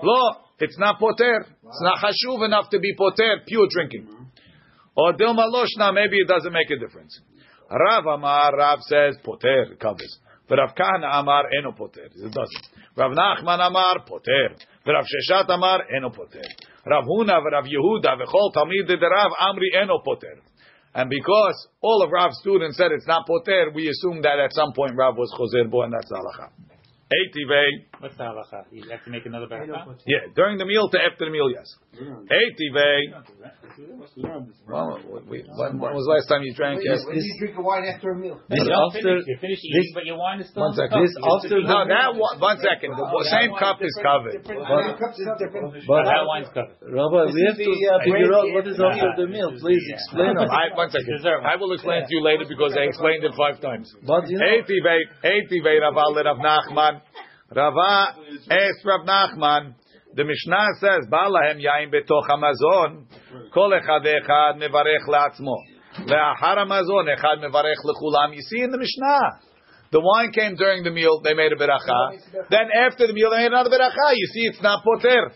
Lo, 0.03 0.36
it's 0.61 0.78
not 0.78 1.01
poter. 1.01 1.46
It's 1.46 1.82
not 1.82 1.99
hashuv 1.99 2.44
enough 2.44 2.70
to 2.70 2.78
be 2.78 2.94
poter. 2.96 3.40
Pure 3.46 3.68
drinking. 3.70 4.05
Mm-hmm. 4.05 4.24
Or 4.96 5.12
dilma 5.14 5.46
loshna, 5.49 5.94
maybe 5.94 6.16
it 6.18 6.28
doesn't 6.28 6.53
make 6.53 6.70
a 6.70 6.78
difference. 6.78 7.20
Rav 7.70 8.05
Amar, 8.07 8.57
Rav 8.57 8.80
says 8.82 9.16
poter 9.24 9.76
covers. 9.80 10.18
But 10.49 10.59
Rav 10.59 10.74
Kahana 10.74 11.20
Amar 11.20 11.44
eno 11.59 11.72
poter. 11.72 12.07
It 12.07 12.32
doesn't. 12.32 12.66
Rav 12.96 13.12
Nachman 13.12 13.61
Amar 13.66 14.05
poter. 14.07 14.57
Rav 14.86 15.05
Sheshet 15.05 15.49
Amar 15.51 15.82
eno 15.94 16.11
poter. 16.11 16.42
Rav 16.87 17.05
Huna, 17.05 17.43
Rav 17.43 17.64
Yehuda, 17.64 18.16
v'chol 18.20 18.53
Talmid 18.55 18.87
de 18.87 18.97
Rav 18.97 19.33
Amri 19.41 19.74
eno 19.83 20.01
poter. 20.05 20.41
And 20.95 21.11
because 21.11 21.68
all 21.83 22.03
of 22.03 22.11
Rav's 22.11 22.39
students 22.41 22.76
said 22.76 22.93
it's 22.93 23.07
not 23.07 23.26
poter, 23.26 23.70
we 23.74 23.89
assume 23.89 24.22
that 24.22 24.39
at 24.39 24.53
some 24.53 24.72
point 24.72 24.93
Rav 24.97 25.16
was 25.16 25.33
choser 25.39 25.70
bo, 25.70 25.83
and 25.83 25.93
that's 25.93 26.11
halacha. 26.11 26.51
Eitivei. 27.12 27.88
What's 27.99 28.14
the 28.16 28.24
halacha? 28.30 28.62
You 28.70 28.86
have 28.94 29.03
to 29.05 29.11
make 29.11 29.26
another 29.26 29.46
beracha? 29.51 29.99
Yeah, 30.07 30.30
during 30.34 30.59
the 30.59 30.64
meal 30.66 30.88
to 30.88 30.99
after 31.03 31.26
the 31.26 31.32
meal, 31.34 31.51
yes. 31.51 31.66
Eitivei. 31.99 33.11
Well, 34.70 35.03
we, 35.26 35.42
when, 35.42 35.82
when 35.82 35.92
was 35.99 36.07
the 36.07 36.14
last 36.14 36.30
time 36.30 36.46
you 36.46 36.55
drank? 36.55 36.78
Yes. 36.82 37.03
When 37.07 37.18
you 37.18 37.34
drink 37.42 37.59
a 37.59 37.62
wine 37.62 37.86
after 37.90 38.14
a 38.14 38.18
meal. 38.18 38.38
This 38.46 38.62
You 38.62 38.70
don't 38.70 38.94
after 38.94 39.03
finish, 39.03 39.26
you 39.26 39.36
finish 39.42 39.59
eating, 39.66 39.82
this- 39.82 39.94
but 39.99 40.05
your 40.07 40.18
wine 40.18 40.38
is 40.38 40.46
still 40.46 40.62
One 40.62 40.74
in 40.74 40.78
the 40.78 40.82
second. 40.86 40.94
cup. 40.94 41.03
This 41.03 41.14
You 41.14 41.22
have 41.22 41.26
to 41.26 41.38
after 41.42 41.59
finish 41.59 41.70
No, 41.74 41.78
that 41.90 42.11
one, 42.14 42.34
one 42.38 42.59
second. 42.62 42.90
The 42.94 43.30
same 43.34 43.51
cup 43.59 43.78
is 43.82 43.94
covered. 43.99 44.34
But, 44.46 44.82
cups 44.99 45.18
is 45.18 45.30
different. 45.42 45.74
But 45.90 46.03
That 46.07 46.22
wine's 46.22 46.51
covered. 46.55 46.78
Rabbi, 46.78 47.34
we 47.34 47.40
have 47.51 47.59
to 47.59 47.66
the, 47.66 47.82
uh, 47.82 47.99
figure 48.07 48.30
out 48.30 48.46
what 48.55 48.64
is 48.70 48.78
after 48.78 49.11
the 49.18 49.26
meal. 49.26 49.51
Please 49.59 49.82
explain. 49.90 50.38
I, 50.38 50.70
one 50.78 50.90
second. 50.94 51.18
I 51.26 51.59
will 51.59 51.74
explain 51.74 52.07
to 52.07 52.12
you 52.14 52.22
later 52.22 52.46
because 52.46 52.78
I 52.78 52.86
explained 52.86 53.26
it 53.26 53.34
five 53.34 53.59
times. 53.59 53.90
But 54.07 54.30
you 54.30 54.38
know, 54.38 54.46
Eitivei, 54.46 55.03
Eitivei 55.26 55.82
Rava 55.82 56.14
le 56.14 56.22
Rav 56.22 56.38
Nachman. 56.38 57.03
Rava 57.55 58.14
asked 58.51 58.84
Rav 58.84 59.07
Nachman. 59.07 59.74
The 60.14 60.24
Mishnah 60.24 60.68
says, 60.80 61.07
"Balahem 61.11 61.61
yain 61.61 61.92
betoch 61.92 62.28
hamazon, 62.28 63.05
kol 63.53 63.70
echad 63.70 64.05
echad 64.05 64.57
mevarech 64.61 65.07
la'atzmo, 65.07 65.57
le'achar 66.07 66.57
hamazon 66.59 67.09
echad 67.14 67.42
mevarech 67.42 67.80
lechulam." 67.84 68.34
You 68.34 68.42
see 68.42 68.62
in 68.62 68.70
the 68.70 68.78
Mishnah, 68.78 69.40
the 69.92 70.01
wine 70.01 70.32
came 70.32 70.57
during 70.57 70.82
the 70.82 70.90
meal, 70.90 71.20
they 71.22 71.34
made 71.34 71.53
a 71.53 71.57
beracha. 71.57 72.49
Then 72.51 72.68
after 72.86 73.07
the 73.07 73.12
meal, 73.14 73.30
they 73.30 73.38
made 73.38 73.53
another 73.53 73.70
beracha. 73.70 74.12
You 74.14 74.26
see, 74.26 74.49
it's 74.49 74.62
not 74.62 74.84
poter. 74.84 75.32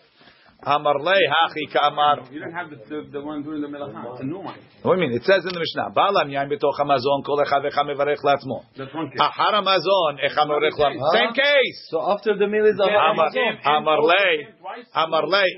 Amar 0.65 1.01
lei 1.03 1.19
hachi 1.27 1.67
ka'amar. 1.73 2.31
You 2.31 2.39
don't 2.41 2.53
have 2.53 2.71
the, 2.71 2.77
the, 2.89 2.99
the 3.11 3.21
one 3.21 3.43
doing 3.43 3.61
the 3.61 3.67
melacha. 3.67 4.13
It's 4.15 4.23
a 4.23 4.25
new 4.25 4.39
one. 4.39 4.55
What 4.83 4.95
do 4.95 5.03
you 5.03 5.09
mean? 5.09 5.17
It 5.19 5.25
says 5.25 5.43
in 5.43 5.51
the 5.53 5.59
Mishnah, 5.59 5.91
"Balam 5.91 6.31
yain 6.31 6.47
betoch 6.47 6.79
hamazon, 6.79 7.25
kol 7.27 7.43
echad 7.43 7.67
echad 7.67 7.87
mevarech 7.91 8.23
la'atzmo." 8.23 8.63
That's 8.79 8.95
one 8.95 9.11
case. 9.11 9.19
Achar 9.19 9.53
hamazon 9.59 10.23
echad 10.23 10.47
mevarech 10.47 10.79
la'atzmo. 10.79 11.03
Huh? 11.03 11.19
Same 11.19 11.35
case. 11.35 11.79
so 11.91 11.99
after 12.13 12.37
the 12.39 12.47
meal 12.47 12.67
is 12.67 12.79
Amar, 12.79 13.27
after 13.27 13.43
Amar 13.67 14.03
lei, 14.03 14.47
Amar 14.95 15.27
lei. 15.27 15.51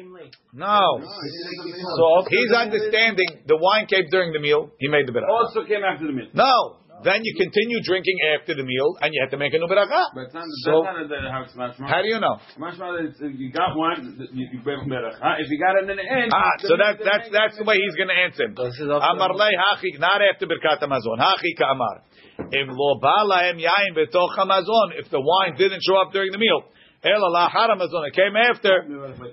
No. 0.54 1.00
So 1.00 2.24
He's 2.30 2.30
the 2.30 2.36
meal 2.40 2.48
is- 2.48 2.56
understanding 2.56 3.28
the 3.46 3.56
wine 3.56 3.86
came 3.86 4.08
during 4.10 4.32
the 4.32 4.40
meal. 4.40 4.70
He 4.78 4.88
made 4.88 5.06
the 5.06 5.12
beracha. 5.12 5.28
Also 5.28 5.64
came 5.64 5.84
after 5.84 6.06
the 6.06 6.12
meal. 6.12 6.28
No. 6.32 6.76
Then 7.04 7.20
you 7.20 7.32
continue 7.36 7.78
drinking 7.84 8.16
after 8.32 8.56
the 8.56 8.64
meal, 8.64 8.96
and 9.04 9.12
you 9.12 9.20
have 9.20 9.30
to 9.30 9.36
make 9.36 9.52
a 9.52 9.58
new 9.60 9.68
beracha. 9.68 10.16
But 10.16 10.32
it's 10.32 10.34
not, 10.34 10.48
So- 10.64 10.82
that's 10.88 11.04
not 11.04 11.08
the, 11.12 11.20
how 11.28 11.44
it's 11.44 11.52
mashma. 11.52 11.84
How 11.84 12.00
do 12.00 12.08
you 12.08 12.16
know? 12.18 12.40
Mashma, 12.56 13.04
it's, 13.04 13.20
uh, 13.20 13.28
you 13.28 13.52
got 13.52 13.76
one, 13.76 14.16
you, 14.32 14.48
you 14.50 14.58
gave 14.64 14.80
him 14.80 14.88
beracha. 14.88 15.20
If 15.38 15.52
you 15.52 15.60
got 15.60 15.76
it 15.76 15.84
in 15.84 15.96
the 15.96 16.02
end, 16.02 16.32
Ah, 16.32 16.56
then 16.56 16.64
so 16.64 16.74
you 16.74 16.80
that's 16.80 17.00
that's 17.04 17.28
that's 17.28 17.56
the 17.60 17.64
way 17.68 17.76
he's 17.76 17.94
going 18.00 18.08
to 18.08 18.16
answer 18.16 18.48
him. 18.48 18.56
This 18.56 18.80
is 18.80 18.88
after- 18.88 19.04
Amar 19.04 19.36
lei 19.36 19.52
hachi, 19.52 20.00
not 20.00 20.24
after 20.24 20.48
birkat 20.48 20.80
hamazon. 20.80 21.20
Hachi 21.20 21.52
ka'amar. 21.60 22.08
Im 22.40 22.68
lo 22.72 22.98
ba 22.98 23.28
lahem 23.28 23.60
yain 23.60 23.92
betoch 23.92 24.32
hamazon. 24.40 24.96
If 24.96 25.12
the 25.12 25.20
wine 25.20 25.60
didn't 25.60 25.84
show 25.84 26.00
up 26.00 26.10
during 26.16 26.32
the 26.32 26.38
meal, 26.40 26.64
ela 27.04 27.28
la'achar 27.28 27.68
hamazon. 27.68 28.08
It 28.08 28.14
came 28.14 28.34
after. 28.34 28.82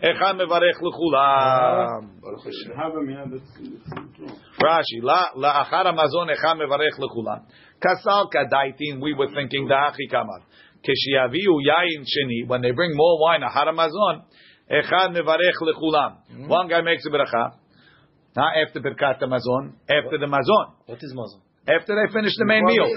Echad 0.04 0.36
mevarech 0.36 0.82
l'chulam. 0.82 2.22
Baruch 2.22 2.44
Hashem. 2.44 2.76
Have 2.76 2.94
him, 2.94 3.10
yeah, 3.10 3.26
that's, 3.32 3.44
that's 3.96 4.18
true. 4.18 4.28
Rashi, 4.60 5.02
la 5.02 5.32
la'achar 5.38 5.86
hamazon 5.86 6.28
echad 6.36 6.58
mevarech 6.60 7.00
l'chulam. 7.00 7.46
Kasal 7.82 8.28
kadaitin, 8.30 9.02
we 9.02 9.14
were 9.14 9.30
thinking 9.34 9.68
da'achi 9.68 10.12
kamar. 10.12 10.42
Kishiaviu 10.84 11.62
yain 11.66 12.04
sheni, 12.04 12.48
when 12.48 12.62
they 12.62 12.72
bring 12.72 12.92
more 12.94 13.22
wine, 13.22 13.42
achar 13.42 13.68
hamazon, 13.68 14.24
echad 14.70 15.16
mevarech 15.16 15.62
l'chulam. 15.62 16.18
Hmm? 16.30 16.48
One 16.48 16.68
guy 16.68 16.82
makes 16.82 17.06
a 17.06 17.10
beracha, 17.10 17.52
not 18.36 18.54
after 18.58 18.82
birkat 18.82 19.22
hamazon, 19.22 19.74
after 19.90 20.18
the 20.20 20.28
mazon. 20.28 20.74
What 20.88 21.00
is 21.02 21.14
mazon? 21.16 21.42
After 21.68 21.94
they 21.94 22.10
finish 22.12 22.34
the 22.42 22.46
main 22.46 22.66
meal. 22.66 22.90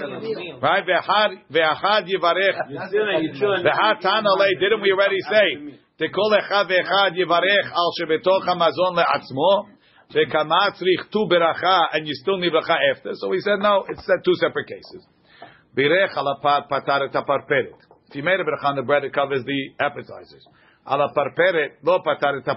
Right? 0.57 0.81
Ve'achad 0.81 2.09
yivarech. 2.09 2.57
You're 2.65 2.89
chilling, 2.89 3.21
you're 3.21 3.37
chilling. 3.37 3.61
Ve'hat 3.61 4.01
tanale, 4.01 4.49
didn't 4.59 4.81
we 4.81 4.91
already 4.91 5.21
say? 5.21 5.77
Tekol 6.01 6.33
echad 6.33 6.65
ve'echad 6.65 7.13
yivarech 7.13 7.69
al 7.69 7.93
shebetoch 8.01 8.41
hamazon 8.49 8.97
le'atzmo. 8.97 9.69
Ve'kama 10.09 10.73
tzrich 10.73 11.11
tu 11.11 11.27
beracha, 11.29 11.93
and 11.93 12.07
you 12.07 12.13
still 12.15 12.37
need 12.37 12.51
beracha 12.53 12.75
after. 12.95 13.13
So 13.13 13.29
we 13.29 13.39
said, 13.41 13.59
no, 13.59 13.85
it's 13.87 14.03
two 14.25 14.35
separate 14.35 14.67
cases. 14.67 15.05
Birech 15.77 16.15
alapat 16.15 16.67
patar 16.67 17.07
et 17.07 17.13
aparperet. 17.13 17.77
If 18.09 18.15
you 18.15 18.23
made 18.23 18.39
a 18.39 18.43
beracha 18.43 18.65
on 18.65 18.75
the 18.77 18.81
bread, 18.81 19.03
it 19.03 19.13
covers 19.13 19.43
the 19.45 19.73
appetizers. 19.79 20.43
Alaparperet, 20.87 21.83
lo 21.83 21.99
patar 21.99 22.39
et. 22.39 22.47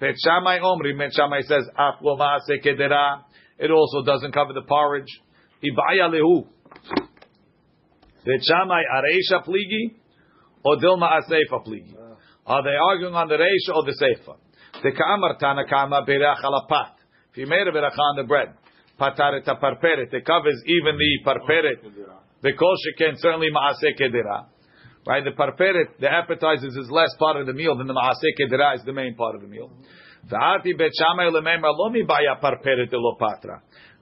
Bet 0.00 0.16
Shammai 0.24 0.58
Omri, 0.58 0.92
Bet 0.98 1.12
Shammai 1.12 1.42
says, 1.42 1.68
lo 2.02 2.16
kedera. 2.16 3.22
It 3.60 3.70
also 3.70 4.02
doesn't 4.04 4.32
cover 4.32 4.54
the 4.54 4.62
porridge. 4.62 5.12
Ibaya 5.62 6.08
lehu. 6.08 6.46
Bet 8.24 8.40
Shammai 8.42 8.82
areisha 8.96 9.46
pligi, 9.46 9.96
or 10.64 10.76
dilma 10.76 11.20
asefa 11.20 11.60
pligi. 11.66 11.94
Ah. 11.94 12.16
Are 12.46 12.62
they 12.62 12.76
arguing 12.88 13.14
on 13.14 13.28
the 13.28 13.36
reisha 13.36 13.76
or 13.76 13.84
the 13.84 13.92
seifa? 13.92 14.36
The 14.82 14.92
ka'amar 14.92 15.36
tana 15.38 15.66
ka'ama 15.68 16.06
berach 16.08 16.42
alapat. 16.42 16.96
If 17.32 17.36
you 17.36 17.46
made 17.46 17.68
a 17.68 17.72
berach 17.72 17.98
on 17.98 18.16
the 18.16 18.24
bread, 18.24 18.54
pataret 18.98 19.44
parperet, 19.44 20.12
it 20.12 20.24
covers 20.24 20.62
even 20.66 20.96
the 20.96 21.18
parperet. 21.24 21.84
Because 22.42 22.76
she 22.82 23.04
can 23.04 23.16
certainly 23.18 23.48
ma'aseh 23.52 24.00
kedera. 24.00 24.46
Right, 25.06 25.22
the 25.24 25.30
parperet, 25.30 26.00
the 26.00 26.08
appetizers 26.10 26.76
is 26.76 26.90
less 26.90 27.14
part 27.18 27.36
of 27.36 27.46
the 27.46 27.52
meal 27.52 27.76
than 27.76 27.86
the 27.86 27.94
ma'aseh 27.94 28.32
kedera 28.40 28.76
is 28.76 28.84
the 28.84 28.92
main 28.92 29.14
part 29.14 29.34
of 29.34 29.42
the 29.42 29.48
meal. 29.48 29.70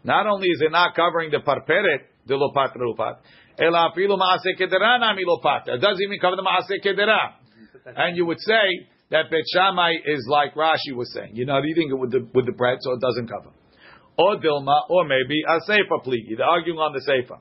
Not 0.04 0.26
only 0.26 0.48
is 0.48 0.60
it 0.60 0.72
not 0.72 0.94
covering 0.94 1.30
the 1.30 1.38
parperet 1.38 2.00
de 2.26 2.36
lo 2.36 2.52
patra 2.52 2.80
upat, 2.80 3.16
ela 3.58 3.90
afilu 3.90 4.16
ma'aseh 4.16 4.56
kedera 4.58 4.98
nami 5.00 5.22
lo 5.26 5.38
patra. 5.42 5.74
It 5.74 5.80
doesn't 5.80 6.02
even 6.02 6.18
cover 6.20 6.36
the 6.36 6.42
ma'aseh 6.42 6.80
kedera. 6.84 7.34
And 7.96 8.16
you 8.16 8.26
would 8.26 8.40
say 8.40 8.86
that 9.10 9.30
bet 9.30 9.44
shamay 9.54 9.94
is 10.04 10.26
like 10.28 10.54
Rashi 10.54 10.94
was 10.94 11.12
saying. 11.12 11.32
You're 11.34 11.46
not 11.46 11.64
eating 11.64 11.90
it 11.90 11.98
with 11.98 12.12
the 12.12 12.28
with 12.34 12.46
the 12.46 12.52
bread, 12.52 12.78
so 12.80 12.92
it 12.92 13.00
doesn't 13.00 13.28
cover. 13.28 13.50
Or 14.18 14.36
dilma, 14.36 14.90
or 14.90 15.04
maybe 15.04 15.42
a 15.46 15.60
seifa 15.70 16.04
pligi. 16.04 16.36
They're 16.36 16.46
arguing 16.46 16.78
on 16.78 16.92
the 16.92 17.00
seifa. 17.00 17.38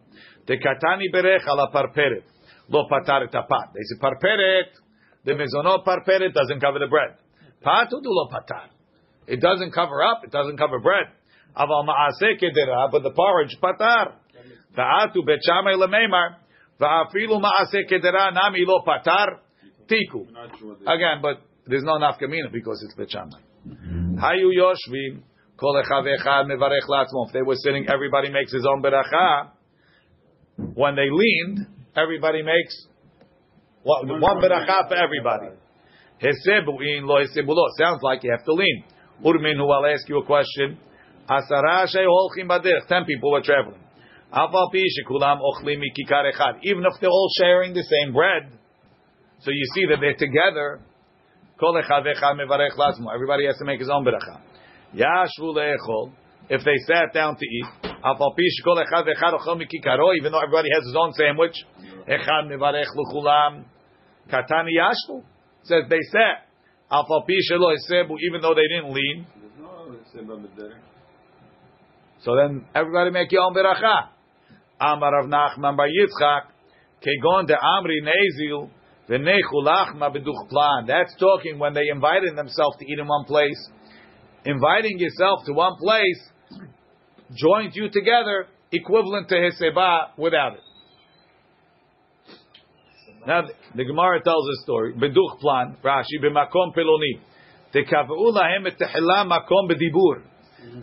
The 0.47 0.57
katani 0.57 1.11
berech 1.13 1.45
ala 1.47 1.69
parperet. 1.73 2.23
Lo 2.69 2.87
pataret 2.89 3.33
apat. 3.33 3.73
They 3.73 3.83
say 3.83 3.97
parperet. 4.01 4.69
The 5.25 5.33
mezonot 5.33 5.85
parperet 5.85 6.33
doesn't 6.33 6.59
cover 6.61 6.79
the 6.79 6.87
bread. 6.87 7.17
It 9.27 9.41
doesn't 9.41 9.71
cover 9.71 10.03
up. 10.03 10.23
It 10.23 10.31
doesn't 10.31 10.57
cover 10.57 10.79
bread. 10.79 11.07
Aval 11.55 11.85
kedera, 11.85 12.91
but 12.91 13.03
the 13.03 13.11
porridge 13.11 13.57
patar. 13.61 14.13
Va'afilu 16.79 17.41
kedera 17.89 18.33
nami 18.33 18.63
lo 18.65 18.83
patar. 18.87 19.39
Tiku. 19.87 20.27
Again, 20.85 21.21
but 21.21 21.41
there's 21.65 21.83
no 21.83 21.97
nafkamina 21.97 22.51
because 22.51 22.83
it's 22.85 22.95
bet. 22.95 23.09
Hayu 23.67 24.51
yoshvim. 24.57 25.23
Kol 25.57 25.73
mevarech 25.73 26.87
la'atzmo. 26.87 27.27
If 27.27 27.33
they 27.33 27.41
were 27.41 27.55
sitting, 27.55 27.87
everybody 27.89 28.29
makes 28.29 28.53
his 28.53 28.65
own 28.69 28.81
beracha. 28.83 29.51
When 30.75 30.95
they 30.95 31.09
leaned, 31.09 31.67
everybody 31.95 32.43
makes 32.43 32.87
one, 33.83 34.21
one 34.21 34.37
beracha 34.37 34.87
for 34.87 34.95
everybody. 34.95 35.57
Hesebuin 36.21 37.05
lo 37.05 37.21
hesebulo. 37.21 37.67
Sounds 37.77 38.01
like 38.01 38.23
you 38.23 38.31
have 38.31 38.43
to 38.45 38.53
lean. 38.53 38.83
Urmin, 39.23 39.57
who 39.57 39.69
I'll 39.69 39.85
ask 39.85 40.07
you 40.09 40.17
a 40.19 40.25
question. 40.25 40.77
Asara 41.29 41.85
holchim 41.85 42.47
baderech. 42.47 42.87
Ten 42.87 43.05
people 43.05 43.31
were 43.31 43.41
traveling. 43.41 43.79
Aval 44.33 44.71
pi 44.71 44.83
shekulam 44.97 45.39
ochlim 45.39 45.79
mikikar 45.79 46.31
echad. 46.31 46.59
Even 46.63 46.83
if 46.85 46.99
they're 46.99 47.09
all 47.09 47.29
sharing 47.37 47.73
the 47.73 47.83
same 47.83 48.13
bread, 48.13 48.51
so 49.41 49.51
you 49.51 49.65
see 49.75 49.85
that 49.89 49.97
they're 50.01 50.15
together. 50.15 50.79
Kol 51.59 51.81
echad 51.81 52.03
lazmo. 52.03 53.13
Everybody 53.13 53.45
has 53.45 53.57
to 53.57 53.65
make 53.65 53.79
his 53.79 53.89
own 53.89 54.03
beracha. 54.03 54.41
Yashvu 54.95 55.55
le'echol. 55.55 56.11
If 56.49 56.63
they 56.63 56.77
sat 56.87 57.13
down 57.13 57.35
to 57.35 57.45
eat, 57.45 57.91
aval 58.03 58.35
pi 58.35 58.43
shekol 58.57 58.83
echad 58.83 59.05
ve'echad 59.05 59.39
ochel 59.39 59.61
mikikaro. 59.61 60.15
Even 60.17 60.31
though 60.31 60.41
everybody 60.41 60.69
has 60.73 60.83
his 60.83 60.95
own 60.97 61.13
sandwich, 61.13 61.55
echad 62.07 62.47
mevarech 62.47 62.87
l'chulam. 62.95 63.65
Katani 64.29 64.71
yashvu 64.79 65.23
says 65.67 65.83
they 65.89 66.01
sat. 66.11 66.47
Even 66.89 68.41
though 68.41 68.55
they 68.55 68.67
didn't 68.67 68.93
lean. 68.93 69.27
So 72.21 72.35
then 72.35 72.65
everybody 72.73 73.11
make 73.11 73.31
your 73.31 73.41
own 73.43 73.53
beracha. 73.53 74.09
Amar 74.79 75.11
Rav 75.11 75.25
Nachman 75.25 75.77
Yitzchak, 75.77 76.41
Kegon 77.01 77.47
de 77.47 77.55
Amri 77.55 78.01
Nezil, 78.03 78.69
Lachma 79.09 80.13
Plan. 80.49 80.85
That's 80.87 81.15
talking 81.19 81.59
when 81.59 81.73
they 81.73 81.89
invited 81.91 82.35
themselves 82.35 82.77
to 82.79 82.85
eat 82.85 82.99
in 82.99 83.07
one 83.07 83.25
place. 83.25 83.69
Inviting 84.45 84.99
yourself 84.99 85.45
to 85.45 85.53
one 85.53 85.75
place 85.79 86.29
joins 87.35 87.75
you 87.75 87.89
together, 87.89 88.47
equivalent 88.71 89.27
to 89.29 89.35
Heseba 89.35 90.17
without 90.17 90.53
it. 90.53 90.61
Now 93.27 93.41
the, 93.75 93.83
Gemara 93.83 94.23
tells 94.23 94.47
a 94.47 94.63
story. 94.63 94.93
Beduch 94.93 95.39
plan, 95.39 95.75
Rashi 95.83 96.17
b'makom 96.23 96.73
peloni. 96.73 97.19
Tekav'u 97.75 98.31
lahem 98.31 98.65
et 98.67 98.79
tehila 98.79 99.27
makom 99.27 99.69
b'dibur. 99.69 100.23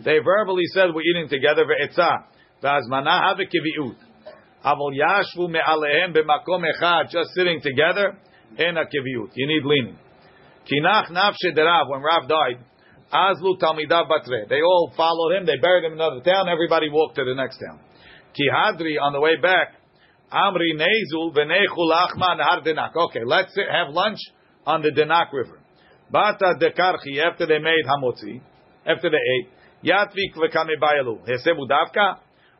They 0.03 0.19
verbally 0.19 0.65
said 0.67 0.93
we're 0.93 1.01
eating 1.01 1.27
together 1.27 1.65
ve'etza. 1.65 2.25
Ve'azmana 2.61 3.29
have 3.29 3.37
kiviut. 3.37 3.95
Avol 4.63 4.93
yashvu 4.93 5.49
me'alehem 5.49 6.13
b'makom 6.13 6.63
echad, 6.63 7.09
just 7.09 7.31
sitting 7.33 7.61
together, 7.61 8.15
en 8.59 8.75
kiviut. 8.75 9.31
You 9.33 9.47
need 9.47 9.65
leaning. 9.65 9.97
Kinach 10.71 11.09
nafshe 11.09 11.51
derav, 11.55 11.89
when 11.89 12.01
Rav 12.01 12.29
died, 12.29 12.63
azlu 13.11 13.59
talmidav 13.59 14.07
batre. 14.07 14.47
They 14.49 14.61
all 14.61 14.93
followed 14.95 15.37
him, 15.37 15.45
they 15.47 15.57
buried 15.59 15.83
him 15.83 15.93
in 15.93 15.99
another 15.99 16.21
town, 16.21 16.47
everybody 16.47 16.89
walked 16.91 17.15
to 17.15 17.23
the 17.25 17.33
next 17.33 17.57
town. 17.57 17.79
Kihadri, 18.37 19.01
on 19.01 19.13
the 19.13 19.19
way 19.19 19.35
back, 19.41 19.73
Amri 20.35 20.75
Nezul 20.75 21.33
v'nechu 21.33 21.77
lachma 21.77 22.35
nahar 22.37 22.61
denak. 22.65 22.93
Okay, 22.93 23.23
let's 23.25 23.55
have 23.55 23.93
lunch 23.93 24.19
on 24.65 24.81
the 24.81 24.89
Denak 24.89 25.31
River. 25.31 25.59
Bata 26.11 26.55
dekarchi, 26.61 27.23
after 27.23 27.47
they 27.47 27.59
made 27.59 27.85
hamotzi, 27.87 28.41
after 28.85 29.09
they 29.09 29.17
ate, 29.17 29.49
yatvik 29.83 30.35
v'kame 30.35 30.75
bayalu. 30.81 31.25
Hesebu 31.25 31.69
davka, 31.69 32.19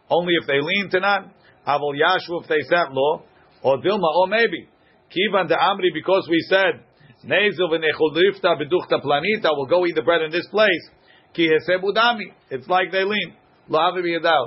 only 0.09 0.33
if 0.41 0.47
they 0.47 0.61
lean 0.61 0.89
to 0.91 0.99
not. 1.01 1.25
Avol 1.67 1.93
yashu 1.93 2.41
if 2.41 2.47
they 2.47 2.61
sat 2.69 2.91
low. 2.91 3.23
Or 3.61 3.77
dilma, 3.79 4.15
or 4.15 4.27
maybe. 4.27 4.69
Kivan 5.11 5.47
de 5.49 5.55
Amri, 5.55 5.91
because 5.93 6.27
we 6.29 6.39
said, 6.47 6.79
Nezul 7.25 7.69
v'nechu 7.69 8.15
lifta 8.15 8.55
beduchta 8.55 9.03
planita, 9.03 9.49
we'll 9.51 9.65
go 9.65 9.85
eat 9.85 9.95
the 9.95 10.01
bread 10.01 10.21
in 10.21 10.31
this 10.31 10.47
place. 10.47 10.89
Ki 11.33 11.49
hesebu 11.49 11.93
dami. 11.93 12.31
It's 12.49 12.67
like 12.67 12.91
they 12.91 13.03
lean. 13.03 13.33
Lo 13.67 13.79
havi. 13.79 14.01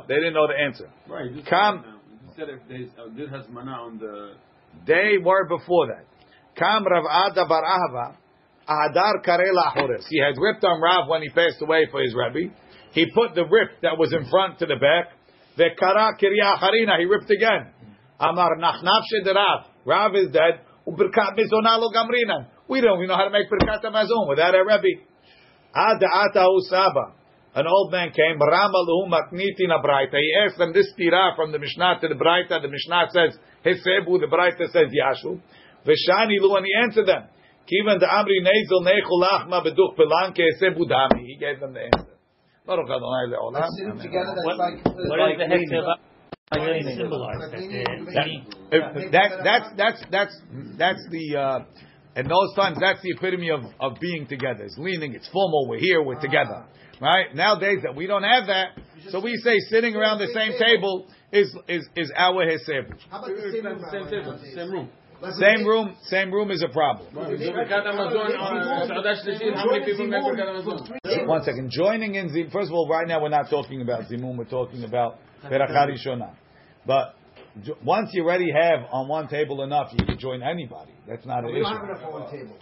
They 0.09 0.15
didn't 0.15 0.33
know 0.33 0.47
the 0.47 0.59
answer. 0.65 0.89
Right. 1.07 1.45
Come. 1.49 1.98
If 2.39 2.69
they 2.69 2.87
uh, 3.03 3.43
mana 3.51 3.73
on 3.73 3.99
the. 3.99 4.35
They 4.87 5.19
were 5.19 5.49
before 5.49 5.89
that. 5.89 6.07
Kam 6.55 6.85
Rav 6.87 7.33
Ada 7.33 7.47
Bar 7.47 7.65
Ahava, 7.65 8.17
Ahadar 8.69 9.25
Karela 9.27 9.75
Ahores. 9.75 10.05
He 10.09 10.21
had 10.21 10.39
ripped 10.39 10.63
on 10.63 10.81
Rav 10.81 11.09
when 11.09 11.23
he 11.23 11.31
passed 11.31 11.61
away 11.61 11.89
for 11.91 12.01
his 12.01 12.15
Rebbe. 12.15 12.55
He 12.93 13.07
put 13.13 13.35
the 13.35 13.43
rip 13.45 13.83
that 13.83 13.99
was 13.99 14.13
in 14.13 14.29
front 14.31 14.61
to 14.61 14.67
the 14.67 14.77
back. 14.77 15.15
The 15.57 15.71
Kara 15.77 16.17
Kirya 16.17 16.59
Harina, 16.59 16.99
he 16.99 17.07
ripped 17.07 17.31
again. 17.31 17.73
Amar 18.21 18.57
Nachnaf 18.57 19.03
Rav. 19.35 19.67
Rav 19.85 20.15
is 20.15 20.31
dead. 20.33 20.61
Ubirkat 20.87 21.35
Mizonalo 21.37 21.93
Gamrina. 21.93 22.47
We 22.69 22.81
don't 22.81 23.01
we 23.01 23.07
know 23.07 23.17
how 23.17 23.25
to 23.25 23.31
make 23.31 23.51
Birkat 23.51 23.85
Amazon 23.85 24.29
without 24.29 24.55
a 24.55 24.63
Rebbe. 24.63 25.03
Ada 25.75 26.07
Ata 26.07 26.47
Usaba. 26.47 27.18
An 27.59 27.67
old 27.67 27.91
man 27.91 28.13
came, 28.15 28.39
Ramalu 28.39 29.11
Matniti 29.11 29.67
na 29.67 29.83
Braita. 29.83 30.15
He 30.15 30.31
asked 30.47 30.59
them 30.59 30.73
this 30.73 30.87
tira 30.97 31.33
from 31.35 31.51
the 31.51 31.59
Mishnah 31.59 31.99
to 32.03 32.07
the 32.07 32.15
Braita. 32.15 32.63
The 32.63 32.69
Mishnah 32.71 33.11
says 33.11 33.35
Hesebu, 33.67 34.21
the 34.21 34.31
Braita 34.31 34.71
says 34.71 34.87
Yashu. 34.95 35.41
Veshani 35.85 36.39
Lu, 36.39 36.55
and 36.55 36.65
he 36.65 36.73
answered 36.81 37.07
them. 37.07 37.25
Kivan 37.67 37.99
the 37.99 38.07
Amri 38.07 38.47
Nezel 38.47 38.87
Nechul 38.87 39.27
Achma 39.27 39.67
Beduch 39.67 39.99
Pelanke 39.99 40.39
Hesebu 40.55 40.87
Dami. 40.87 41.27
He 41.27 41.37
gave 41.37 41.59
them 41.59 41.73
the 41.75 41.81
answer. 41.81 42.15
Baruch 42.65 42.87
Adonai 42.87 43.35
Le'olam. 43.35 43.67
Sitting 43.77 43.99
together, 44.03 44.35
What- 44.45 44.57
like. 44.59 44.85
What 44.85 45.33
is 45.33 45.39
the 45.39 45.45
Heseba? 45.51 45.95
That 46.51 46.61
they're 46.61 48.23
leaning? 48.23 48.47
If- 48.71 49.11
that, 49.13 49.31
that's 49.43 49.69
that's 49.77 50.03
that's 50.11 50.41
that's 50.79 51.09
the 51.11 51.37
uh, 51.37 51.59
in 52.17 52.29
those 52.29 52.55
times 52.55 52.79
that's 52.81 53.03
the 53.03 53.11
epitome 53.11 53.51
of, 53.51 53.65
of 53.81 53.99
being 54.01 54.27
together. 54.27 54.65
It's 54.65 54.79
leaning, 54.79 55.15
it's 55.15 55.29
formal. 55.29 55.69
We're 55.69 55.79
here, 55.81 56.03
we're 56.03 56.21
together. 56.21 56.65
Right 57.01 57.35
nowadays 57.35 57.79
that 57.85 57.95
we 57.95 58.07
don't 58.07 58.25
have 58.25 58.47
that, 58.47 58.69
so 59.11 59.21
we 59.21 59.37
say 59.37 59.59
sitting 59.71 59.95
around 59.95 60.19
the 60.19 60.29
same 60.29 60.59
table 60.59 61.07
is 61.33 61.55
is 61.69 61.89
is 61.97 62.13
our 62.17 62.45
heseb. 62.45 62.93
How 63.11 63.19
about 63.19 63.37
the 63.37 63.53
same 63.53 63.65
room? 63.65 63.85
Same 63.91 64.11
table, 64.11 64.41
same 64.55 64.71
room. 64.71 64.91
Same 65.33 65.67
room, 65.67 65.97
same 66.05 66.33
room 66.33 66.51
is 66.53 66.63
a 66.63 66.73
problem. 66.73 67.09
So 67.13 67.21
Birkat 67.21 67.85
Hamazon, 67.87 68.39
uh, 68.39 68.87
Seudah 68.87 69.17
Shlishit, 69.25 69.53
how 69.53 69.67
many 69.67 69.85
people 69.85 70.07
make 70.07 70.23
Birkat 70.23 70.63
Hamazon? 70.65 71.27
One 71.27 71.43
second, 71.43 71.71
joining 71.73 72.15
in 72.15 72.33
Zim. 72.33 72.51
First 72.51 72.69
of 72.69 72.75
all, 72.75 72.89
right 72.89 73.07
now 73.07 73.21
we're 73.21 73.29
not 73.29 73.51
talking 73.51 73.83
about 73.83 74.03
Zimun. 74.03 74.37
We're 74.37 74.45
talking 74.45 74.85
about 74.85 75.19
Berachah 75.45 75.91
Rishonah. 75.91 76.35
But 76.87 77.17
once 77.85 78.11
you 78.13 78.23
already 78.23 78.53
have 78.53 78.87
on 78.93 79.09
one 79.09 79.29
table 79.29 79.63
enough, 79.63 79.89
you 79.93 80.07
can 80.07 80.19
join 80.19 80.43
anybody. 80.43 80.93
That's 81.09 81.27
not 81.27 81.41
an 81.41 81.53
We 81.53 81.61
don't 81.61 81.77
have 81.77 82.33
issue. 82.33 82.55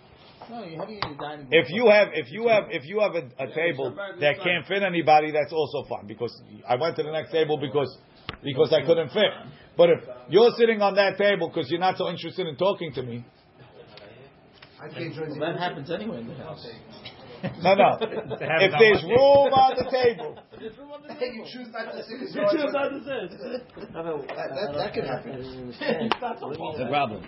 Enough 0.49 0.61
on 0.61 0.61
one 0.61 0.61
table. 0.61 0.61
No, 0.61 0.65
you 0.65 0.79
have 0.79 0.91
your 0.91 1.17
dining. 1.17 1.49
If 1.51 1.71
you 1.71 1.89
have, 1.89 2.09
if 2.13 2.31
you 2.31 2.49
have, 2.49 2.65
if 2.71 2.85
you 2.85 3.01
have 3.01 3.15
a, 3.15 3.25
a 3.43 3.55
table 3.55 3.97
that 4.21 4.37
can't 4.43 4.67
fit 4.67 4.83
anybody, 4.83 5.33
that's 5.33 5.53
also 5.53 5.89
fine. 5.89 6.07
Because 6.07 6.41
I 6.69 6.77
went 6.77 6.97
to 6.97 7.03
the 7.03 7.13
next 7.13 7.33
table 7.33 7.59
because 7.59 7.97
because 8.43 8.73
I 8.73 8.85
couldn't 8.85 9.11
fit. 9.11 9.33
But 9.77 9.91
if 9.91 10.01
you're 10.29 10.53
sitting 10.57 10.81
on 10.83 10.95
that 10.95 11.19
table 11.19 11.49
because 11.49 11.71
you're 11.71 11.81
not 11.81 11.99
so 11.99 12.09
interested 12.09 12.47
in 12.47 12.57
talking 12.57 12.93
to 12.95 13.03
me, 13.03 13.25
I 14.81 14.89
can't 14.89 15.15
join 15.15 15.31
Well, 15.31 15.53
that 15.53 15.59
happens 15.59 15.91
anyway 15.91 16.21
in 16.21 16.29
the 16.29 16.35
house. 16.35 16.67
no, 17.63 17.75
no. 17.75 17.99
If 18.01 18.73
there's 18.81 19.03
room 19.05 19.53
on 19.53 19.77
the 19.77 19.91
table, 19.91 20.39
you 20.61 21.45
choose 21.45 21.69
not 21.73 21.93
to 21.93 22.03
sit. 22.05 22.21
You 22.21 22.45
choose 22.51 22.73
not 22.73 22.89
to 22.91 23.01
sit. 23.01 23.31
That, 23.93 24.05
that, 24.05 24.75
that 24.77 24.95
could 24.95 25.05
happen. 25.05 25.33
I 25.33 25.37
didn't. 25.37 25.75
It's 25.81 26.21
not 26.21 26.41
so 26.41 26.49
What 26.49 26.57
do 26.57 26.63
you 26.63 26.71
mean? 26.71 26.79
the 26.79 26.89
problem. 26.89 27.25